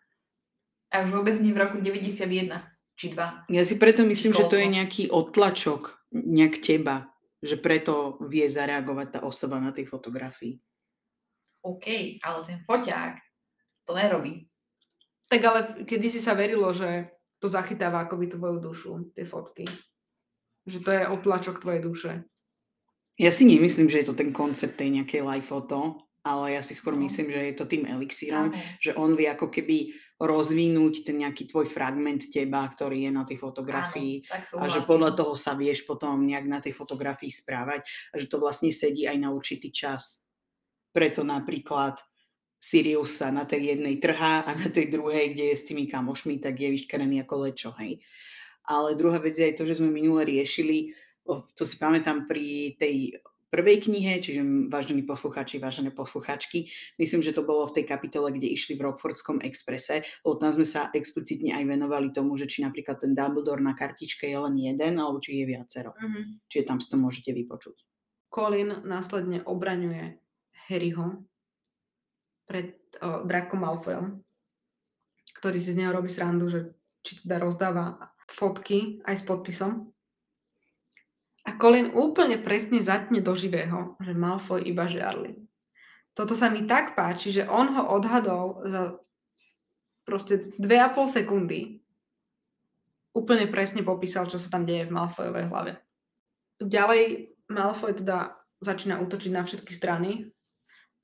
A 0.90 1.06
už 1.06 1.10
vôbec 1.14 1.38
nie 1.38 1.54
v 1.54 1.62
roku 1.62 1.78
91 1.78 2.50
či 2.98 3.06
2. 3.14 3.54
Ja 3.54 3.64
si 3.64 3.76
preto 3.78 4.02
myslím, 4.04 4.34
že 4.34 4.50
to 4.50 4.58
je 4.58 4.68
nejaký 4.68 5.14
odtlačok 5.14 6.10
nejak 6.12 6.60
teba, 6.60 7.14
že 7.40 7.56
preto 7.62 8.18
vie 8.28 8.50
zareagovať 8.50 9.08
tá 9.16 9.20
osoba 9.24 9.62
na 9.62 9.72
tej 9.72 9.88
fotografii. 9.88 10.60
OK, 11.64 12.20
ale 12.24 12.40
ten 12.48 12.60
foťák 12.66 13.16
to 13.86 13.92
nerobí. 13.94 14.48
Tak 15.30 15.42
ale 15.46 15.60
kedy 15.86 16.08
si 16.10 16.20
sa 16.20 16.34
verilo, 16.34 16.74
že 16.74 17.14
to 17.38 17.48
zachytáva 17.48 18.04
akoby 18.04 18.34
tvoju 18.34 18.58
dušu, 18.60 18.92
tie 19.14 19.24
fotky. 19.24 19.66
Že 20.66 20.80
to 20.84 20.90
je 20.92 21.04
otlačok 21.08 21.62
tvojej 21.62 21.82
duše. 21.86 22.12
Ja 23.20 23.32
si 23.36 23.44
nemyslím, 23.46 23.92
že 23.92 24.04
je 24.04 24.08
to 24.10 24.16
ten 24.16 24.32
koncept 24.32 24.80
tej 24.80 24.96
nejakej 24.96 25.22
live 25.24 25.44
foto, 25.44 26.00
ale 26.24 26.56
ja 26.56 26.62
si 26.64 26.76
skôr 26.76 26.96
No. 26.96 27.04
myslím, 27.04 27.32
že 27.32 27.52
je 27.52 27.56
to 27.56 27.66
tým 27.68 27.88
elixírom, 27.88 28.52
Áno. 28.52 28.60
že 28.80 28.96
on 28.96 29.16
vie 29.16 29.28
ako 29.28 29.52
keby 29.52 29.92
rozvinúť 30.20 31.08
ten 31.08 31.24
nejaký 31.24 31.48
tvoj 31.48 31.72
fragment 31.72 32.28
teba, 32.28 32.68
ktorý 32.68 33.08
je 33.08 33.12
na 33.16 33.24
tej 33.24 33.40
fotografii. 33.40 34.28
Áno, 34.28 34.60
a 34.60 34.68
že 34.68 34.84
podľa 34.84 35.16
toho 35.16 35.34
sa 35.40 35.56
vieš 35.56 35.88
potom 35.88 36.28
nejak 36.28 36.44
na 36.44 36.60
tej 36.60 36.76
fotografii 36.76 37.32
správať 37.32 37.88
a 38.12 38.16
že 38.20 38.28
to 38.28 38.36
vlastne 38.44 38.68
sedí 38.76 39.08
aj 39.08 39.16
na 39.16 39.32
určitý 39.32 39.72
čas. 39.72 40.28
Preto 40.92 41.24
napríklad 41.24 42.04
Sirius 42.60 43.24
sa 43.24 43.32
na 43.32 43.48
tej 43.48 43.80
jednej 43.80 44.04
trhá 44.04 44.44
a 44.44 44.52
na 44.52 44.68
tej 44.68 44.92
druhej, 44.92 45.32
kde 45.32 45.56
je 45.56 45.56
s 45.56 45.64
tými 45.72 45.88
kamošmi, 45.88 46.44
tak 46.44 46.60
je 46.60 46.76
vyškerený 46.76 47.24
ako 47.24 47.48
lečo, 47.48 47.72
hej. 47.80 48.04
Ale 48.68 49.00
druhá 49.00 49.24
vec 49.24 49.40
je 49.40 49.48
aj 49.48 49.56
to, 49.56 49.64
že 49.64 49.80
sme 49.80 49.88
minule 49.88 50.28
riešili, 50.28 50.92
to 51.56 51.64
si 51.64 51.80
pamätám 51.80 52.28
pri 52.28 52.76
tej 52.76 53.24
prvej 53.50 53.90
knihe, 53.90 54.22
čiže 54.22 54.70
vážení 54.70 55.04
poslucháči, 55.04 55.58
vážené 55.58 55.90
posluchačky, 55.92 56.70
myslím, 57.02 57.22
že 57.26 57.34
to 57.34 57.42
bolo 57.42 57.66
v 57.68 57.82
tej 57.82 57.86
kapitole, 57.90 58.30
kde 58.30 58.50
išli 58.50 58.78
v 58.78 58.86
Rockfordskom 58.90 59.42
exprese, 59.42 60.06
lebo 60.22 60.38
tam 60.38 60.54
sme 60.54 60.66
sa 60.66 60.94
explicitne 60.94 61.58
aj 61.58 61.66
venovali 61.66 62.14
tomu, 62.14 62.38
že 62.38 62.46
či 62.46 62.62
napríklad 62.62 63.02
ten 63.02 63.18
Dumbledore 63.18 63.62
na 63.62 63.74
kartičke 63.74 64.30
je 64.30 64.38
len 64.38 64.56
jeden, 64.56 65.02
alebo 65.02 65.18
či 65.18 65.42
je 65.42 65.46
viacero. 65.50 65.98
Mhm. 65.98 66.46
Čiže 66.46 66.64
tam 66.70 66.78
si 66.78 66.88
to 66.88 66.98
môžete 67.02 67.34
vypočuť. 67.34 67.78
Colin 68.30 68.86
následne 68.86 69.42
obraňuje 69.42 70.22
Harryho 70.70 71.26
pred 72.46 72.78
o, 73.02 73.26
Draco 73.26 73.58
Malfoyom, 73.58 74.22
ktorý 75.42 75.58
si 75.58 75.74
z 75.74 75.82
neho 75.82 75.94
robí 75.94 76.14
srandu, 76.14 76.46
že 76.50 76.60
či 77.02 77.26
teda 77.26 77.42
rozdáva 77.42 77.98
fotky 78.30 79.02
aj 79.06 79.16
s 79.18 79.24
podpisom. 79.26 79.90
A 81.50 81.58
Colin 81.58 81.90
úplne 81.98 82.38
presne 82.38 82.78
zatne 82.78 83.26
do 83.26 83.34
živého, 83.34 83.98
že 83.98 84.14
Malfoy 84.14 84.70
iba 84.70 84.86
žiarli. 84.86 85.34
Toto 86.14 86.38
sa 86.38 86.54
mi 86.54 86.70
tak 86.70 86.94
páči, 86.94 87.34
že 87.34 87.50
on 87.50 87.74
ho 87.74 87.90
odhadol 87.90 88.62
za 88.70 89.02
proste 90.06 90.54
2,5 90.62 91.10
sekundy. 91.10 91.82
Úplne 93.18 93.50
presne 93.50 93.82
popísal, 93.82 94.30
čo 94.30 94.38
sa 94.38 94.54
tam 94.54 94.70
deje 94.70 94.86
v 94.86 94.94
Malfoyovej 94.94 95.50
hlave. 95.50 95.74
Ďalej 96.62 97.34
Malfoy 97.50 97.98
teda 97.98 98.38
začína 98.62 99.02
útočiť 99.02 99.32
na 99.34 99.42
všetky 99.42 99.74
strany, 99.74 100.30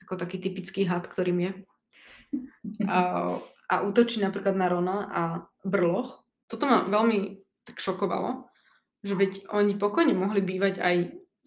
ako 0.06 0.14
taký 0.14 0.38
typický 0.38 0.86
had, 0.86 1.10
ktorým 1.10 1.42
je. 1.42 1.52
A, 2.86 3.00
a 3.66 3.76
útočí 3.82 4.22
napríklad 4.22 4.54
na 4.54 4.70
Rona 4.70 4.98
a 5.10 5.24
Brloch. 5.66 6.22
Toto 6.46 6.70
ma 6.70 6.86
veľmi 6.86 7.42
tak 7.66 7.82
šokovalo, 7.82 8.46
že 9.06 9.14
veď 9.14 9.46
oni 9.54 9.78
pokojne 9.78 10.18
mohli 10.18 10.42
bývať 10.42 10.82
aj 10.82 10.96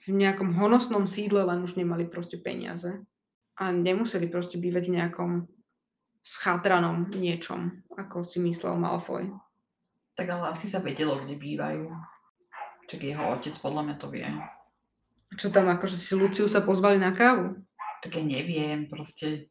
v 0.07 0.09
nejakom 0.15 0.55
honosnom 0.55 1.11
sídle, 1.11 1.43
len 1.43 1.67
už 1.67 1.75
nemali 1.75 2.07
proste 2.07 2.39
peniaze. 2.39 3.03
A 3.59 3.75
nemuseli 3.75 4.31
proste 4.31 4.63
bývať 4.63 4.87
v 4.87 4.95
nejakom 5.03 5.31
schatranom 6.23 7.11
niečom, 7.11 7.83
ako 7.99 8.23
si 8.23 8.39
myslel 8.39 8.79
Malfoy. 8.79 9.35
Tak 10.15 10.31
ale 10.31 10.55
asi 10.55 10.71
sa 10.71 10.79
vedelo, 10.79 11.19
kde 11.19 11.35
bývajú. 11.35 11.91
Čak 12.87 13.01
jeho 13.03 13.25
otec 13.35 13.55
podľa 13.59 13.83
mňa 13.91 13.97
to 13.99 14.07
vie. 14.09 14.29
Čo 15.35 15.51
tam, 15.53 15.69
akože 15.69 15.99
si 15.99 16.15
Luciu 16.15 16.47
sa 16.47 16.63
pozvali 16.63 16.97
na 16.97 17.11
kávu? 17.11 17.59
Tak 17.99 18.15
ja 18.15 18.23
neviem, 18.23 18.87
proste, 18.87 19.51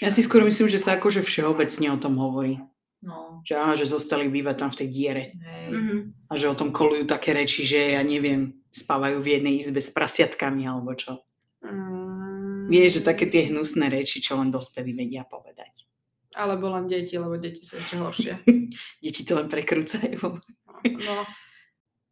Ja 0.00 0.08
si 0.08 0.24
skôr 0.24 0.40
myslím, 0.48 0.66
že 0.72 0.80
sa 0.80 0.96
akože 0.96 1.20
všeobecne 1.20 1.92
o 1.92 2.00
tom 2.00 2.16
hovorí. 2.16 2.56
No, 3.02 3.42
Že, 3.42 3.54
á, 3.58 3.66
že 3.74 3.86
zostali 3.90 4.30
bývať 4.30 4.56
tam 4.62 4.70
v 4.70 4.78
tej 4.82 4.88
diere. 4.88 5.24
hej. 5.34 5.66
Mhm. 5.70 5.96
A 6.30 6.32
že 6.38 6.48
o 6.48 6.56
tom 6.56 6.70
kolujú 6.72 7.04
také 7.04 7.34
reči, 7.36 7.66
že 7.66 7.98
ja 7.98 8.02
neviem, 8.02 8.56
spávajú 8.72 9.20
v 9.20 9.38
jednej 9.38 9.54
izbe 9.60 9.82
s 9.82 9.92
prasiatkami 9.92 10.64
alebo 10.64 10.96
čo. 10.96 11.20
Mm, 11.62 12.72
Vieš, 12.72 13.02
že 13.02 13.02
také 13.06 13.28
tie 13.28 13.52
hnusné 13.52 13.92
reči, 13.92 14.18
čo 14.24 14.34
len 14.40 14.48
dospelí 14.50 14.96
vedia 14.96 15.22
povedať. 15.28 15.84
Alebo 16.32 16.72
len 16.72 16.88
deti, 16.88 17.20
lebo 17.20 17.36
deti 17.36 17.60
sú 17.60 17.76
ešte 17.76 18.00
horšie. 18.00 18.34
Deti 19.04 19.20
to 19.28 19.36
len 19.36 19.52
prekrúcajú. 19.52 20.40
No, 20.82 21.16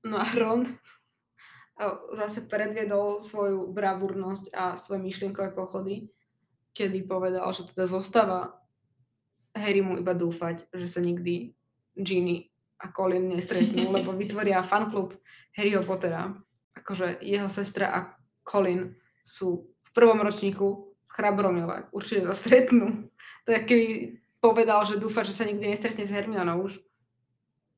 no 0.04 0.16
a 0.20 0.28
Ron 0.36 0.68
zase 2.12 2.44
predviedol 2.44 3.24
svoju 3.24 3.72
bravúrnosť 3.72 4.52
a 4.52 4.76
svoje 4.76 5.00
myšlienkové 5.00 5.56
pochody, 5.56 6.12
kedy 6.76 7.08
povedal, 7.08 7.48
že 7.56 7.72
teda 7.72 7.88
zostáva 7.88 8.60
Harry 9.56 9.82
mu 9.82 9.98
iba 9.98 10.14
dúfať, 10.14 10.70
že 10.70 10.86
sa 10.86 11.00
nikdy 11.02 11.54
Ginny 11.98 12.50
a 12.80 12.88
Colin 12.94 13.28
nestretnú, 13.28 13.90
lebo 13.96 14.14
vytvoria 14.14 14.62
fanklub 14.64 15.16
Harryho 15.54 15.84
Pottera. 15.84 16.32
Akože 16.78 17.18
jeho 17.20 17.50
sestra 17.50 17.86
a 17.90 17.98
Colin 18.46 18.94
sú 19.26 19.68
v 19.84 19.90
prvom 19.92 20.22
ročníku 20.22 20.94
v 21.06 21.10
Chrabromile. 21.10 21.90
Určite 21.90 22.30
sa 22.30 22.34
stretnú. 22.34 23.10
To 23.44 23.48
je 23.52 23.60
keby 23.66 23.86
povedal, 24.38 24.86
že 24.86 25.02
dúfa, 25.02 25.26
že 25.26 25.34
sa 25.34 25.44
nikdy 25.44 25.74
nestretne 25.74 26.06
s 26.06 26.14
Hermionou 26.14 26.70
už. 26.70 26.78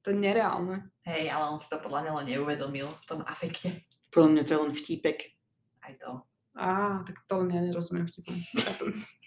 To 0.02 0.10
je 0.10 0.18
nereálne. 0.18 0.90
Hej, 1.06 1.30
ale 1.30 1.56
on 1.56 1.58
si 1.58 1.66
to 1.70 1.78
podľa 1.78 2.06
mňa 2.06 2.12
len 2.18 2.26
neuvedomil 2.34 2.88
v 2.90 3.04
tom 3.06 3.20
afekte. 3.26 3.82
Podľa 4.10 4.28
mňa 4.28 4.42
to 4.44 4.50
je 4.50 4.62
len 4.62 4.72
vtípek. 4.74 5.18
Aj 5.82 5.94
to. 5.98 6.10
Á, 6.52 7.00
tak 7.06 7.16
to 7.26 7.32
len 7.42 7.48
ja 7.54 7.60
nerozumiem 7.64 8.06
vtipom. 8.10 8.36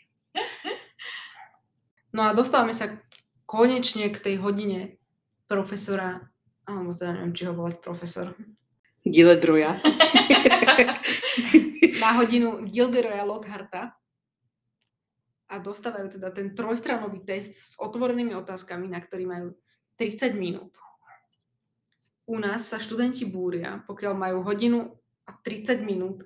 No 2.15 2.23
a 2.23 2.31
dostávame 2.31 2.71
sa 2.71 2.95
konečne 3.43 4.07
k 4.07 4.17
tej 4.23 4.35
hodine 4.39 4.95
profesora, 5.51 6.23
alebo 6.63 6.95
teda 6.95 7.11
neviem, 7.11 7.35
či 7.35 7.43
ho 7.43 7.51
volať 7.51 7.83
profesor, 7.83 8.31
Giledroja. 9.03 9.77
na 12.01 12.09
hodinu 12.15 12.63
Gilderoya 12.65 13.27
Lockharta 13.27 13.93
a 15.45 15.55
dostávajú 15.59 16.17
teda 16.17 16.31
ten 16.31 16.55
trojstranový 16.55 17.21
test 17.21 17.53
s 17.53 17.71
otvorenými 17.77 18.33
otázkami, 18.33 18.89
na 18.89 19.03
ktorý 19.03 19.29
majú 19.29 19.47
30 19.99 20.39
minút. 20.39 20.73
U 22.25 22.41
nás 22.41 22.65
sa 22.65 22.81
študenti 22.81 23.27
búria, 23.27 23.83
pokiaľ 23.85 24.13
majú 24.17 24.37
hodinu 24.41 24.89
a 25.27 25.35
30 25.37 25.85
minút 25.85 26.25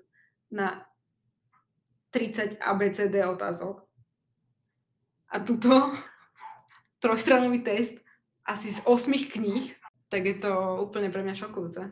na 0.53 0.87
30 2.15 2.61
ABCD 2.61 3.25
otázok. 3.27 3.88
A 5.29 5.39
tuto 5.39 5.93
trojstranový 7.03 7.61
test 7.61 7.97
asi 8.49 8.73
z 8.73 8.81
8 8.85 9.13
kníh, 9.29 9.69
tak 10.09 10.25
je 10.25 10.41
to 10.41 10.81
úplne 10.81 11.13
pre 11.13 11.21
mňa 11.21 11.37
šokujúce, 11.37 11.85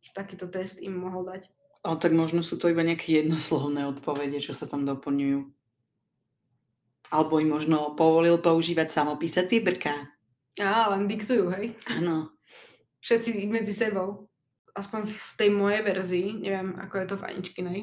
že 0.00 0.10
takýto 0.16 0.48
test 0.48 0.80
im 0.80 0.96
mohol 0.96 1.28
dať. 1.28 1.52
Ale 1.84 1.96
tak 2.00 2.12
možno 2.12 2.40
sú 2.40 2.56
to 2.56 2.72
iba 2.72 2.84
nejaké 2.84 3.20
jednoslovné 3.20 3.84
odpovede, 3.88 4.40
čo 4.40 4.56
sa 4.56 4.68
tam 4.68 4.84
doplňujú. 4.88 5.48
Alebo 7.12 7.40
im 7.40 7.52
možno 7.52 7.96
povolil 7.96 8.40
používať 8.40 8.92
samopísacie 8.92 9.60
brká. 9.60 10.08
Á, 10.60 10.92
len 10.92 11.08
diktujú, 11.08 11.52
hej? 11.56 11.76
Áno. 11.88 12.32
Všetci 13.00 13.48
medzi 13.48 13.72
sebou. 13.72 14.28
Aspoň 14.76 15.08
v 15.08 15.30
tej 15.36 15.50
mojej 15.50 15.82
verzii, 15.82 16.28
neviem, 16.38 16.76
ako 16.78 16.94
je 17.00 17.06
to 17.08 17.16
v 17.18 17.26
Aničkinej, 17.26 17.80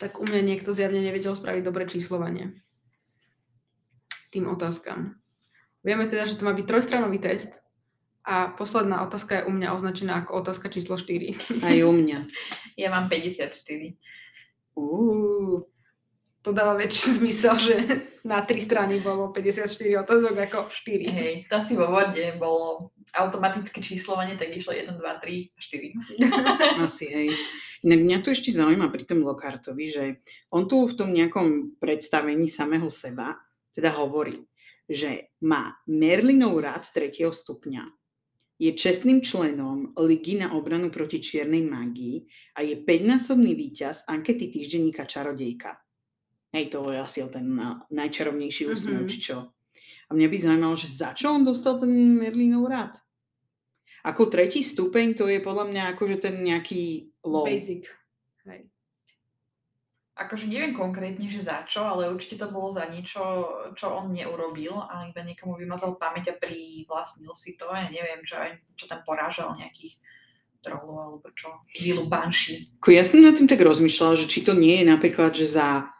tak 0.00 0.18
u 0.18 0.24
mňa 0.24 0.40
niekto 0.42 0.72
zjavne 0.72 1.02
nevedel 1.04 1.36
spraviť 1.36 1.62
dobre 1.62 1.84
číslovanie 1.86 2.63
tým 4.34 4.50
otázkam. 4.50 5.14
Vieme 5.86 6.10
teda, 6.10 6.26
že 6.26 6.34
to 6.34 6.48
má 6.48 6.56
byť 6.56 6.66
trojstranový 6.66 7.22
test 7.22 7.62
a 8.24 8.48
posledná 8.56 9.04
otázka 9.04 9.36
je 9.36 9.46
u 9.46 9.52
mňa 9.52 9.76
označená 9.76 10.24
ako 10.24 10.40
otázka 10.40 10.72
číslo 10.72 10.96
4. 10.96 11.60
Aj 11.60 11.76
u 11.84 11.92
mňa. 11.92 12.18
Ja 12.74 12.90
mám 12.90 13.06
54. 13.06 13.54
Uú. 14.74 15.62
To 16.42 16.50
dáva 16.50 16.74
väčší 16.74 17.22
zmysel, 17.22 17.54
že 17.54 17.74
na 18.26 18.42
tri 18.42 18.58
strany 18.58 18.98
bolo 18.98 19.30
54 19.30 19.70
otázok 20.02 20.34
ako 20.50 20.58
4. 20.74 21.06
Hej, 21.06 21.34
to 21.46 21.54
asi 21.54 21.78
vo 21.78 21.86
vode 21.86 22.34
bolo 22.34 22.90
automatické 23.14 23.78
číslovanie, 23.78 24.34
tak 24.34 24.50
išlo 24.50 24.74
1, 24.74 24.90
2, 24.90 24.98
3 24.98 25.54
a 25.54 25.58
4. 26.82 26.82
Asi 26.82 27.04
hej. 27.06 27.28
Inak 27.86 28.00
mňa 28.02 28.18
to 28.26 28.34
ešte 28.34 28.50
zaujíma 28.50 28.90
pri 28.90 29.04
tom 29.06 29.22
Lockhartovi, 29.22 29.86
že 29.86 30.04
on 30.50 30.66
tu 30.66 30.82
v 30.82 30.96
tom 30.98 31.14
nejakom 31.14 31.78
predstavení 31.78 32.50
samého 32.50 32.90
seba 32.90 33.38
teda 33.74 33.90
hovorí, 33.98 34.46
že 34.86 35.34
má 35.42 35.74
Merlinov 35.90 36.56
rád 36.62 36.86
3. 36.94 37.10
stupňa, 37.28 37.84
je 38.54 38.70
čestným 38.70 39.18
členom 39.18 39.92
Ligy 39.98 40.38
na 40.38 40.54
obranu 40.54 40.94
proti 40.94 41.18
čiernej 41.18 41.66
mágii 41.66 42.22
a 42.54 42.62
je 42.62 42.78
5-násobný 42.78 43.50
víťaz 43.58 44.06
ankety 44.06 44.46
týždenníka 44.54 45.04
Čarodejka. 45.04 45.74
Hej, 46.54 46.70
to 46.70 46.86
je 46.94 46.98
asi 47.02 47.18
ten 47.34 47.50
na- 47.50 47.82
najčarovnejší 47.90 48.70
úsmev, 48.70 49.02
Mhm. 49.04 49.10
či 49.10 49.18
čo. 49.18 49.50
A 50.06 50.10
mňa 50.14 50.28
by 50.30 50.36
zaujímalo, 50.38 50.76
že 50.78 50.86
za 50.86 51.10
čo 51.16 51.34
on 51.34 51.42
dostal 51.42 51.82
ten 51.82 51.90
Merlinov 51.90 52.70
rád? 52.70 52.94
Ako 54.04 54.28
tretí 54.30 54.60
stupeň, 54.62 55.16
to 55.18 55.24
je 55.26 55.40
podľa 55.40 55.64
mňa 55.74 55.82
akože 55.96 56.16
ten 56.22 56.44
nejaký 56.44 57.10
low. 57.24 57.42
Basic. 57.42 57.88
Akože 60.14 60.46
neviem 60.46 60.78
konkrétne, 60.78 61.26
že 61.26 61.42
za 61.42 61.66
čo, 61.66 61.82
ale 61.82 62.06
určite 62.06 62.38
to 62.38 62.46
bolo 62.46 62.70
za 62.70 62.86
niečo, 62.86 63.50
čo 63.74 63.98
on 63.98 64.14
neurobil 64.14 64.78
a 64.78 65.10
iba 65.10 65.26
niekomu 65.26 65.58
vymazal 65.58 65.98
pamäť 65.98 66.30
a 66.30 66.38
privlastnil 66.38 67.34
si 67.34 67.58
to. 67.58 67.66
Ja 67.66 67.90
neviem, 67.90 68.22
čo, 68.22 68.38
čo 68.78 68.86
tam 68.86 69.02
porážal 69.02 69.58
nejakých 69.58 69.98
trolov 70.62 71.18
alebo 71.18 71.28
čo. 71.34 71.50
Banší. 72.06 72.78
Ako 72.78 72.94
ja 72.94 73.02
som 73.02 73.26
nad 73.26 73.34
tým 73.34 73.50
tak 73.50 73.58
rozmýšľala, 73.58 74.14
že 74.22 74.30
či 74.30 74.46
to 74.46 74.54
nie 74.54 74.80
je 74.80 74.86
napríklad, 74.86 75.34
že 75.34 75.50
za 75.50 75.90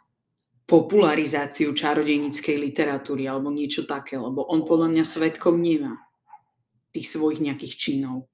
popularizáciu 0.65 1.75
čarodejníckej 1.77 2.57
literatúry 2.57 3.29
alebo 3.29 3.53
niečo 3.53 3.85
také, 3.85 4.17
lebo 4.17 4.47
on 4.47 4.65
podľa 4.65 4.95
mňa 4.95 5.03
svetkov 5.05 5.59
nemá 5.59 5.99
tých 6.95 7.11
svojich 7.11 7.43
nejakých 7.43 7.73
činov. 7.77 8.31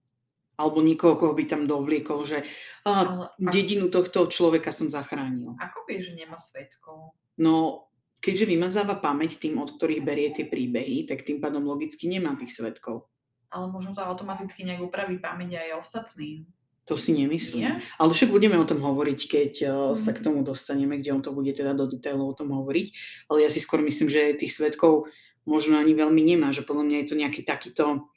Alebo 0.56 0.80
nikoho, 0.80 1.16
koho 1.16 1.34
by 1.34 1.45
tam 1.45 1.66
dovliekol, 1.66 2.24
že 2.24 2.43
a, 2.84 2.91
Ale 2.91 3.26
dedinu 3.39 3.88
tohto 3.88 4.28
človeka 4.28 4.70
som 4.70 4.88
zachránil. 4.88 5.56
ako 5.58 5.80
vieš, 5.86 6.12
že 6.12 6.14
nemá 6.18 6.38
svetkov? 6.38 7.16
No, 7.38 7.88
keďže 8.20 8.45
vymazáva 8.45 8.97
pamäť 8.97 9.41
tým, 9.41 9.58
od 9.58 9.74
ktorých 9.74 10.06
berie 10.06 10.30
tie 10.30 10.45
príbehy, 10.45 11.10
tak 11.10 11.26
tým 11.26 11.41
pádom 11.41 11.66
logicky 11.66 12.06
nemá 12.06 12.38
tých 12.38 12.54
svetkov. 12.54 13.10
Ale 13.49 13.68
možno 13.68 13.91
to 13.91 14.06
automaticky 14.06 14.64
nejak 14.64 14.86
upraví 14.86 15.18
pamäť 15.18 15.60
aj 15.60 15.82
ostatným. 15.82 16.45
To 16.89 16.97
si 16.97 17.14
nemyslím. 17.14 17.62
Nie? 17.62 17.74
Ale 17.97 18.10
však 18.12 18.30
budeme 18.30 18.58
o 18.58 18.66
tom 18.66 18.82
hovoriť, 18.82 19.20
keď 19.30 19.54
uh, 19.66 19.74
sa 19.93 20.12
Mhm. 20.12 20.18
k 20.18 20.24
tomu 20.24 20.39
dostaneme, 20.41 20.97
kde 20.97 21.14
on 21.14 21.22
to 21.22 21.30
bude 21.32 21.54
teda 21.54 21.74
do 21.74 21.86
detailov 21.86 22.34
o 22.34 22.38
tom 22.38 22.49
hovoriť. 22.52 22.88
Ale 23.30 23.45
ja 23.45 23.49
si 23.54 23.62
skôr 23.62 23.80
myslím, 23.82 24.10
že 24.10 24.34
tých 24.36 24.54
svetkov 24.54 25.08
možno 25.45 25.78
ani 25.78 25.93
veľmi 25.93 26.22
nemá, 26.22 26.49
že 26.54 26.62
podľa 26.62 26.86
mňa 26.86 26.97
je 27.02 27.08
to 27.08 27.16
nejaký 27.18 27.41
takýto 27.41 28.11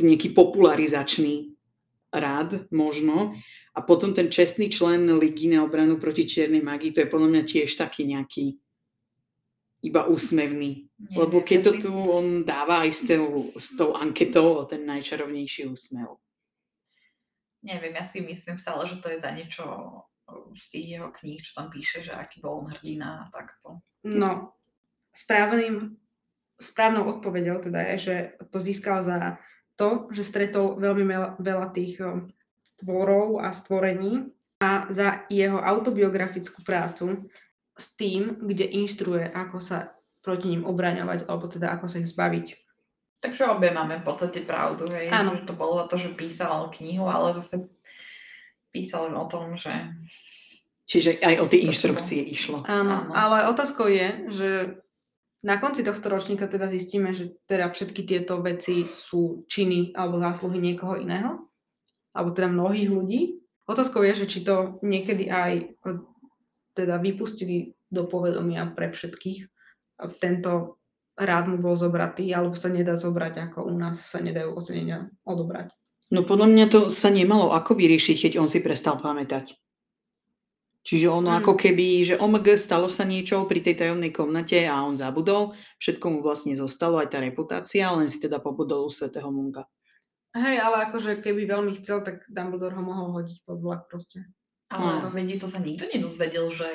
nejaký 0.00 0.34
popularizačný 0.34 1.54
rád 2.14 2.70
možno. 2.70 3.36
A 3.76 3.84
potom 3.84 4.10
ten 4.10 4.26
čestný 4.32 4.72
člen 4.72 5.06
Ligy 5.18 5.54
na 5.54 5.62
obranu 5.62 6.02
proti 6.02 6.26
čiernej 6.26 6.64
magii, 6.64 6.90
to 6.90 7.04
je 7.04 7.12
podľa 7.12 7.28
mňa 7.30 7.42
tiež 7.46 7.78
taký 7.78 8.10
nejaký 8.10 8.58
iba 9.86 10.10
úsmevný. 10.10 10.90
Neviem, 10.98 11.14
Lebo 11.14 11.38
keď 11.46 11.58
to 11.62 11.72
tu 11.86 11.92
on 11.94 12.42
dáva 12.42 12.82
aj 12.82 12.90
s 12.90 13.00
tou, 13.06 13.54
s 13.54 13.66
tou 13.78 13.94
anketou 13.94 14.58
o 14.58 14.66
ten 14.66 14.82
najčarovnejší 14.82 15.70
úsmev. 15.70 16.18
Neviem, 17.62 17.94
ja 17.94 18.02
si 18.06 18.18
myslím 18.22 18.58
stále, 18.58 18.86
že 18.90 18.98
to 18.98 19.10
je 19.14 19.22
za 19.22 19.30
niečo 19.30 19.62
z 20.54 20.64
tých 20.70 20.86
jeho 20.98 21.08
kníh, 21.14 21.40
čo 21.40 21.52
tam 21.56 21.68
píše, 21.70 22.04
že 22.04 22.12
aký 22.12 22.42
bol 22.42 22.64
on 22.64 22.68
hrdina 22.68 23.26
a 23.26 23.30
takto. 23.32 23.80
No, 24.04 24.52
správnym, 25.14 25.96
správnou 26.60 27.08
odpoveďou 27.18 27.64
teda 27.64 27.80
je, 27.94 27.96
že 27.98 28.14
to 28.52 28.58
získal 28.60 29.02
za 29.02 29.40
to, 29.78 30.10
že 30.10 30.26
stretol 30.26 30.74
veľmi 30.76 31.38
veľa, 31.38 31.66
tých 31.70 32.02
um, 32.02 32.26
tvorov 32.82 33.38
a 33.38 33.54
stvorení 33.54 34.28
a 34.58 34.90
za 34.90 35.22
jeho 35.30 35.62
autobiografickú 35.62 36.66
prácu 36.66 37.30
s 37.78 37.94
tým, 37.94 38.42
kde 38.42 38.66
inštruuje, 38.66 39.30
ako 39.30 39.62
sa 39.62 39.94
proti 40.18 40.50
ním 40.50 40.66
obraňovať, 40.66 41.30
alebo 41.30 41.46
teda 41.46 41.70
ako 41.78 41.86
sa 41.86 42.02
ich 42.02 42.10
zbaviť. 42.10 42.46
Takže 43.22 43.50
obe 43.50 43.70
máme 43.70 44.02
v 44.02 44.06
podstate 44.06 44.42
pravdu, 44.42 44.90
hej, 44.94 45.10
Áno. 45.10 45.38
že 45.38 45.46
to 45.46 45.54
bolo 45.54 45.82
za 45.82 45.86
to, 45.90 45.96
že 45.98 46.14
písal 46.14 46.70
knihu, 46.74 47.06
ale 47.06 47.38
zase 47.38 47.70
písal 48.70 49.14
o 49.14 49.26
tom, 49.30 49.54
že 49.54 49.94
Čiže 50.88 51.20
aj 51.20 51.34
o 51.44 51.46
tie 51.52 51.68
inštrukcie 51.68 52.24
išlo. 52.32 52.64
Áno, 52.64 53.04
Áno. 53.04 53.12
ale 53.12 53.44
otázkou 53.52 53.92
je, 53.92 54.08
že 54.32 54.50
na 55.38 55.62
konci 55.62 55.86
tohto 55.86 56.10
ročníka 56.10 56.50
teda 56.50 56.66
zistíme, 56.66 57.14
že 57.14 57.38
teda 57.46 57.70
všetky 57.70 58.02
tieto 58.02 58.42
veci 58.42 58.90
sú 58.90 59.46
činy 59.46 59.94
alebo 59.94 60.18
zásluhy 60.18 60.58
niekoho 60.58 60.98
iného, 60.98 61.46
alebo 62.10 62.34
teda 62.34 62.50
mnohých 62.50 62.90
ľudí. 62.90 63.20
Otázkou 63.68 64.02
je, 64.02 64.24
že 64.24 64.26
či 64.26 64.38
to 64.42 64.82
niekedy 64.82 65.30
aj 65.30 65.52
eh, 65.70 65.98
teda 66.74 66.98
vypustili 66.98 67.78
do 67.88 68.10
povedomia 68.10 68.66
pre 68.74 68.90
všetkých. 68.90 69.46
Tento 70.22 70.78
rád 71.18 71.50
mu 71.50 71.58
bol 71.58 71.74
zobratý, 71.74 72.30
alebo 72.30 72.54
sa 72.54 72.70
nedá 72.70 72.94
zobrať, 72.94 73.50
ako 73.50 73.66
u 73.66 73.74
nás 73.74 73.98
sa 73.98 74.22
nedajú 74.22 74.54
ocenenia 74.54 75.10
odobrať. 75.26 75.74
No 76.08 76.24
podľa 76.24 76.48
mňa 76.48 76.66
to 76.70 76.80
sa 76.88 77.10
nemalo 77.12 77.52
ako 77.52 77.76
vyriešiť, 77.76 78.28
keď 78.28 78.32
on 78.40 78.48
si 78.48 78.62
prestal 78.64 78.96
pamätať. 79.02 79.52
Čiže 80.88 81.12
ono 81.12 81.28
Mm. 81.28 81.44
ako 81.44 81.52
keby, 81.54 81.86
že 82.02 82.14
OMG 82.16 82.56
stalo 82.56 82.88
sa 82.88 83.04
niečo 83.04 83.44
pri 83.44 83.60
tej 83.60 83.76
tajomnej 83.76 84.08
komnate 84.08 84.64
a 84.64 84.80
on 84.80 84.96
zabudol, 84.96 85.52
všetko 85.76 86.04
mu 86.08 86.18
vlastne 86.24 86.56
zostalo, 86.56 86.96
aj 86.96 87.12
tá 87.12 87.20
reputácia, 87.20 87.92
len 87.92 88.08
si 88.08 88.16
teda 88.16 88.40
pobudol 88.40 88.88
u 88.88 88.92
svätého 88.92 89.28
Munga. 89.28 89.68
Hej, 90.32 90.56
ale 90.56 90.88
akože 90.88 91.20
keby 91.20 91.44
veľmi 91.44 91.76
chcel, 91.76 92.00
tak 92.00 92.24
Dumbledore 92.26 92.72
ho 92.72 92.80
mohol 92.80 93.12
hodiť 93.14 93.36
pod 93.44 93.58
vlak 93.60 93.84
proste. 93.86 94.24
ale 94.68 95.00
to 95.00 95.08
vedie, 95.08 95.36
to 95.36 95.44
sa 95.44 95.60
nikto 95.60 95.88
nedozvedel, 95.88 96.48
že 96.48 96.68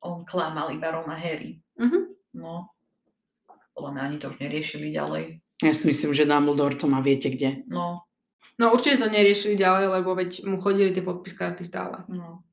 on 0.00 0.24
klamal 0.24 0.72
iba 0.72 0.88
Ron 0.88 1.08
a 1.08 1.16
Harry. 1.16 1.60
Mhm. 1.76 2.16
No, 2.36 2.72
podľa 3.72 3.90
mňa 3.90 4.02
ani 4.02 4.16
to 4.16 4.28
už 4.28 4.36
neriešili 4.38 4.88
ďalej. 4.90 5.24
Ja 5.60 5.72
si 5.72 5.84
myslím, 5.86 6.12
že 6.12 6.24
Dumbledore 6.24 6.76
to 6.76 6.84
má 6.86 7.00
viete 7.00 7.28
kde. 7.28 7.64
No, 7.68 8.04
No 8.56 8.72
určite 8.72 9.00
to 9.00 9.08
neriešili 9.08 9.56
ďalej, 9.56 9.88
lebo 9.90 10.12
veď 10.12 10.44
mu 10.44 10.60
chodili 10.60 10.92
tie 10.92 11.00
podpis 11.00 11.32
karty 11.32 11.64
stále. 11.64 12.04
no. 12.08 12.44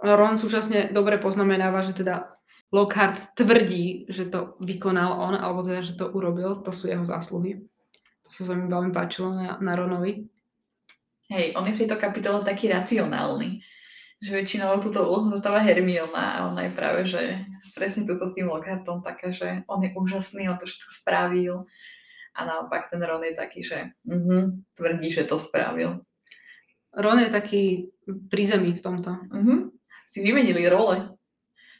Ron 0.00 0.36
súčasne 0.36 0.92
dobre 0.92 1.16
poznamenáva, 1.16 1.80
že 1.80 1.96
teda 1.96 2.36
Lockhart 2.74 3.38
tvrdí, 3.38 4.10
že 4.10 4.26
to 4.26 4.58
vykonal 4.58 5.22
on, 5.22 5.34
alebo 5.38 5.62
teda, 5.62 5.80
že 5.86 5.94
to 5.94 6.10
urobil, 6.10 6.58
to 6.60 6.74
sú 6.74 6.90
jeho 6.90 7.06
zásluhy. 7.06 7.62
To 8.26 8.30
sa 8.42 8.52
mi 8.58 8.66
veľmi 8.66 8.90
páčilo 8.90 9.30
na, 9.32 9.56
na 9.62 9.72
Ronovi. 9.78 10.26
Hej, 11.30 11.54
on 11.54 11.66
je 11.70 11.74
v 11.74 11.80
tejto 11.86 11.98
kapitole 11.98 12.42
taký 12.42 12.70
racionálny, 12.70 13.62
že 14.22 14.30
väčšinou 14.34 14.78
túto 14.82 15.02
úlohu 15.02 15.30
zastáva 15.30 15.62
Hermiona 15.62 16.38
a 16.38 16.38
ona 16.50 16.66
je 16.66 16.72
práve, 16.74 17.00
že 17.06 17.42
presne 17.74 18.06
túto 18.06 18.30
s 18.30 18.34
tým 18.34 18.50
Lockhartom 18.50 19.02
taká, 19.02 19.30
že 19.30 19.62
on 19.66 19.82
je 19.82 19.94
úžasný, 19.94 20.46
on 20.50 20.58
to 20.58 20.66
všetko 20.66 20.90
spravil 21.02 21.54
a 22.34 22.40
naopak 22.46 22.90
ten 22.90 23.02
Ron 23.02 23.26
je 23.26 23.34
taký, 23.34 23.62
že 23.62 23.94
uh 24.06 24.54
tvrdí, 24.74 25.08
že 25.10 25.26
to 25.26 25.38
spravil. 25.38 26.02
Ron 26.96 27.20
je 27.20 27.30
taký 27.30 27.64
prízemý 28.30 28.72
v 28.78 28.84
tomto. 28.84 29.10
Uh-huh. 29.28 29.75
Si 30.06 30.22
vymenili 30.22 30.64
role. 30.66 31.12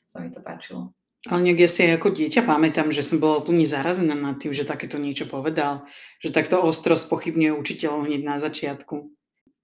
Sa 0.05 0.21
mi 0.21 0.29
to 0.29 0.39
páčilo. 0.41 0.93
Ale 1.27 1.43
nejak 1.43 1.59
ja 1.59 1.71
si 1.71 1.81
aj 1.83 1.99
ako 1.99 2.15
dieťa 2.15 2.47
pamätám, 2.47 2.95
že 2.95 3.03
som 3.03 3.19
bola 3.19 3.43
úplne 3.43 3.67
zarazená 3.67 4.15
nad 4.15 4.39
tým, 4.39 4.55
že 4.55 4.63
takéto 4.63 4.95
niečo 4.95 5.27
povedal. 5.27 5.83
Že 6.23 6.31
takto 6.31 6.63
ostro 6.63 6.95
spochybňuje 6.95 7.51
učiteľov 7.51 8.07
hneď 8.07 8.23
na 8.23 8.37
začiatku. 8.39 8.95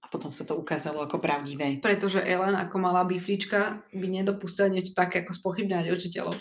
A 0.03 0.11
potom 0.11 0.27
sa 0.27 0.43
to 0.43 0.59
ukázalo 0.59 0.99
ako 0.99 1.23
pravdivé. 1.23 1.79
Pretože 1.79 2.19
Ellen 2.19 2.59
ako 2.59 2.75
malá 2.83 3.07
biflička 3.07 3.79
by 3.95 4.07
nedopustila 4.11 4.67
niečo 4.67 4.91
také 4.91 5.23
ako 5.23 5.31
spochybňovať 5.31 5.87
učiteľov. 5.87 6.35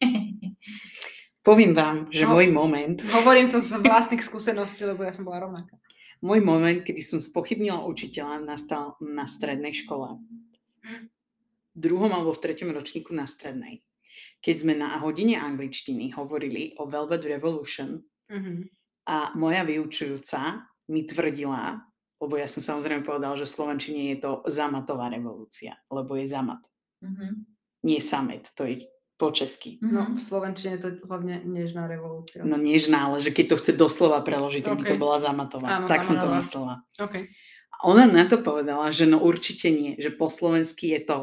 Poviem 1.40 1.72
vám, 1.72 2.12
že 2.12 2.28
No. 2.28 2.36
môj 2.36 2.52
moment, 2.52 3.00
Hovorím 3.00 3.48
to 3.48 3.64
z 3.64 3.80
vlastných 3.80 4.20
skúseností, 4.20 4.84
lebo 4.84 5.00
ja 5.00 5.12
som 5.16 5.24
bola 5.24 5.40
rovnaká. 5.40 5.72
môj 6.20 6.44
moment, 6.44 6.84
kedy 6.84 7.00
som 7.00 7.16
spochybnila 7.16 7.80
učiteľa, 7.88 8.44
nastal 8.44 8.92
na 9.00 9.24
strednej 9.24 9.72
škole. 9.72 10.20
Druhom 11.80 12.12
alebo 12.12 12.36
v 12.36 12.42
treťom 12.44 12.70
ročníku 12.70 13.16
na 13.16 13.24
strednej. 13.24 13.80
Keď 14.44 14.54
sme 14.60 14.74
na 14.76 15.00
hodine 15.00 15.40
angličtiny 15.40 16.12
hovorili 16.12 16.76
o 16.76 16.84
Velvet 16.84 17.24
Revolution 17.24 18.04
Mhm. 18.28 18.68
a 19.08 19.32
moja 19.34 19.64
vyučujúca 19.64 20.68
mi 20.86 21.08
tvrdila, 21.08 21.80
lebo 22.20 22.36
ja 22.36 22.44
som 22.44 22.60
samozrejme 22.60 23.00
povedal, 23.02 23.32
že 23.34 23.48
v 23.48 23.54
Slovenčine 23.56 24.00
je 24.12 24.18
to 24.20 24.32
zamatová 24.46 25.08
revolúcia, 25.08 25.74
lebo 25.88 26.14
je 26.20 26.28
zamat. 26.28 26.60
Uh-huh. 27.00 27.32
Nie 27.80 27.98
samet, 28.04 28.52
to 28.52 28.68
je 28.68 28.84
po 29.16 29.32
česky. 29.32 29.80
No, 29.80 30.04
Mhm. 30.04 30.16
v 30.16 30.20
Slovenčine 30.20 30.74
to 30.80 30.86
je 30.92 30.94
hlavne 31.04 31.40
nežná 31.44 31.88
revolúcia. 31.88 32.44
No 32.44 32.60
nežná, 32.60 33.08
ale 33.08 33.24
že 33.24 33.32
keď 33.32 33.44
to 33.48 33.56
chce 33.60 33.72
doslova 33.76 34.20
preložiť, 34.20 34.64
tak 34.64 34.76
by 34.80 34.84
to 34.84 34.96
bola 35.00 35.16
zamatová. 35.20 35.80
Áno, 35.80 35.86
tak 35.88 36.04
som 36.04 36.16
to 36.20 36.28
myslela. 36.28 36.84
OK. 37.00 37.24
A 37.72 37.76
ona 37.88 38.04
na 38.04 38.28
to 38.28 38.36
povedala, 38.44 38.92
že 38.92 39.08
no 39.08 39.16
určite 39.24 39.72
nie, 39.72 39.96
že 39.96 40.12
po 40.12 40.28
slovensky 40.28 40.92
je 40.92 41.00
to 41.08 41.16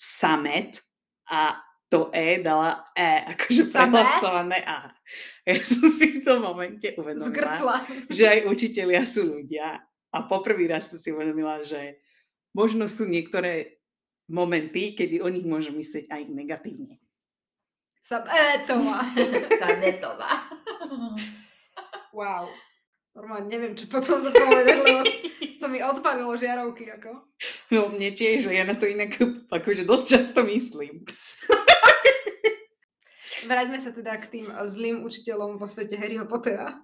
samet 0.00 0.80
a 1.28 1.60
to 1.90 2.08
E 2.14 2.40
dala 2.40 2.86
E, 2.94 3.36
akože 3.36 3.68
prehlasované 3.68 4.62
A. 4.64 4.94
Ja 5.42 5.58
som 5.66 5.90
si 5.90 6.20
v 6.20 6.24
tom 6.24 6.46
momente 6.46 6.94
uvedomila, 6.94 7.28
Zgrcla. 7.28 7.76
že 8.08 8.24
aj 8.30 8.38
učitelia 8.46 9.02
sú 9.02 9.26
ľudia. 9.26 9.82
A 10.10 10.18
poprvý 10.26 10.70
raz 10.70 10.90
som 10.90 10.98
si 10.98 11.10
uvedomila, 11.10 11.62
že 11.66 11.98
možno 12.54 12.86
sú 12.86 13.06
niektoré 13.06 13.78
momenty, 14.30 14.94
kedy 14.94 15.18
o 15.18 15.28
nich 15.30 15.42
môžem 15.42 15.74
myslieť 15.74 16.06
aj 16.10 16.22
negatívne. 16.30 17.02
Sabetová. 18.06 19.02
Sametová. 19.60 20.32
Wow. 22.14 22.50
Normálne 23.10 23.50
neviem, 23.50 23.74
čo 23.74 23.90
potom 23.90 24.22
to 24.22 24.30
povedať, 24.30 24.76
lebo 24.86 25.02
to 25.58 25.66
mi 25.66 25.82
odpalilo 25.82 26.30
žiarovky. 26.38 26.88
Ako. 26.94 27.26
No 27.74 27.90
mne 27.90 28.14
tiež, 28.14 28.46
že 28.46 28.54
ja 28.54 28.62
na 28.62 28.78
to 28.78 28.86
inak 28.86 29.18
akože 29.50 29.82
dosť 29.82 30.04
často 30.06 30.40
myslím. 30.46 31.02
Vráťme 33.40 33.78
sa 33.80 33.90
teda 33.90 34.14
k 34.20 34.30
tým 34.30 34.46
zlým 34.68 35.02
učiteľom 35.02 35.58
vo 35.58 35.66
svete 35.66 35.96
Harryho 35.98 36.28
Pottera 36.28 36.76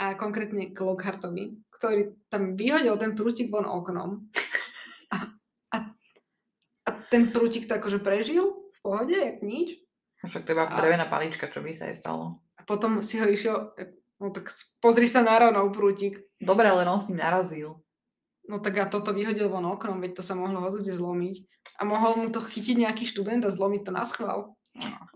a 0.00 0.14
konkrétne 0.14 0.70
k 0.72 0.78
Lockhartovi, 0.80 1.60
ktorý 1.76 2.14
tam 2.30 2.54
vyhodil 2.54 2.94
ten 2.96 3.12
prútik 3.12 3.50
von 3.50 3.66
oknom 3.66 4.24
a, 5.12 5.16
a, 5.74 5.76
a 6.86 6.90
ten 7.10 7.34
prútik 7.34 7.66
to 7.66 7.76
akože 7.76 8.00
prežil 8.00 8.70
v 8.70 8.78
pohode, 8.80 9.14
jak 9.18 9.42
nič. 9.42 9.76
Však 10.24 10.48
to 10.48 10.50
je 10.50 10.56
iba 10.56 10.66
A- 10.66 10.78
drevená 10.78 11.04
palička, 11.10 11.52
čo 11.52 11.60
by 11.60 11.74
sa 11.76 11.90
aj 11.90 12.00
stalo. 12.00 12.40
A 12.56 12.62
potom 12.64 13.04
si 13.04 13.20
ho 13.20 13.26
išiel, 13.28 13.74
no 14.20 14.30
tak 14.30 14.50
pozri 14.78 15.06
sa 15.08 15.22
na 15.22 15.38
Ronov 15.38 15.74
prútik. 15.74 16.22
Dobre, 16.38 16.68
len 16.70 16.86
on 16.86 17.00
s 17.00 17.08
ním 17.08 17.22
narazil. 17.22 17.80
No 18.44 18.60
tak 18.60 18.76
a 18.76 18.84
toto 18.84 19.16
vyhodil 19.16 19.48
von 19.48 19.64
oknom, 19.64 20.00
veď 20.04 20.20
to 20.20 20.22
sa 20.22 20.36
mohlo 20.36 20.60
hodúde 20.60 20.92
zlomiť. 20.92 21.48
A 21.80 21.88
mohol 21.88 22.20
mu 22.20 22.28
to 22.28 22.44
chytiť 22.44 22.76
nejaký 22.84 23.08
študent 23.08 23.42
a 23.48 23.50
zlomiť 23.50 23.88
to 23.88 23.92
na 23.92 24.04
schvál. 24.04 24.52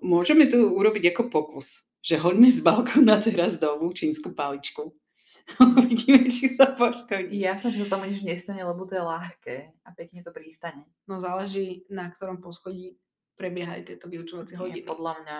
Môžeme 0.00 0.48
tu 0.48 0.72
urobiť 0.72 1.12
ako 1.12 1.22
pokus, 1.28 1.84
že 2.00 2.16
hoďme 2.16 2.48
z 2.48 2.64
balkóna 2.64 3.20
teraz 3.20 3.60
dolu 3.60 3.92
čínsku 3.92 4.32
paličku. 4.32 4.94
Uvidíme, 5.80 6.28
či 6.28 6.52
sa 6.52 6.76
poškodí. 6.76 7.40
Ja 7.40 7.56
som, 7.56 7.72
že 7.72 7.88
sa 7.88 7.96
tomu 7.96 8.12
nič 8.12 8.20
nestane, 8.20 8.60
lebo 8.64 8.84
to 8.84 8.96
je 8.96 9.04
ľahké 9.04 9.56
a 9.84 9.88
pekne 9.96 10.20
to 10.20 10.30
pristane. 10.32 10.84
No 11.08 11.20
záleží, 11.20 11.88
na 11.88 12.12
ktorom 12.12 12.44
poschodí 12.44 13.00
prebiehali 13.38 13.86
tieto 13.86 14.10
vyučovacie 14.10 14.58
hodiny. 14.58 14.84
podľa 14.84 15.14
mňa 15.24 15.38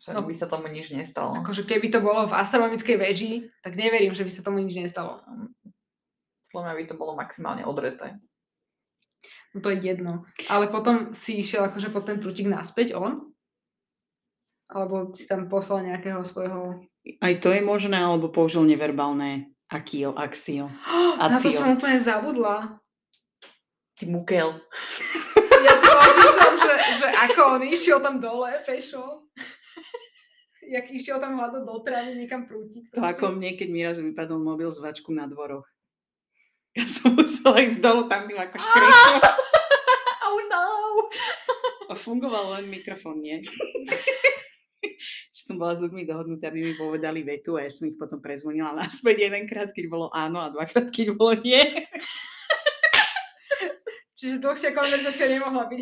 sa 0.00 0.16
No. 0.16 0.24
by 0.24 0.32
sa 0.32 0.48
tomu 0.48 0.72
nič 0.72 0.88
nestalo. 0.88 1.36
Akože 1.44 1.68
keby 1.68 1.92
to 1.92 2.00
bolo 2.00 2.24
v 2.24 2.32
astronomickej 2.32 2.96
veži, 2.96 3.32
tak 3.60 3.76
neverím, 3.76 4.16
že 4.16 4.24
by 4.24 4.32
sa 4.32 4.40
tomu 4.40 4.64
nič 4.64 4.72
nestalo. 4.80 5.20
Podľa 6.48 6.64
mňa 6.64 6.74
by 6.80 6.84
to 6.88 6.94
bolo 6.96 7.12
maximálne 7.14 7.68
odreté. 7.68 8.16
No 9.52 9.60
to 9.60 9.68
je 9.76 9.78
jedno. 9.84 10.24
Ale 10.48 10.72
potom 10.72 11.12
si 11.12 11.44
išiel 11.44 11.68
akože 11.68 11.92
pod 11.92 12.08
ten 12.08 12.16
prútik 12.16 12.48
naspäť 12.48 12.96
on? 12.96 13.28
Alebo 14.72 15.12
si 15.12 15.28
tam 15.28 15.52
poslal 15.52 15.84
nejakého 15.84 16.24
svojho... 16.24 16.80
Aj 17.20 17.34
to 17.42 17.52
je 17.52 17.60
možné, 17.60 18.00
alebo 18.00 18.32
použil 18.32 18.64
neverbálne 18.64 19.52
akio, 19.68 20.16
axio. 20.16 20.72
Na 21.20 21.36
to 21.36 21.52
som 21.52 21.76
úplne 21.76 22.00
zabudla. 22.00 22.80
Ty 24.00 24.04
mukel. 24.08 24.56
Ja 25.60 25.76
to 25.76 25.92
rozmýšľam, 25.92 26.54
že, 26.56 26.74
že 27.04 27.08
ako 27.28 27.40
on 27.60 27.62
išiel 27.68 28.00
tam 28.00 28.16
dole, 28.16 28.48
pešo. 28.64 29.28
Jak 30.74 30.86
išiel 30.92 31.18
tam 31.18 31.40
hľadať 31.40 31.62
do 31.66 31.76
trávy 31.82 32.14
niekam 32.14 32.46
prútik. 32.46 32.86
Ako 32.94 33.34
mne, 33.34 33.58
keď 33.58 33.68
mi 33.72 33.80
raz 33.82 33.98
vypadol 33.98 34.38
mobil 34.38 34.70
z 34.70 34.78
vačku 34.78 35.10
na 35.14 35.26
dvoroch. 35.26 35.66
Ja 36.78 36.86
som 36.86 37.18
musela 37.18 37.66
ísť 37.66 37.82
dolu 37.82 38.06
tam 38.06 38.30
tým 38.30 38.38
ako 38.38 38.56
škričom. 38.62 39.14
Oh 40.30 40.38
no! 40.46 40.66
A 41.90 41.98
fungoval 41.98 42.54
len 42.54 42.70
mikrofón, 42.70 43.18
nie? 43.18 43.42
Že 45.34 45.40
som 45.42 45.58
bola 45.58 45.74
s 45.74 45.82
ľuďmi 45.82 46.06
dohodnutá, 46.06 46.54
aby 46.54 46.62
mi 46.62 46.78
povedali 46.78 47.26
vetu 47.26 47.58
a 47.58 47.66
ja 47.66 47.70
som 47.74 47.90
ich 47.90 47.98
potom 47.98 48.22
prezvonila 48.22 48.70
naspäť 48.70 49.26
jedenkrát, 49.26 49.74
keď 49.74 49.90
bolo 49.90 50.06
áno 50.14 50.38
a 50.38 50.54
dvakrát, 50.54 50.94
keď 50.94 51.18
bolo 51.18 51.34
nie. 51.42 51.58
Čiže 54.14 54.38
dlhšia 54.38 54.70
konverzácia 54.70 55.26
nemohla 55.26 55.66
byť. 55.66 55.80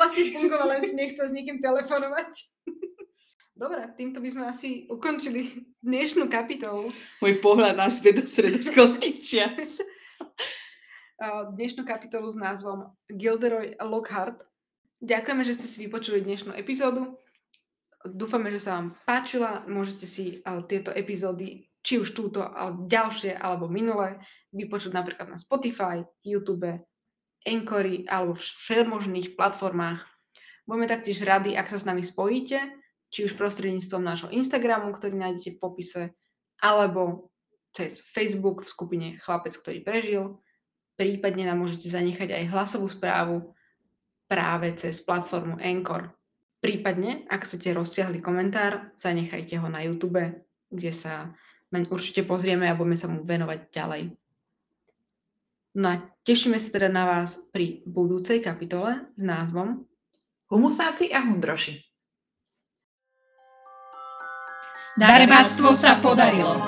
Vlastne 0.00 0.32
fungoval, 0.32 0.72
len 0.72 0.82
si 0.88 0.96
nechcel 0.96 1.28
s 1.28 1.36
nikým 1.36 1.60
telefonovať. 1.60 2.32
Dobre, 3.60 3.84
týmto 3.92 4.24
by 4.24 4.28
sme 4.32 4.44
asi 4.48 4.88
ukončili 4.88 5.68
dnešnú 5.84 6.32
kapitolu. 6.32 6.88
Môj 7.20 7.44
pohľad 7.44 7.76
naspäť 7.76 8.24
do 8.24 8.24
stredoškolských 8.24 9.16
čias. 9.20 9.52
a 11.20 11.52
dnešnú 11.52 11.84
kapitolu 11.84 12.32
s 12.32 12.40
názvom 12.40 12.96
Gilderoy 13.12 13.76
Lockhart. 13.76 14.40
Ďakujeme, 15.04 15.44
že 15.44 15.60
ste 15.60 15.66
si 15.68 15.78
vypočuli 15.84 16.24
dnešnú 16.24 16.56
epizódu. 16.56 17.20
Dúfame, 18.00 18.48
že 18.48 18.64
sa 18.64 18.80
vám 18.80 18.96
páčila. 19.04 19.68
Môžete 19.68 20.08
si 20.08 20.40
a, 20.48 20.64
tieto 20.64 20.88
epizódy, 20.96 21.68
či 21.84 22.00
už 22.00 22.16
túto, 22.16 22.40
ale 22.40 22.88
ďalšie 22.88 23.36
alebo 23.36 23.68
minulé, 23.68 24.16
vypočuť 24.56 24.96
napríklad 24.96 25.28
na 25.28 25.36
Spotify, 25.36 26.00
YouTube, 26.24 26.80
Anchory 27.44 28.04
alebo 28.08 28.36
všemožných 28.36 29.36
platformách. 29.36 30.04
Budeme 30.68 30.86
taktiež 30.86 31.24
radi, 31.24 31.56
ak 31.56 31.72
sa 31.72 31.80
s 31.80 31.88
nami 31.88 32.04
spojíte, 32.04 32.60
či 33.10 33.26
už 33.26 33.34
prostredníctvom 33.34 34.02
nášho 34.02 34.28
Instagramu, 34.30 34.94
ktorý 34.94 35.18
nájdete 35.18 35.56
v 35.56 35.60
popise, 35.60 36.02
alebo 36.62 37.32
cez 37.74 38.02
Facebook 38.02 38.62
v 38.66 38.72
skupine 38.72 39.08
Chlapec, 39.22 39.54
ktorý 39.56 39.80
prežil. 39.82 40.24
Prípadne 40.94 41.48
nám 41.48 41.64
môžete 41.64 41.88
zanechať 41.88 42.28
aj 42.30 42.44
hlasovú 42.52 42.86
správu 42.86 43.56
práve 44.30 44.76
cez 44.78 45.00
platformu 45.02 45.58
Anchor. 45.58 46.12
Prípadne, 46.60 47.24
ak 47.32 47.48
chcete 47.48 47.72
rozsiahly 47.72 48.20
komentár, 48.20 48.92
zanechajte 49.00 49.56
ho 49.58 49.66
na 49.72 49.80
YouTube, 49.80 50.20
kde 50.68 50.92
sa 50.92 51.32
naň 51.72 51.88
určite 51.88 52.22
pozrieme 52.28 52.68
a 52.68 52.76
budeme 52.76 53.00
sa 53.00 53.08
mu 53.08 53.24
venovať 53.24 53.58
ďalej. 53.72 54.02
No 55.78 55.86
a 55.86 56.02
tešíme 56.26 56.58
sa 56.58 56.74
teda 56.74 56.90
na 56.90 57.06
vás 57.06 57.38
pri 57.54 57.86
budúcej 57.86 58.42
kapitole 58.42 59.06
s 59.14 59.22
názvom 59.22 59.86
Humusáci 60.50 61.14
a 61.14 61.22
hundroši. 61.22 61.78
Darebáctvo 64.98 65.70
sa 65.78 66.02
podarilo. 66.02 66.58